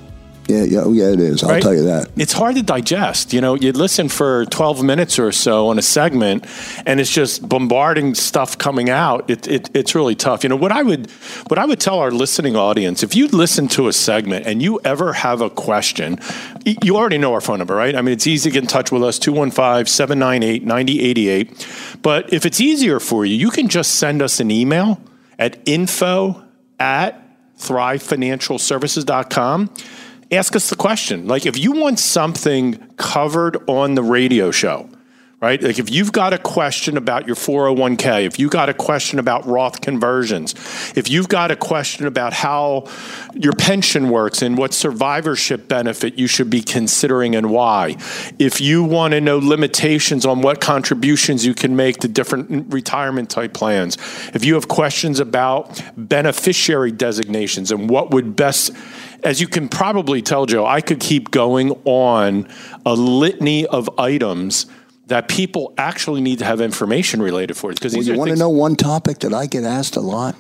Yeah, 0.51 0.65
yeah, 0.65 0.81
oh, 0.81 0.93
yeah, 0.93 1.13
it 1.13 1.21
is. 1.21 1.45
I'll 1.45 1.61
tell 1.61 1.75
you 1.75 1.85
that. 1.85 2.11
It's 2.17 2.33
hard 2.33 2.57
to 2.57 2.63
digest. 2.63 3.33
You 3.33 3.41
know, 3.41 3.55
you 3.55 3.71
listen 3.71 4.09
for 4.09 4.47
12 4.47 4.83
minutes 4.83 5.17
or 5.19 5.31
so 5.31 5.69
on 5.69 5.79
a 5.79 5.83
segment, 5.83 6.45
and 6.85 6.99
it's 6.99 7.13
just 7.13 7.49
bombarding 7.49 8.17
stuff 8.17 8.59
coming 8.59 8.91
out. 8.91 9.31
It, 9.31 9.47
it, 9.47 9.71
it's 9.75 9.95
really 9.95 10.17
tough. 10.17 10.43
You 10.43 10.49
know, 10.49 10.57
what 10.57 10.73
I 10.73 10.83
would 10.83 11.09
what 11.47 11.61
I 11.61 11.67
would 11.67 11.79
tell 11.79 12.01
our 12.01 12.11
listening 12.11 12.57
audience, 12.57 13.05
if 13.05 13.15
you 13.15 13.29
listen 13.29 13.69
to 13.69 13.87
a 13.87 13.93
segment 13.93 14.45
and 14.47 14.61
you 14.61 14.81
ever 14.85 15.13
have 15.13 15.41
a 15.41 15.51
question, 15.51 16.19
you 16.83 16.97
already 16.97 17.19
know 17.19 17.33
our 17.33 17.41
phone 17.41 17.59
number, 17.59 17.77
right? 17.77 17.95
I 17.95 18.03
mean, 18.03 18.13
it's 18.13 18.27
easy 18.27 18.51
to 18.51 18.55
get 18.55 18.65
in 18.65 18.69
touch 18.69 18.91
with 18.91 19.05
us, 19.05 19.21
215-798-9088. 19.21 22.03
But 22.03 22.33
if 22.33 22.45
it's 22.45 22.61
easier 22.61 22.99
for 22.99 23.25
you, 23.25 23.37
you 23.37 23.51
can 23.51 23.69
just 23.69 23.95
send 23.97 24.21
us 24.21 24.41
an 24.41 24.51
email 24.51 25.01
at 25.39 25.61
info 25.65 26.43
at 26.81 27.25
thrivefinancialservices.com 27.59 29.71
ask 30.31 30.55
us 30.55 30.71
the 30.71 30.77
question. 30.77 31.27
Like, 31.27 31.47
if 31.47 31.59
you 31.59 31.73
want 31.73 31.99
something 31.99 32.77
covered 32.97 33.69
on 33.69 33.95
the 33.95 34.03
radio 34.03 34.51
show, 34.51 34.89
right? 35.41 35.63
Like, 35.63 35.79
if 35.79 35.91
you've 35.91 36.13
got 36.13 36.35
a 36.35 36.39
question 36.39 36.99
about 36.99 37.27
your 37.27 37.35
401k, 37.35 38.27
if 38.27 38.39
you've 38.39 38.51
got 38.51 38.69
a 38.69 38.75
question 38.75 39.19
about 39.19 39.47
Roth 39.47 39.81
conversions, 39.81 40.55
if 40.95 41.09
you've 41.09 41.29
got 41.29 41.51
a 41.51 41.57
question 41.57 42.07
about 42.07 42.35
how 42.35 42.87
your 43.35 43.55
pension 43.55 44.11
works 44.11 44.43
and 44.43 44.59
what 44.59 44.75
survivorship 44.75 45.67
benefit 45.67 46.19
you 46.19 46.27
should 46.27 46.51
be 46.51 46.61
considering 46.61 47.35
and 47.35 47.51
why, 47.51 47.97
if 48.39 48.61
you 48.61 48.85
want 48.85 49.13
to 49.13 49.21
know 49.21 49.39
limitations 49.39 50.27
on 50.27 50.43
what 50.43 50.61
contributions 50.61 51.47
you 51.47 51.55
can 51.55 51.75
make 51.75 51.99
to 52.01 52.09
different 52.09 52.71
retirement 52.73 53.31
type 53.31 53.55
plans, 53.55 53.97
if 54.35 54.45
you 54.45 54.55
have 54.55 54.69
questions 54.69 55.21
about 55.21 55.83
beneficiary 55.97 56.93
designations 56.93 57.73
and 57.73 57.89
what 57.89 58.11
would 58.11 58.37
best 58.37 58.73
as 59.25 59.41
you 59.41 59.47
can 59.47 59.69
probably 59.69 60.23
tell, 60.23 60.47
Joe, 60.47 60.67
I 60.67 60.81
could 60.81 61.01
keep 61.01 61.31
going 61.31 61.73
on 61.85 62.49
a 62.85 62.95
litany 62.95 63.67
of 63.67 63.91
items 63.99 64.67
that 65.07 65.29
people 65.29 65.75
actually 65.77 66.21
need 66.21 66.39
to 66.39 66.45
have 66.45 66.61
information 66.61 67.21
related 67.21 67.57
for. 67.57 67.73
Because 67.73 67.95
well, 67.95 68.05
you 68.05 68.17
want 68.17 68.31
to 68.31 68.37
know 68.37 68.49
one 68.49 68.77
topic 68.77 69.19
that 69.21 69.35
I 69.35 69.47
get 69.47 69.65
asked 69.65 69.97
a 69.97 70.01
lot 70.01 70.37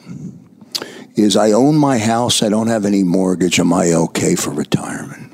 is 1.16 1.36
I 1.36 1.52
own 1.52 1.76
my 1.76 1.98
house, 1.98 2.42
I 2.42 2.48
don't 2.48 2.68
have 2.68 2.84
any 2.84 3.02
mortgage, 3.02 3.58
am 3.58 3.72
I 3.72 3.92
okay 3.92 4.36
for 4.36 4.50
retirement? 4.50 5.30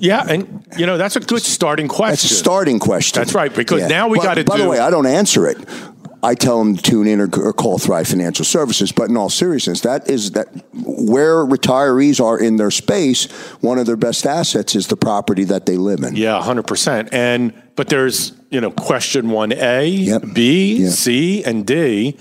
Yeah, 0.00 0.24
and 0.28 0.64
you 0.76 0.86
know 0.86 0.96
that's 0.96 1.16
a 1.16 1.20
good 1.20 1.42
starting 1.42 1.88
question. 1.88 2.12
That's 2.12 2.24
a 2.30 2.34
starting 2.34 2.78
question. 2.78 3.20
That's 3.20 3.34
right 3.34 3.52
because 3.52 3.80
yeah. 3.82 3.88
now 3.88 4.08
we 4.08 4.18
got 4.18 4.34
to. 4.34 4.44
By 4.44 4.56
do, 4.56 4.62
the 4.62 4.68
way, 4.68 4.78
I 4.78 4.90
don't 4.90 5.06
answer 5.06 5.48
it. 5.48 5.58
I 6.22 6.34
tell 6.34 6.58
them 6.58 6.76
to 6.76 6.82
tune 6.82 7.06
in 7.06 7.20
or, 7.20 7.28
or, 7.40 7.52
call 7.52 7.78
Thrive 7.78 8.08
Financial 8.08 8.44
Services. 8.44 8.90
But 8.90 9.08
in 9.08 9.16
all 9.16 9.30
seriousness, 9.30 9.82
that 9.82 10.10
is 10.10 10.32
that 10.32 10.48
where 10.72 11.44
retirees 11.44 12.20
are 12.22 12.38
in 12.38 12.56
their 12.56 12.70
space, 12.70 13.26
one 13.60 13.78
of 13.78 13.86
their 13.86 13.96
best 13.96 14.26
assets 14.26 14.74
is 14.74 14.88
the 14.88 14.96
property 14.96 15.44
that 15.44 15.66
they 15.66 15.76
live 15.76 16.00
in. 16.00 16.16
Yeah, 16.16 16.42
hundred 16.42 16.66
percent. 16.66 17.10
And 17.12 17.52
but 17.76 17.88
there's 17.88 18.32
you 18.50 18.60
know 18.60 18.70
question 18.70 19.30
one 19.30 19.52
A, 19.52 19.86
yep. 19.86 20.22
B, 20.32 20.82
yep. 20.82 20.92
C, 20.92 21.44
and 21.44 21.66
D. 21.66 22.16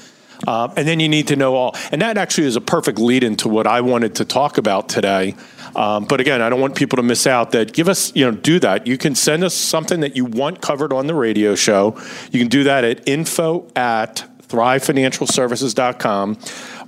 Uh, 0.45 0.71
and 0.77 0.87
then 0.87 0.99
you 0.99 1.09
need 1.09 1.29
to 1.29 1.35
know 1.35 1.55
all. 1.55 1.75
And 1.91 2.01
that 2.03 2.17
actually 2.17 2.45
is 2.45 2.55
a 2.55 2.61
perfect 2.61 2.99
lead 2.99 3.23
into 3.23 3.49
what 3.49 3.65
I 3.65 3.81
wanted 3.81 4.15
to 4.15 4.25
talk 4.25 4.59
about 4.59 4.87
today. 4.89 5.35
Um, 5.77 6.05
but 6.05 6.19
again, 6.19 6.41
I 6.41 6.49
don't 6.49 6.59
want 6.59 6.75
people 6.75 6.97
to 6.97 7.03
miss 7.03 7.27
out 7.27 7.51
that 7.51 7.71
give 7.71 7.87
us, 7.87 8.13
you 8.15 8.25
know, 8.25 8.31
do 8.31 8.59
that. 8.59 8.87
You 8.87 8.97
can 8.97 9.13
send 9.13 9.43
us 9.43 9.53
something 9.53 9.99
that 9.99 10.15
you 10.15 10.25
want 10.25 10.59
covered 10.59 10.91
on 10.91 11.05
the 11.05 11.13
radio 11.13 11.53
show. 11.53 11.95
You 12.31 12.39
can 12.39 12.47
do 12.47 12.63
that 12.63 12.83
at 12.83 13.07
info 13.07 13.67
at 13.75 14.25
thrivefinancialservices.com. 14.47 16.39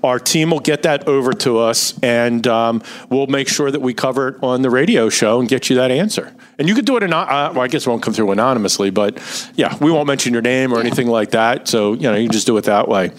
Our 0.03 0.17
team 0.17 0.49
will 0.51 0.59
get 0.59 0.83
that 0.83 1.07
over 1.07 1.33
to 1.33 1.59
us, 1.59 1.97
and 2.01 2.47
um, 2.47 2.81
we'll 3.09 3.27
make 3.27 3.47
sure 3.47 3.69
that 3.69 3.81
we 3.81 3.93
cover 3.93 4.29
it 4.29 4.37
on 4.41 4.63
the 4.63 4.69
radio 4.69 5.09
show 5.09 5.39
and 5.39 5.47
get 5.47 5.69
you 5.69 5.75
that 5.75 5.91
answer. 5.91 6.33
And 6.59 6.67
you 6.67 6.75
could 6.75 6.83
do 6.83 6.97
it, 6.97 7.03
anon- 7.03 7.29
uh, 7.29 7.53
well, 7.53 7.61
I 7.61 7.69
guess 7.69 7.87
it 7.87 7.89
won't 7.89 8.03
come 8.03 8.13
through 8.13 8.31
anonymously, 8.31 8.89
but 8.89 9.17
yeah, 9.55 9.77
we 9.77 9.91
won't 9.91 10.07
mention 10.07 10.33
your 10.33 10.41
name 10.41 10.73
or 10.73 10.81
anything 10.81 11.07
like 11.07 11.31
that. 11.31 11.69
So, 11.69 11.93
you 11.93 12.03
know, 12.03 12.15
you 12.15 12.27
can 12.27 12.33
just 12.33 12.47
do 12.47 12.57
it 12.57 12.65
that 12.65 12.89
way. 12.89 13.11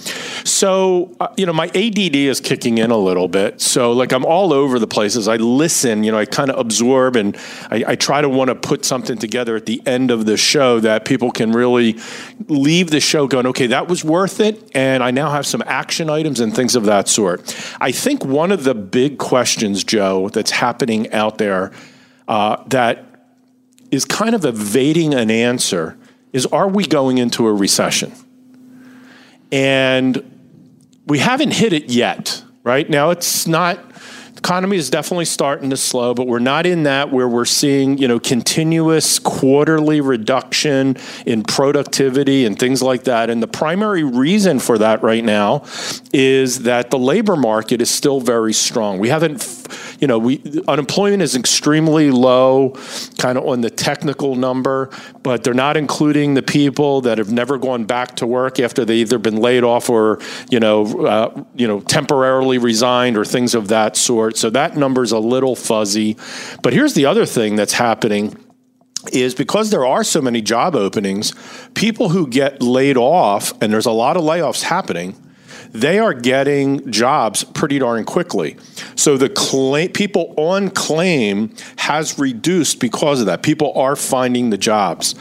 So, 0.44 1.16
uh, 1.20 1.28
you 1.38 1.46
know, 1.46 1.54
my 1.54 1.68
ADD 1.68 2.16
is 2.16 2.38
kicking 2.38 2.76
in 2.76 2.90
a 2.90 2.98
little 2.98 3.28
bit. 3.28 3.62
So, 3.62 3.92
like, 3.92 4.12
I'm 4.12 4.26
all 4.26 4.52
over 4.52 4.78
the 4.78 4.86
places. 4.86 5.26
I 5.26 5.36
listen, 5.36 6.04
you 6.04 6.12
know, 6.12 6.18
I 6.18 6.26
kind 6.26 6.50
of 6.50 6.58
absorb 6.58 7.16
and 7.16 7.34
I, 7.70 7.84
I 7.88 7.96
try 7.96 8.20
to 8.20 8.28
want 8.28 8.48
to 8.48 8.54
put 8.54 8.84
something 8.84 9.16
together 9.16 9.56
at 9.56 9.64
the 9.64 9.82
end 9.86 10.10
of 10.10 10.26
the 10.26 10.36
show 10.36 10.78
that 10.80 11.06
people 11.06 11.30
can 11.30 11.52
really 11.52 11.98
leave 12.48 12.90
the 12.90 13.00
show 13.00 13.26
going, 13.26 13.46
okay, 13.46 13.68
that 13.68 13.88
was 13.88 14.04
worth 14.04 14.40
it. 14.40 14.70
And 14.74 15.02
I 15.02 15.12
now 15.12 15.30
have 15.30 15.46
some 15.46 15.62
action 15.64 16.10
items 16.10 16.40
and 16.40 16.54
things 16.54 16.76
of 16.76 16.84
that 16.84 17.08
sort. 17.08 17.56
I 17.80 17.90
think 17.90 18.22
one 18.22 18.52
of 18.52 18.64
the 18.64 18.74
big 18.74 19.16
questions, 19.16 19.82
Joe, 19.82 20.28
that's 20.28 20.50
happening 20.50 21.10
out 21.12 21.38
there 21.38 21.72
uh, 22.28 22.62
that 22.68 23.09
is 23.90 24.04
kind 24.04 24.34
of 24.34 24.44
evading 24.44 25.14
an 25.14 25.30
answer 25.30 25.96
is 26.32 26.46
are 26.46 26.68
we 26.68 26.84
going 26.86 27.18
into 27.18 27.46
a 27.46 27.52
recession? 27.52 28.12
And 29.52 30.38
we 31.06 31.18
haven't 31.18 31.52
hit 31.52 31.72
it 31.72 31.90
yet, 31.90 32.42
right? 32.62 32.88
Now 32.88 33.10
it's 33.10 33.46
not 33.46 33.78
economy 34.40 34.78
is 34.78 34.88
definitely 34.88 35.26
starting 35.26 35.68
to 35.68 35.76
slow, 35.76 36.14
but 36.14 36.26
we're 36.26 36.38
not 36.38 36.64
in 36.64 36.84
that 36.84 37.12
where 37.12 37.28
we're 37.28 37.44
seeing, 37.44 37.98
you 37.98 38.08
know, 38.08 38.18
continuous 38.18 39.18
quarterly 39.18 40.00
reduction 40.00 40.96
in 41.26 41.42
productivity 41.42 42.46
and 42.46 42.58
things 42.58 42.80
like 42.80 43.04
that. 43.04 43.28
And 43.28 43.42
the 43.42 43.46
primary 43.46 44.02
reason 44.02 44.58
for 44.58 44.78
that 44.78 45.02
right 45.02 45.22
now 45.22 45.64
is 46.14 46.60
that 46.62 46.90
the 46.90 46.98
labor 46.98 47.36
market 47.36 47.82
is 47.82 47.90
still 47.90 48.18
very 48.18 48.54
strong. 48.54 48.98
We 48.98 49.10
haven't 49.10 49.42
you 50.00 50.06
know, 50.06 50.18
we 50.18 50.42
unemployment 50.66 51.22
is 51.22 51.36
extremely 51.36 52.10
low, 52.10 52.74
kind 53.18 53.36
of 53.36 53.46
on 53.46 53.60
the 53.60 53.70
technical 53.70 54.34
number, 54.34 54.90
but 55.22 55.44
they're 55.44 55.54
not 55.54 55.76
including 55.76 56.34
the 56.34 56.42
people 56.42 57.02
that 57.02 57.18
have 57.18 57.30
never 57.30 57.58
gone 57.58 57.84
back 57.84 58.16
to 58.16 58.26
work 58.26 58.58
after 58.58 58.84
they 58.84 58.96
either 58.96 59.18
been 59.18 59.36
laid 59.36 59.62
off 59.62 59.90
or 59.90 60.18
you 60.50 60.58
know, 60.58 61.06
uh, 61.06 61.44
you 61.54 61.68
know, 61.68 61.80
temporarily 61.80 62.58
resigned 62.58 63.16
or 63.16 63.24
things 63.24 63.54
of 63.54 63.68
that 63.68 63.96
sort. 63.96 64.36
So 64.36 64.48
that 64.50 64.76
number's 64.76 65.12
a 65.12 65.18
little 65.18 65.54
fuzzy. 65.54 66.16
But 66.62 66.72
here's 66.72 66.94
the 66.94 67.06
other 67.06 67.26
thing 67.26 67.56
that's 67.56 67.74
happening 67.74 68.36
is 69.12 69.34
because 69.34 69.70
there 69.70 69.86
are 69.86 70.04
so 70.04 70.20
many 70.20 70.42
job 70.42 70.74
openings, 70.74 71.34
people 71.74 72.10
who 72.10 72.26
get 72.26 72.62
laid 72.62 72.96
off, 72.96 73.52
and 73.62 73.72
there's 73.72 73.86
a 73.86 73.92
lot 73.92 74.16
of 74.16 74.22
layoffs 74.22 74.62
happening 74.62 75.14
they 75.72 75.98
are 75.98 76.14
getting 76.14 76.90
jobs 76.90 77.44
pretty 77.44 77.78
darn 77.78 78.04
quickly. 78.04 78.56
So 78.96 79.16
the 79.16 79.28
claim, 79.28 79.90
people 79.92 80.34
on 80.36 80.70
claim 80.70 81.54
has 81.76 82.18
reduced 82.18 82.80
because 82.80 83.20
of 83.20 83.26
that. 83.26 83.42
People 83.42 83.72
are 83.74 83.96
finding 83.96 84.50
the 84.50 84.58
jobs. 84.58 85.14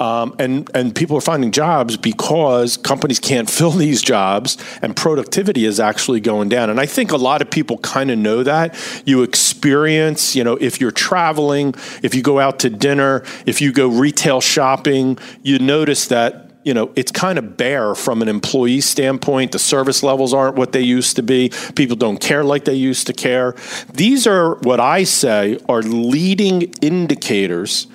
Um, 0.00 0.36
and 0.38 0.70
and 0.74 0.94
people 0.94 1.16
are 1.16 1.20
finding 1.20 1.50
jobs 1.50 1.96
because 1.96 2.76
companies 2.76 3.18
can't 3.18 3.50
fill 3.58 3.72
these 3.72 4.00
jobs, 4.00 4.56
and 4.80 4.94
productivity 4.94 5.64
is 5.64 5.80
actually 5.80 6.20
going 6.20 6.48
down. 6.48 6.70
And 6.70 6.78
I 6.78 6.86
think 6.86 7.10
a 7.10 7.16
lot 7.16 7.42
of 7.42 7.50
people 7.50 7.78
kind 7.78 8.10
of 8.10 8.18
know 8.18 8.42
that. 8.42 8.76
You 9.04 9.22
experience, 9.22 10.36
you 10.36 10.44
know, 10.44 10.56
if 10.56 10.80
you're 10.80 10.92
traveling, 10.92 11.74
if 12.02 12.14
you 12.14 12.22
go 12.22 12.38
out 12.38 12.60
to 12.60 12.70
dinner, 12.70 13.24
if 13.46 13.60
you 13.60 13.72
go 13.72 13.88
retail 13.88 14.40
shopping, 14.40 15.18
you 15.42 15.58
notice 15.58 16.06
that 16.08 16.47
you 16.68 16.74
know, 16.74 16.92
it's 16.96 17.10
kind 17.10 17.38
of 17.38 17.56
bare 17.56 17.94
from 17.94 18.20
an 18.20 18.28
employee 18.28 18.82
standpoint. 18.82 19.52
The 19.52 19.58
service 19.58 20.02
levels 20.02 20.34
aren't 20.34 20.56
what 20.56 20.72
they 20.72 20.82
used 20.82 21.16
to 21.16 21.22
be. 21.22 21.50
People 21.76 21.96
don't 21.96 22.20
care 22.20 22.44
like 22.44 22.66
they 22.66 22.74
used 22.74 23.06
to 23.06 23.14
care. 23.14 23.56
These 23.94 24.26
are 24.26 24.56
what 24.56 24.78
I 24.78 25.04
say 25.04 25.58
are 25.66 25.80
leading 25.80 26.70
indicators 26.82 27.86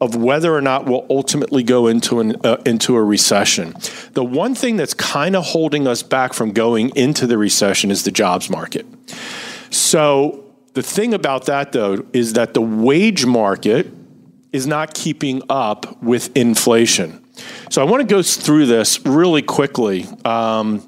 of 0.00 0.16
whether 0.16 0.52
or 0.52 0.60
not 0.60 0.86
we'll 0.86 1.06
ultimately 1.08 1.62
go 1.62 1.86
into 1.86 2.18
an 2.18 2.34
uh, 2.44 2.60
into 2.66 2.96
a 2.96 3.04
recession. 3.04 3.74
The 4.14 4.24
one 4.24 4.56
thing 4.56 4.76
that's 4.76 4.92
kind 4.92 5.36
of 5.36 5.44
holding 5.44 5.86
us 5.86 6.02
back 6.02 6.34
from 6.34 6.50
going 6.50 6.90
into 6.96 7.28
the 7.28 7.38
recession 7.38 7.92
is 7.92 8.02
the 8.02 8.10
jobs 8.10 8.50
market. 8.50 8.86
So 9.70 10.52
the 10.74 10.82
thing 10.82 11.14
about 11.14 11.46
that 11.46 11.70
though 11.70 12.04
is 12.12 12.32
that 12.32 12.54
the 12.54 12.60
wage 12.60 13.24
market 13.24 13.86
is 14.52 14.66
not 14.66 14.94
keeping 14.94 15.42
up 15.48 16.02
with 16.02 16.36
inflation. 16.36 17.22
So 17.70 17.82
I 17.82 17.84
want 17.84 18.06
to 18.06 18.14
go 18.14 18.22
through 18.22 18.66
this 18.66 19.04
really 19.04 19.42
quickly. 19.42 20.06
Um, 20.24 20.86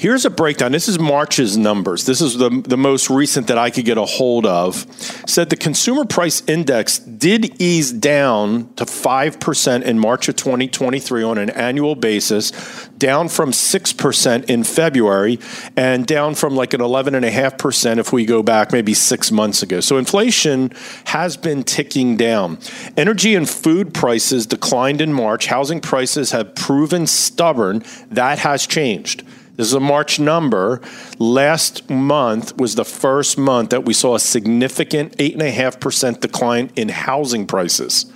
Here's 0.00 0.24
a 0.24 0.30
breakdown. 0.30 0.72
This 0.72 0.88
is 0.88 0.98
March's 0.98 1.58
numbers. 1.58 2.06
This 2.06 2.22
is 2.22 2.38
the, 2.38 2.48
the 2.48 2.78
most 2.78 3.10
recent 3.10 3.48
that 3.48 3.58
I 3.58 3.68
could 3.68 3.84
get 3.84 3.98
a 3.98 4.06
hold 4.06 4.46
of. 4.46 4.86
Said 5.28 5.50
the 5.50 5.58
consumer 5.58 6.06
price 6.06 6.42
index 6.46 6.98
did 6.98 7.60
ease 7.60 7.92
down 7.92 8.72
to 8.76 8.86
5% 8.86 9.82
in 9.82 9.98
March 9.98 10.26
of 10.30 10.36
2023 10.36 11.22
on 11.22 11.36
an 11.36 11.50
annual 11.50 11.94
basis, 11.96 12.50
down 12.96 13.28
from 13.28 13.50
6% 13.50 14.44
in 14.48 14.64
February, 14.64 15.38
and 15.76 16.06
down 16.06 16.34
from 16.34 16.56
like 16.56 16.72
an 16.72 16.80
11.5% 16.80 17.98
if 17.98 18.10
we 18.10 18.24
go 18.24 18.42
back 18.42 18.72
maybe 18.72 18.94
six 18.94 19.30
months 19.30 19.62
ago. 19.62 19.80
So 19.80 19.98
inflation 19.98 20.72
has 21.04 21.36
been 21.36 21.62
ticking 21.62 22.16
down. 22.16 22.58
Energy 22.96 23.34
and 23.34 23.46
food 23.46 23.92
prices 23.92 24.46
declined 24.46 25.02
in 25.02 25.12
March. 25.12 25.44
Housing 25.44 25.82
prices 25.82 26.30
have 26.30 26.54
proven 26.54 27.06
stubborn. 27.06 27.84
That 28.08 28.38
has 28.38 28.66
changed. 28.66 29.24
This 29.60 29.68
is 29.68 29.74
a 29.74 29.80
March 29.80 30.18
number. 30.18 30.80
Last 31.18 31.90
month 31.90 32.56
was 32.56 32.76
the 32.76 32.84
first 32.84 33.36
month 33.36 33.68
that 33.68 33.84
we 33.84 33.92
saw 33.92 34.14
a 34.14 34.18
significant 34.18 35.18
8.5% 35.18 36.20
decline 36.20 36.70
in 36.76 36.88
housing 36.88 37.46
prices. 37.46 38.10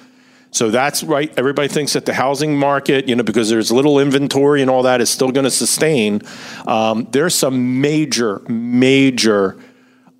So 0.52 0.70
that's 0.70 1.04
right. 1.04 1.30
Everybody 1.36 1.68
thinks 1.68 1.92
that 1.92 2.06
the 2.06 2.14
housing 2.14 2.56
market, 2.56 3.08
you 3.08 3.14
know, 3.14 3.22
because 3.22 3.50
there's 3.50 3.70
little 3.70 3.98
inventory 3.98 4.62
and 4.62 4.70
all 4.70 4.84
that, 4.84 5.02
is 5.02 5.10
still 5.10 5.30
going 5.30 5.44
to 5.44 5.50
sustain. 5.50 6.22
Um, 6.66 7.08
there's 7.10 7.34
some 7.34 7.82
major, 7.82 8.38
major 8.48 9.58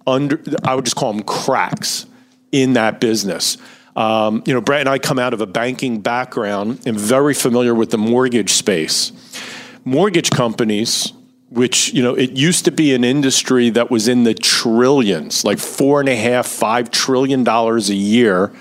under, 0.07 0.43
I 0.63 0.75
would 0.75 0.85
just 0.85 0.97
call 0.97 1.15
them 1.15 1.23
cracks 1.23 2.05
in 2.53 2.75
that 2.75 3.01
business. 3.01 3.57
Um, 3.97 4.43
you 4.45 4.53
know, 4.53 4.61
Brett 4.61 4.81
and 4.81 4.91
I 4.91 4.99
come 4.99 5.19
out 5.19 5.33
of 5.33 5.41
a 5.41 5.47
banking 5.47 6.03
background 6.03 6.83
and 6.85 7.01
very 7.01 7.33
familiar 7.33 7.75
with 7.75 7.91
the 7.91 7.99
mortgage 7.99 8.51
space 8.51 9.24
mortgage 9.85 10.31
companies 10.31 11.13
which 11.55 11.93
you 11.95 12.03
know 12.03 12.15
it 12.15 12.33
used 12.33 12.65
to 12.65 12.73
be 12.73 12.95
an 12.95 13.05
industry 13.05 13.71
that 13.71 13.91
was 13.91 14.09
in 14.09 14.25
the 14.25 14.35
trillions 14.35 15.45
like 15.45 15.59
four 15.59 16.01
and 16.01 16.09
a 16.09 16.17
half 16.17 16.47
five 16.47 16.91
trillion 16.91 17.45
dollars 17.45 17.91
a 17.91 17.95
year. 17.95 18.53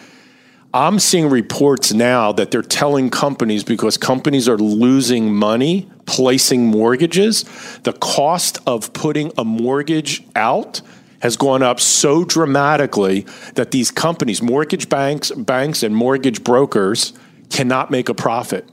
I'm 0.76 0.98
seeing 0.98 1.30
reports 1.30 1.94
now 1.94 2.32
that 2.32 2.50
they're 2.50 2.64
telling 2.64 3.12
companies 3.12 3.64
because 3.64 3.96
companies 3.96 4.50
are 4.50 4.58
losing 4.58 5.34
money 5.34 5.90
placing 6.06 6.68
mortgages 6.68 7.44
the 7.84 7.94
cost 7.94 8.60
of 8.68 8.92
putting 8.94 9.32
a 9.38 9.46
mortgage 9.46 10.24
out 10.36 10.82
has 11.22 11.38
gone 11.38 11.64
up 11.64 11.80
so 11.80 12.26
dramatically 12.26 13.22
that 13.56 13.72
these 13.72 13.90
companies 13.90 14.42
mortgage 14.42 14.90
banks 14.90 15.32
banks 15.32 15.84
and 15.84 15.96
mortgage 15.96 16.44
brokers 16.44 17.14
cannot 17.50 17.90
make 17.90 18.10
a 18.10 18.14
profit 18.14 18.68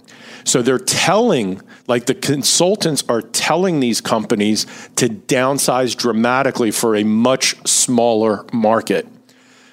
so 0.50 0.62
they're 0.62 0.78
telling, 0.78 1.62
like 1.86 2.06
the 2.06 2.14
consultants 2.14 3.04
are 3.08 3.22
telling 3.22 3.78
these 3.78 4.00
companies 4.00 4.66
to 4.96 5.08
downsize 5.08 5.96
dramatically 5.96 6.72
for 6.72 6.96
a 6.96 7.04
much 7.04 7.54
smaller 7.68 8.44
market. 8.52 9.06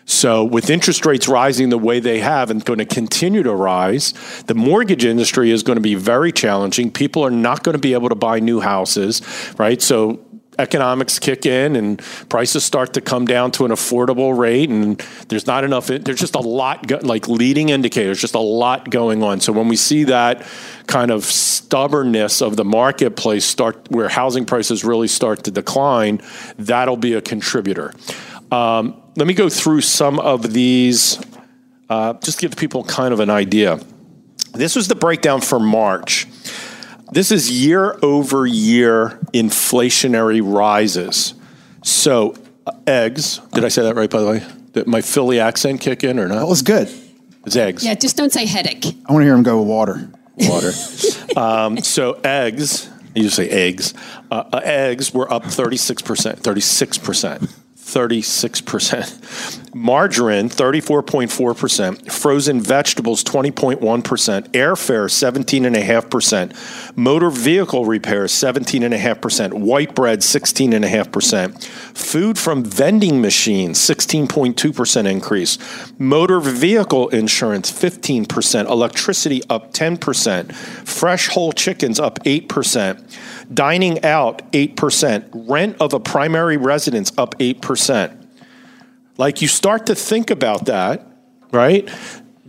So, 0.05 0.43
with 0.45 0.69
interest 0.69 1.05
rates 1.05 1.27
rising 1.27 1.69
the 1.69 1.79
way 1.79 1.99
they 1.99 2.19
have 2.19 2.51
and 2.51 2.63
going 2.63 2.77
to 2.77 2.85
continue 2.85 3.41
to 3.41 3.53
rise, 3.53 4.13
the 4.43 4.53
mortgage 4.53 5.03
industry 5.03 5.49
is 5.49 5.63
going 5.63 5.77
to 5.77 5.81
be 5.81 5.95
very 5.95 6.31
challenging. 6.31 6.91
People 6.91 7.25
are 7.25 7.31
not 7.31 7.63
going 7.63 7.73
to 7.73 7.81
be 7.81 7.93
able 7.93 8.09
to 8.09 8.15
buy 8.15 8.39
new 8.39 8.61
houses, 8.61 9.21
right? 9.57 9.81
So, 9.81 10.19
economics 10.59 11.19
kick 11.19 11.45
in 11.45 11.75
and 11.75 11.99
prices 12.29 12.63
start 12.63 12.93
to 12.93 13.01
come 13.01 13.25
down 13.25 13.51
to 13.51 13.65
an 13.65 13.71
affordable 13.71 14.37
rate 14.37 14.69
and 14.69 14.99
there's 15.29 15.45
not 15.47 15.63
enough 15.63 15.87
there's 15.87 16.19
just 16.19 16.35
a 16.35 16.39
lot 16.39 17.03
like 17.03 17.27
leading 17.27 17.69
indicators 17.69 18.19
just 18.19 18.35
a 18.35 18.39
lot 18.39 18.89
going 18.89 19.23
on. 19.23 19.39
So 19.39 19.53
when 19.53 19.67
we 19.67 19.75
see 19.75 20.05
that 20.05 20.45
kind 20.87 21.11
of 21.11 21.23
stubbornness 21.25 22.41
of 22.41 22.55
the 22.55 22.65
marketplace 22.65 23.45
start 23.45 23.89
where 23.91 24.09
housing 24.09 24.45
prices 24.45 24.83
really 24.83 25.07
start 25.07 25.43
to 25.43 25.51
decline 25.51 26.21
that'll 26.57 26.97
be 26.97 27.13
a 27.13 27.21
contributor. 27.21 27.93
Um, 28.51 29.01
let 29.15 29.27
me 29.27 29.33
go 29.33 29.49
through 29.49 29.81
some 29.81 30.19
of 30.19 30.53
these 30.53 31.19
uh, 31.89 32.13
just 32.15 32.39
give 32.39 32.55
people 32.55 32.83
kind 32.83 33.13
of 33.13 33.19
an 33.19 33.29
idea. 33.29 33.79
This 34.53 34.75
was 34.75 34.87
the 34.87 34.95
breakdown 34.95 35.41
for 35.41 35.59
march 35.59 36.27
this 37.11 37.31
is 37.31 37.49
year 37.49 37.97
over 38.01 38.45
year 38.45 39.19
inflationary 39.33 40.41
rises. 40.43 41.33
So 41.83 42.35
eggs. 42.85 43.39
Did 43.53 43.63
I 43.63 43.69
say 43.69 43.83
that 43.83 43.95
right, 43.95 44.09
by 44.09 44.21
the 44.21 44.27
way? 44.27 44.43
Did 44.73 44.87
my 44.87 45.01
Philly 45.01 45.39
accent 45.39 45.81
kick 45.81 46.03
in 46.03 46.19
or 46.19 46.27
not? 46.27 46.35
That 46.35 46.41
not? 46.41 46.49
was 46.49 46.61
good. 46.61 46.89
It's 47.45 47.55
eggs. 47.55 47.85
Yeah, 47.85 47.95
just 47.95 48.17
don't 48.17 48.31
say 48.31 48.45
headache. 48.45 48.85
I 48.85 49.13
want 49.13 49.21
to 49.21 49.25
hear 49.25 49.33
him 49.33 49.43
go 49.43 49.59
with 49.59 49.69
water. 49.69 50.11
water. 50.37 50.71
um, 51.37 51.77
so 51.77 52.13
eggs, 52.23 52.89
you 53.15 53.29
say 53.29 53.47
eggs. 53.49 53.93
Uh, 54.29 54.43
uh, 54.51 54.61
eggs 54.63 55.13
were 55.13 55.31
up 55.31 55.43
36%, 55.43 56.41
36%. 56.41 57.53
36%. 57.87 59.73
Margarine, 59.73 60.49
34.4%. 60.49 62.11
Frozen 62.11 62.59
vegetables, 62.59 63.23
20.1%. 63.23 63.79
Airfare, 64.49 65.07
17.5%. 65.07 66.97
Motor 66.97 67.29
vehicle 67.29 67.85
repairs, 67.85 68.33
17.5%. 68.33 69.53
White 69.53 69.95
bread, 69.95 70.19
16.5%. 70.19 71.63
Food 71.63 72.37
from 72.37 72.65
vending 72.65 73.21
machines, 73.21 73.79
16.2% 73.79 75.05
increase. 75.09 75.57
Motor 75.97 76.41
vehicle 76.41 77.07
insurance, 77.09 77.71
15%. 77.71 78.69
Electricity, 78.69 79.41
up 79.49 79.71
10%. 79.71 80.53
Fresh 80.53 81.29
whole 81.29 81.53
chickens, 81.53 82.01
up 82.01 82.19
8%. 82.25 83.36
Dining 83.53 84.03
out, 84.03 84.51
8%. 84.51 85.29
Rent 85.49 85.77
of 85.79 85.93
a 85.93 85.99
primary 85.99 86.57
residence, 86.57 87.11
up 87.17 87.37
8%. 87.39 88.27
Like 89.17 89.41
you 89.41 89.47
start 89.47 89.87
to 89.87 89.95
think 89.95 90.29
about 90.29 90.65
that, 90.65 91.05
right? 91.51 91.89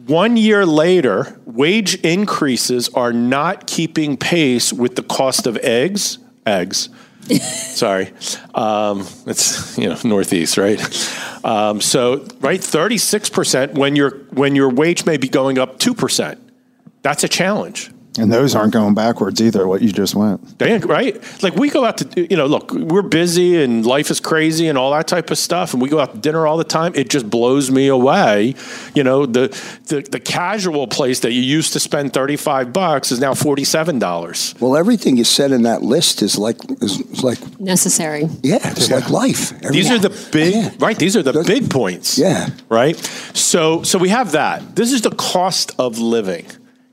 One 0.06 0.36
year 0.36 0.64
later, 0.64 1.38
wage 1.44 1.96
increases 1.96 2.88
are 2.90 3.12
not 3.12 3.66
keeping 3.66 4.16
pace 4.16 4.72
with 4.72 4.96
the 4.96 5.02
cost 5.02 5.46
of 5.46 5.56
eggs. 5.58 6.18
Eggs. 6.46 6.88
Sorry. 7.40 8.12
Um, 8.54 9.06
it's, 9.26 9.76
you 9.76 9.88
know, 9.88 9.98
Northeast, 10.04 10.56
right? 10.56 10.80
Um, 11.44 11.80
so, 11.80 12.26
right, 12.40 12.60
36% 12.60 13.74
when 13.74 13.96
your, 13.96 14.10
when 14.32 14.56
your 14.56 14.70
wage 14.70 15.04
may 15.04 15.18
be 15.18 15.28
going 15.28 15.58
up 15.58 15.78
2%. 15.78 16.38
That's 17.02 17.24
a 17.24 17.28
challenge. 17.28 17.90
And 18.18 18.32
those 18.32 18.54
aren't 18.54 18.72
going 18.72 18.94
backwards 18.94 19.40
either, 19.40 19.66
what 19.66 19.80
you 19.82 19.92
just 19.92 20.14
went. 20.14 20.58
They 20.58 20.78
right? 20.78 21.16
Like 21.42 21.54
we 21.54 21.70
go 21.70 21.84
out 21.84 21.98
to, 21.98 22.26
you 22.30 22.36
know, 22.36 22.46
look, 22.46 22.72
we're 22.72 23.02
busy 23.02 23.62
and 23.62 23.86
life 23.86 24.10
is 24.10 24.20
crazy 24.20 24.68
and 24.68 24.76
all 24.76 24.90
that 24.92 25.06
type 25.06 25.30
of 25.30 25.38
stuff, 25.38 25.72
and 25.72 25.80
we 25.82 25.88
go 25.88 26.00
out 26.00 26.14
to 26.14 26.18
dinner 26.20 26.46
all 26.46 26.56
the 26.56 26.64
time. 26.64 26.92
It 26.94 27.08
just 27.10 27.30
blows 27.30 27.70
me 27.70 27.86
away. 27.88 28.54
You 28.94 29.04
know, 29.04 29.26
the 29.26 29.48
the, 29.86 30.00
the 30.02 30.20
casual 30.20 30.86
place 30.86 31.20
that 31.20 31.32
you 31.32 31.40
used 31.40 31.72
to 31.74 31.80
spend 31.80 32.12
thirty 32.12 32.36
five 32.36 32.72
bucks 32.72 33.12
is 33.12 33.20
now 33.20 33.34
forty 33.34 33.64
seven 33.64 33.98
dollars. 33.98 34.54
Well, 34.60 34.76
everything 34.76 35.16
you 35.16 35.24
said 35.24 35.52
in 35.52 35.62
that 35.62 35.82
list 35.82 36.22
is 36.22 36.36
like 36.38 36.56
is, 36.82 37.00
is 37.00 37.22
like 37.22 37.38
Necessary. 37.60 38.28
yeah, 38.42 38.58
it's 38.70 38.90
like 38.90 39.08
life. 39.10 39.58
These 39.60 39.90
are 39.90 39.98
the 39.98 40.10
big 40.32 40.54
Yeah. 40.54 40.70
right. 40.78 40.98
These 40.98 41.16
are 41.16 41.22
the 41.22 41.32
Those- 41.32 41.46
big 41.46 41.70
points. 41.70 42.18
Yeah. 42.18 42.48
Right. 42.68 42.96
So 43.34 43.82
so 43.82 43.98
we 43.98 44.08
have 44.08 44.32
that. 44.32 44.74
This 44.76 44.92
is 44.92 45.02
the 45.02 45.10
cost 45.10 45.72
of 45.78 45.98
living. 45.98 46.46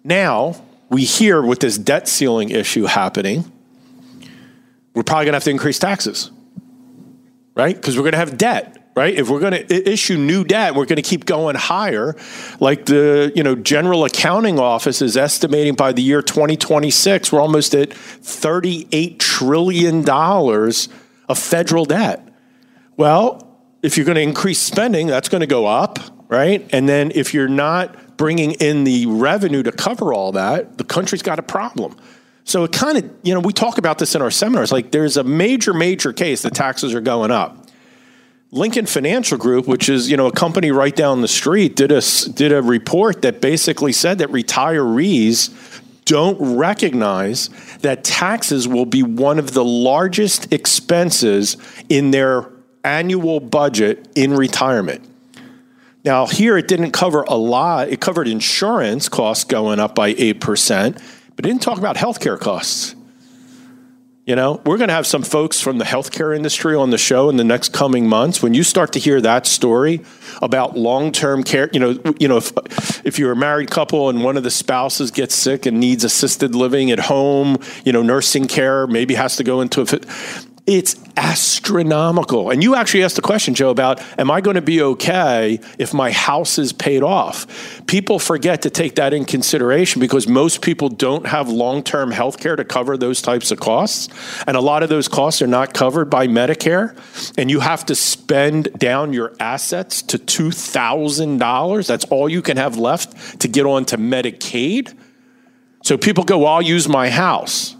Now 0.03 0.55
we 0.89 1.03
hear 1.03 1.41
with 1.41 1.59
this 1.59 1.77
debt 1.77 2.07
ceiling 2.07 2.49
issue 2.49 2.85
happening, 2.85 3.51
we're 4.93 5.03
probably 5.03 5.25
going 5.25 5.33
to 5.33 5.37
have 5.37 5.43
to 5.43 5.49
increase 5.51 5.79
taxes, 5.79 6.31
right? 7.55 7.75
Because 7.75 7.97
we're 7.97 8.03
going 8.03 8.13
to 8.13 8.19
have 8.19 8.37
debt. 8.37 8.81
Right, 8.97 9.13
if 9.13 9.29
we're 9.29 9.41
going 9.41 9.51
to 9.51 9.91
issue 9.91 10.15
new 10.15 10.45
debt, 10.45 10.73
we're 10.73 10.85
going 10.85 10.95
to 10.95 11.01
keep 11.01 11.25
going 11.25 11.57
higher. 11.57 12.15
Like 12.61 12.85
the 12.85 13.29
you 13.35 13.43
know 13.43 13.53
General 13.53 14.05
Accounting 14.05 14.57
Office 14.57 15.01
is 15.01 15.17
estimating 15.17 15.75
by 15.75 15.91
the 15.91 16.01
year 16.01 16.21
2026, 16.21 17.29
we're 17.29 17.41
almost 17.41 17.75
at 17.75 17.91
38 17.91 19.19
trillion 19.19 20.01
dollars 20.01 20.87
of 21.27 21.37
federal 21.37 21.83
debt. 21.83 22.25
Well, 22.95 23.59
if 23.83 23.97
you're 23.97 24.05
going 24.05 24.15
to 24.15 24.21
increase 24.21 24.59
spending, 24.59 25.07
that's 25.07 25.27
going 25.27 25.41
to 25.41 25.47
go 25.47 25.65
up, 25.65 25.99
right? 26.29 26.65
And 26.71 26.87
then 26.87 27.11
if 27.13 27.33
you're 27.33 27.49
not 27.49 27.97
bringing 28.17 28.51
in 28.53 28.83
the 28.83 29.05
revenue 29.05 29.63
to 29.63 29.71
cover 29.71 30.13
all 30.13 30.31
that, 30.33 30.77
the 30.77 30.83
country's 30.83 31.21
got 31.21 31.39
a 31.39 31.43
problem. 31.43 31.95
So 32.43 32.63
it 32.63 32.71
kind 32.71 32.97
of, 32.97 33.11
you 33.23 33.33
know, 33.33 33.39
we 33.39 33.53
talk 33.53 33.77
about 33.77 33.97
this 33.97 34.13
in 34.15 34.21
our 34.21 34.31
seminars. 34.31 34.71
Like 34.71 34.91
there's 34.91 35.17
a 35.17 35.23
major, 35.23 35.73
major 35.73 36.13
case 36.13 36.43
that 36.43 36.53
taxes 36.53 36.93
are 36.93 37.01
going 37.01 37.31
up. 37.31 37.65
Lincoln 38.51 38.85
Financial 38.85 39.37
Group, 39.37 39.67
which 39.67 39.89
is 39.89 40.09
you 40.09 40.15
know 40.15 40.27
a 40.27 40.31
company 40.31 40.71
right 40.71 40.95
down 40.95 41.21
the 41.21 41.27
street, 41.27 41.75
did 41.75 41.91
a 41.91 42.01
did 42.33 42.53
a 42.53 42.61
report 42.61 43.23
that 43.23 43.41
basically 43.41 43.91
said 43.91 44.19
that 44.19 44.29
retirees 44.29 45.81
don't 46.05 46.55
recognize 46.55 47.49
that 47.79 48.03
taxes 48.03 48.67
will 48.67 48.85
be 48.85 49.03
one 49.03 49.39
of 49.39 49.53
the 49.53 49.65
largest 49.65 50.53
expenses 50.53 51.57
in 51.89 52.11
their 52.11 52.47
annual 52.83 53.39
budget 53.39 54.07
in 54.15 54.33
retirement. 54.33 55.03
Now, 56.05 56.27
here 56.27 56.55
it 56.55 56.67
didn't 56.67 56.91
cover 56.91 57.23
a 57.23 57.35
lot. 57.35 57.89
It 57.89 57.99
covered 57.99 58.27
insurance 58.27 59.09
costs 59.09 59.43
going 59.43 59.79
up 59.79 59.95
by 59.95 60.13
8%, 60.13 60.93
but 61.35 61.45
it 61.45 61.49
didn't 61.49 61.63
talk 61.63 61.79
about 61.79 61.95
healthcare 61.95 62.39
costs. 62.39 62.95
You 64.27 64.35
know, 64.35 64.61
we're 64.65 64.77
going 64.77 64.87
to 64.87 64.93
have 64.93 65.05
some 65.07 65.23
folks 65.23 65.61
from 65.61 65.77
the 65.79 65.85
healthcare 65.85 66.35
industry 66.35 66.75
on 66.75 66.89
the 66.91 66.97
show 66.97 67.29
in 67.29 67.37
the 67.37 67.43
next 67.43 67.73
coming 67.73 68.07
months. 68.07 68.41
When 68.41 68.53
you 68.53 68.63
start 68.63 68.93
to 68.93 68.99
hear 68.99 69.19
that 69.21 69.45
story 69.47 70.01
about 70.41 70.77
long-term 70.77 71.43
care, 71.43 71.69
you 71.73 71.79
know, 71.79 71.99
you 72.19 72.27
know, 72.27 72.37
if 72.37 73.05
if 73.05 73.19
you're 73.19 73.33
a 73.33 73.35
married 73.35 73.69
couple 73.69 74.09
and 74.09 74.23
one 74.23 74.35
of 74.35 74.41
the 74.41 74.49
spouses 74.49 75.11
gets 75.11 75.35
sick 75.35 75.67
and 75.67 75.79
needs 75.79 76.03
assisted 76.03 76.55
living 76.55 76.89
at 76.89 77.01
home, 77.01 77.57
you 77.83 77.91
know, 77.91 78.01
nursing 78.01 78.47
care, 78.47 78.87
maybe 78.87 79.13
has 79.13 79.35
to 79.35 79.43
go 79.43 79.61
into 79.61 79.81
a 79.81 79.85
it's 80.67 80.95
astronomical. 81.15 82.49
And 82.49 82.63
you 82.63 82.75
actually 82.75 83.03
asked 83.03 83.17
the 83.17 83.21
question, 83.21 83.53
Joe, 83.53 83.69
about 83.69 84.01
am 84.19 84.31
I 84.31 84.41
going 84.41 84.55
to 84.55 84.61
be 84.61 84.81
okay 84.81 85.59
if 85.77 85.93
my 85.93 86.11
house 86.11 86.57
is 86.57 86.73
paid 86.73 87.03
off? 87.03 87.85
People 87.85 88.17
forget 88.17 88.63
to 88.63 88.71
take 88.71 88.95
that 88.95 89.13
in 89.13 89.25
consideration 89.25 89.99
because 89.99 90.27
most 90.27 90.63
people 90.63 90.89
don't 90.89 91.27
have 91.27 91.49
long 91.49 91.83
term 91.83 92.09
health 92.09 92.39
care 92.39 92.55
to 92.55 92.65
cover 92.65 92.97
those 92.97 93.21
types 93.21 93.51
of 93.51 93.59
costs. 93.59 94.09
And 94.47 94.57
a 94.57 94.61
lot 94.61 94.81
of 94.81 94.89
those 94.89 95.07
costs 95.07 95.41
are 95.43 95.47
not 95.47 95.73
covered 95.73 96.09
by 96.09 96.27
Medicare. 96.27 96.97
And 97.37 97.51
you 97.51 97.59
have 97.59 97.85
to 97.85 97.95
spend 97.95 98.73
down 98.73 99.13
your 99.13 99.35
assets 99.39 100.01
to 100.03 100.17
$2,000. 100.17 101.87
That's 101.87 102.05
all 102.05 102.27
you 102.27 102.41
can 102.41 102.57
have 102.57 102.77
left 102.77 103.39
to 103.41 103.47
get 103.47 103.67
onto 103.67 103.97
Medicaid. 103.97 104.97
So 105.83 105.95
people 105.95 106.23
go, 106.23 106.39
well, 106.39 106.53
I'll 106.53 106.61
use 106.63 106.89
my 106.89 107.11
house. 107.11 107.75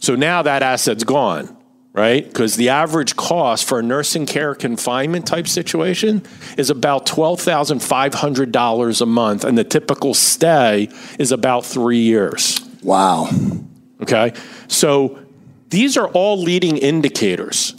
So 0.00 0.16
now 0.16 0.42
that 0.42 0.62
asset's 0.62 1.04
gone, 1.04 1.56
right? 1.92 2.24
Because 2.24 2.56
the 2.56 2.70
average 2.70 3.16
cost 3.16 3.68
for 3.68 3.78
a 3.78 3.82
nursing 3.82 4.26
care 4.26 4.54
confinement 4.54 5.26
type 5.26 5.46
situation 5.46 6.22
is 6.56 6.70
about 6.70 7.06
$12,500 7.06 9.00
a 9.00 9.06
month, 9.06 9.44
and 9.44 9.58
the 9.58 9.64
typical 9.64 10.14
stay 10.14 10.88
is 11.18 11.32
about 11.32 11.66
three 11.66 12.00
years. 12.00 12.60
Wow. 12.82 13.28
Okay. 14.00 14.32
So 14.68 15.18
these 15.68 15.96
are 15.96 16.08
all 16.08 16.38
leading 16.38 16.76
indicators. 16.78 17.74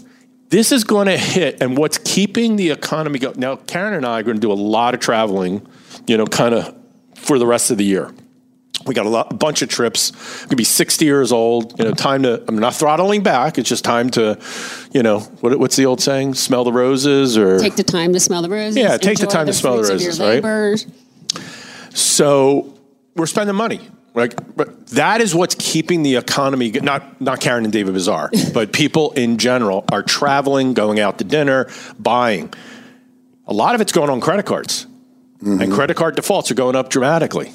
This 0.49 0.71
is 0.71 0.83
going 0.83 1.07
to 1.07 1.17
hit, 1.17 1.61
and 1.61 1.75
what's 1.75 1.97
keeping 1.97 2.55
the 2.55 2.69
economy 2.69 3.17
going. 3.17 3.39
Now, 3.39 3.55
Karen 3.55 3.95
and 3.95 4.05
I 4.05 4.19
are 4.19 4.23
going 4.23 4.37
to 4.37 4.41
do 4.41 4.51
a 4.51 4.53
lot 4.53 4.93
of 4.93 4.99
traveling, 4.99 5.67
you 6.05 6.15
know, 6.15 6.27
kind 6.27 6.53
of 6.53 6.75
for 7.15 7.39
the 7.39 7.47
rest 7.47 7.71
of 7.71 7.79
the 7.79 7.85
year. 7.85 8.13
We 8.85 8.93
got 8.93 9.05
a, 9.05 9.09
lot, 9.09 9.31
a 9.31 9.35
bunch 9.35 9.61
of 9.61 9.69
trips. 9.69 10.11
I'm 10.11 10.37
Going 10.39 10.49
to 10.49 10.55
be 10.57 10.63
60 10.63 11.05
years 11.05 11.31
old. 11.31 11.79
You 11.79 11.85
know, 11.85 11.93
time 11.93 12.23
to. 12.23 12.43
I'm 12.47 12.57
not 12.57 12.73
throttling 12.73 13.23
back. 13.23 13.57
It's 13.57 13.69
just 13.69 13.85
time 13.85 14.09
to, 14.11 14.39
you 14.91 15.03
know, 15.03 15.19
what, 15.19 15.57
what's 15.59 15.75
the 15.75 15.85
old 15.85 16.01
saying? 16.01 16.33
Smell 16.33 16.63
the 16.63 16.73
roses, 16.73 17.37
or 17.37 17.59
Take 17.59 17.75
the 17.75 17.83
time 17.83 18.13
to 18.13 18.19
smell 18.19 18.41
the 18.41 18.49
roses. 18.49 18.77
Yeah, 18.77 18.97
take 18.97 19.17
the 19.17 19.23
enjoy 19.23 19.33
time 19.33 19.45
to 19.47 19.53
smell 19.53 19.77
the 19.77 19.83
roses, 19.83 20.19
right? 20.19 20.41
So 21.95 22.73
we're 23.15 23.27
spending 23.27 23.55
money. 23.55 23.79
Like, 24.15 24.55
but 24.55 24.87
that 24.87 25.21
is 25.21 25.33
what's 25.33 25.55
keeping 25.55 26.03
the 26.03 26.17
economy. 26.17 26.71
Not 26.71 27.19
not 27.19 27.41
Karen 27.41 27.63
and 27.63 27.73
David 27.73 27.93
Bazaar, 27.93 28.29
but 28.53 28.71
people 28.71 29.11
in 29.13 29.37
general 29.37 29.85
are 29.91 30.03
traveling, 30.03 30.73
going 30.73 30.99
out 30.99 31.17
to 31.17 31.23
dinner, 31.23 31.67
buying. 31.97 32.53
A 33.47 33.53
lot 33.53 33.75
of 33.75 33.81
it's 33.81 33.91
going 33.91 34.09
on 34.09 34.21
credit 34.21 34.45
cards, 34.45 34.85
mm-hmm. 35.41 35.61
and 35.61 35.73
credit 35.73 35.97
card 35.97 36.15
defaults 36.15 36.51
are 36.51 36.55
going 36.55 36.75
up 36.75 36.89
dramatically. 36.89 37.51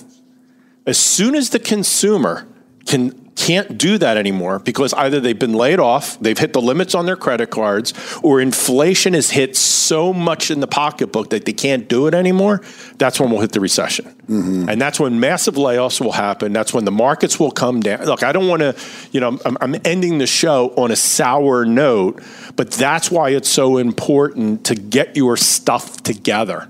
As 0.89 0.99
soon 0.99 1.35
as 1.35 1.51
the 1.51 1.59
consumer 1.59 2.49
can 2.87 3.29
can't 3.39 3.79
do 3.79 3.97
that 3.99 4.17
anymore 4.17 4.59
because 4.59 4.93
either 4.95 5.21
they've 5.21 5.39
been 5.39 5.53
laid 5.53 5.79
off, 5.79 6.19
they've 6.19 6.37
hit 6.37 6.53
the 6.53 6.61
limits 6.61 6.93
on 6.95 7.07
their 7.07 7.17
credit 7.17 7.51
cards, 7.51 7.95
or 8.23 8.41
inflation 8.41 9.15
has 9.15 9.31
hit 9.31 9.57
so 9.57 10.13
much 10.13 10.51
in 10.51 10.59
the 10.59 10.67
pocketbook 10.67 11.31
that 11.31 11.45
they 11.45 11.53
can't 11.53 11.89
do 11.89 12.09
it 12.09 12.15
anymore, 12.15 12.61
that's 12.97 13.21
when 13.21 13.31
we'll 13.31 13.41
hit 13.41 13.53
the 13.53 13.61
recession. 13.61 14.07
Mm-hmm. 14.29 14.69
And 14.69 14.81
that's 14.81 14.99
when 14.99 15.21
massive 15.21 15.55
layoffs 15.55 16.01
will 16.01 16.13
happen. 16.13 16.53
That's 16.53 16.75
when 16.75 16.85
the 16.85 16.91
markets 16.91 17.39
will 17.39 17.53
come 17.53 17.79
down. 17.79 18.05
Look, 18.05 18.25
I 18.25 18.33
don't 18.33 18.49
want 18.49 18.61
to, 18.63 18.75
you 19.13 19.21
know, 19.21 19.39
I'm, 19.45 19.57
I'm 19.61 19.77
ending 19.85 20.19
the 20.19 20.27
show 20.27 20.75
on 20.77 20.91
a 20.91 20.97
sour 20.97 21.65
note, 21.65 22.21
but 22.57 22.73
that's 22.73 23.09
why 23.09 23.31
it's 23.31 23.49
so 23.49 23.79
important 23.79 24.65
to 24.67 24.75
get 24.75 25.17
your 25.17 25.37
stuff 25.37 26.03
together 26.03 26.69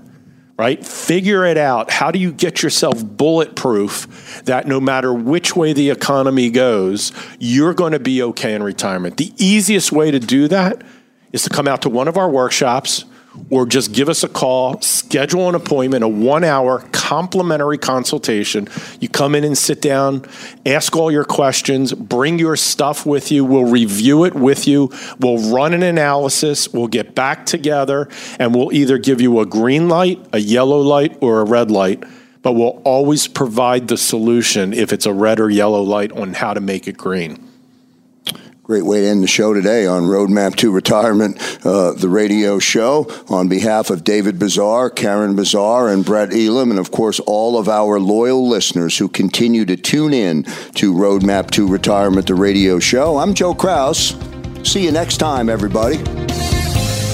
right? 0.59 0.85
Figure 0.85 1.45
it 1.45 1.57
out. 1.57 1.89
How 1.89 2.11
do 2.11 2.19
you 2.19 2.33
get 2.33 2.61
yourself 2.61 3.01
bulletproof 3.01 4.43
that 4.43 4.67
no 4.67 4.81
matter 4.81 5.13
which 5.13 5.55
way 5.55 5.71
the 5.71 5.89
economy 5.89 6.49
goes, 6.49 7.13
you're 7.39 7.73
going 7.73 7.93
to 7.93 7.99
be 7.99 8.21
okay 8.21 8.53
in 8.53 8.61
retirement? 8.61 9.15
The 9.15 9.31
easiest 9.37 9.93
way 9.93 10.11
to 10.11 10.19
do 10.19 10.49
that 10.49 10.83
is 11.31 11.43
to 11.43 11.49
come 11.49 11.65
out 11.65 11.83
to 11.83 11.89
one 11.89 12.09
of 12.09 12.17
our 12.17 12.29
workshops 12.29 13.05
or 13.49 13.65
just 13.65 13.93
give 13.93 14.09
us 14.09 14.23
a 14.23 14.29
call, 14.29 14.81
schedule 14.81 15.49
an 15.49 15.55
appointment, 15.55 16.03
a 16.03 16.07
one 16.07 16.43
hour 16.43 16.79
complimentary 16.91 17.77
consultation. 17.77 18.67
You 18.99 19.09
come 19.09 19.35
in 19.35 19.43
and 19.43 19.57
sit 19.57 19.81
down, 19.81 20.25
ask 20.65 20.95
all 20.95 21.11
your 21.11 21.23
questions, 21.23 21.93
bring 21.93 22.37
your 22.37 22.55
stuff 22.55 23.05
with 23.05 23.31
you. 23.31 23.43
We'll 23.45 23.65
review 23.65 24.25
it 24.25 24.35
with 24.35 24.67
you. 24.67 24.91
We'll 25.19 25.51
run 25.51 25.73
an 25.73 25.83
analysis. 25.83 26.71
We'll 26.71 26.87
get 26.87 27.15
back 27.15 27.45
together 27.45 28.09
and 28.37 28.53
we'll 28.53 28.73
either 28.73 28.97
give 28.97 29.21
you 29.21 29.39
a 29.39 29.45
green 29.45 29.89
light, 29.89 30.23
a 30.33 30.39
yellow 30.39 30.79
light, 30.79 31.17
or 31.21 31.41
a 31.41 31.45
red 31.45 31.71
light. 31.71 32.03
But 32.41 32.53
we'll 32.53 32.81
always 32.85 33.27
provide 33.27 33.87
the 33.87 33.97
solution 33.97 34.71
if 34.73 34.93
it's 34.93 35.05
a 35.05 35.13
red 35.13 35.39
or 35.39 35.49
yellow 35.49 35.81
light 35.81 36.11
on 36.11 36.33
how 36.33 36.53
to 36.53 36.61
make 36.61 36.87
it 36.87 36.97
green. 36.97 37.48
Great 38.69 38.85
way 38.85 39.01
to 39.01 39.07
end 39.07 39.23
the 39.23 39.27
show 39.27 39.51
today 39.51 39.87
on 39.87 40.03
Roadmap 40.03 40.55
to 40.57 40.71
Retirement, 40.71 41.41
uh, 41.65 41.91
the 41.93 42.07
radio 42.07 42.59
show. 42.59 43.07
On 43.27 43.47
behalf 43.47 43.89
of 43.89 44.03
David 44.03 44.37
Bazaar, 44.37 44.91
Karen 44.91 45.35
Bazaar, 45.35 45.89
and 45.89 46.05
Brett 46.05 46.31
Elam, 46.31 46.69
and 46.69 46.79
of 46.79 46.91
course 46.91 47.19
all 47.21 47.57
of 47.57 47.67
our 47.67 47.99
loyal 47.99 48.47
listeners 48.47 48.95
who 48.95 49.09
continue 49.09 49.65
to 49.65 49.75
tune 49.75 50.13
in 50.13 50.43
to 50.75 50.93
Roadmap 50.93 51.49
to 51.49 51.67
Retirement, 51.67 52.27
the 52.27 52.35
radio 52.35 52.77
show, 52.77 53.17
I'm 53.17 53.33
Joe 53.33 53.55
Kraus. 53.55 54.15
See 54.63 54.85
you 54.85 54.91
next 54.91 55.17
time, 55.17 55.49
everybody. 55.49 55.97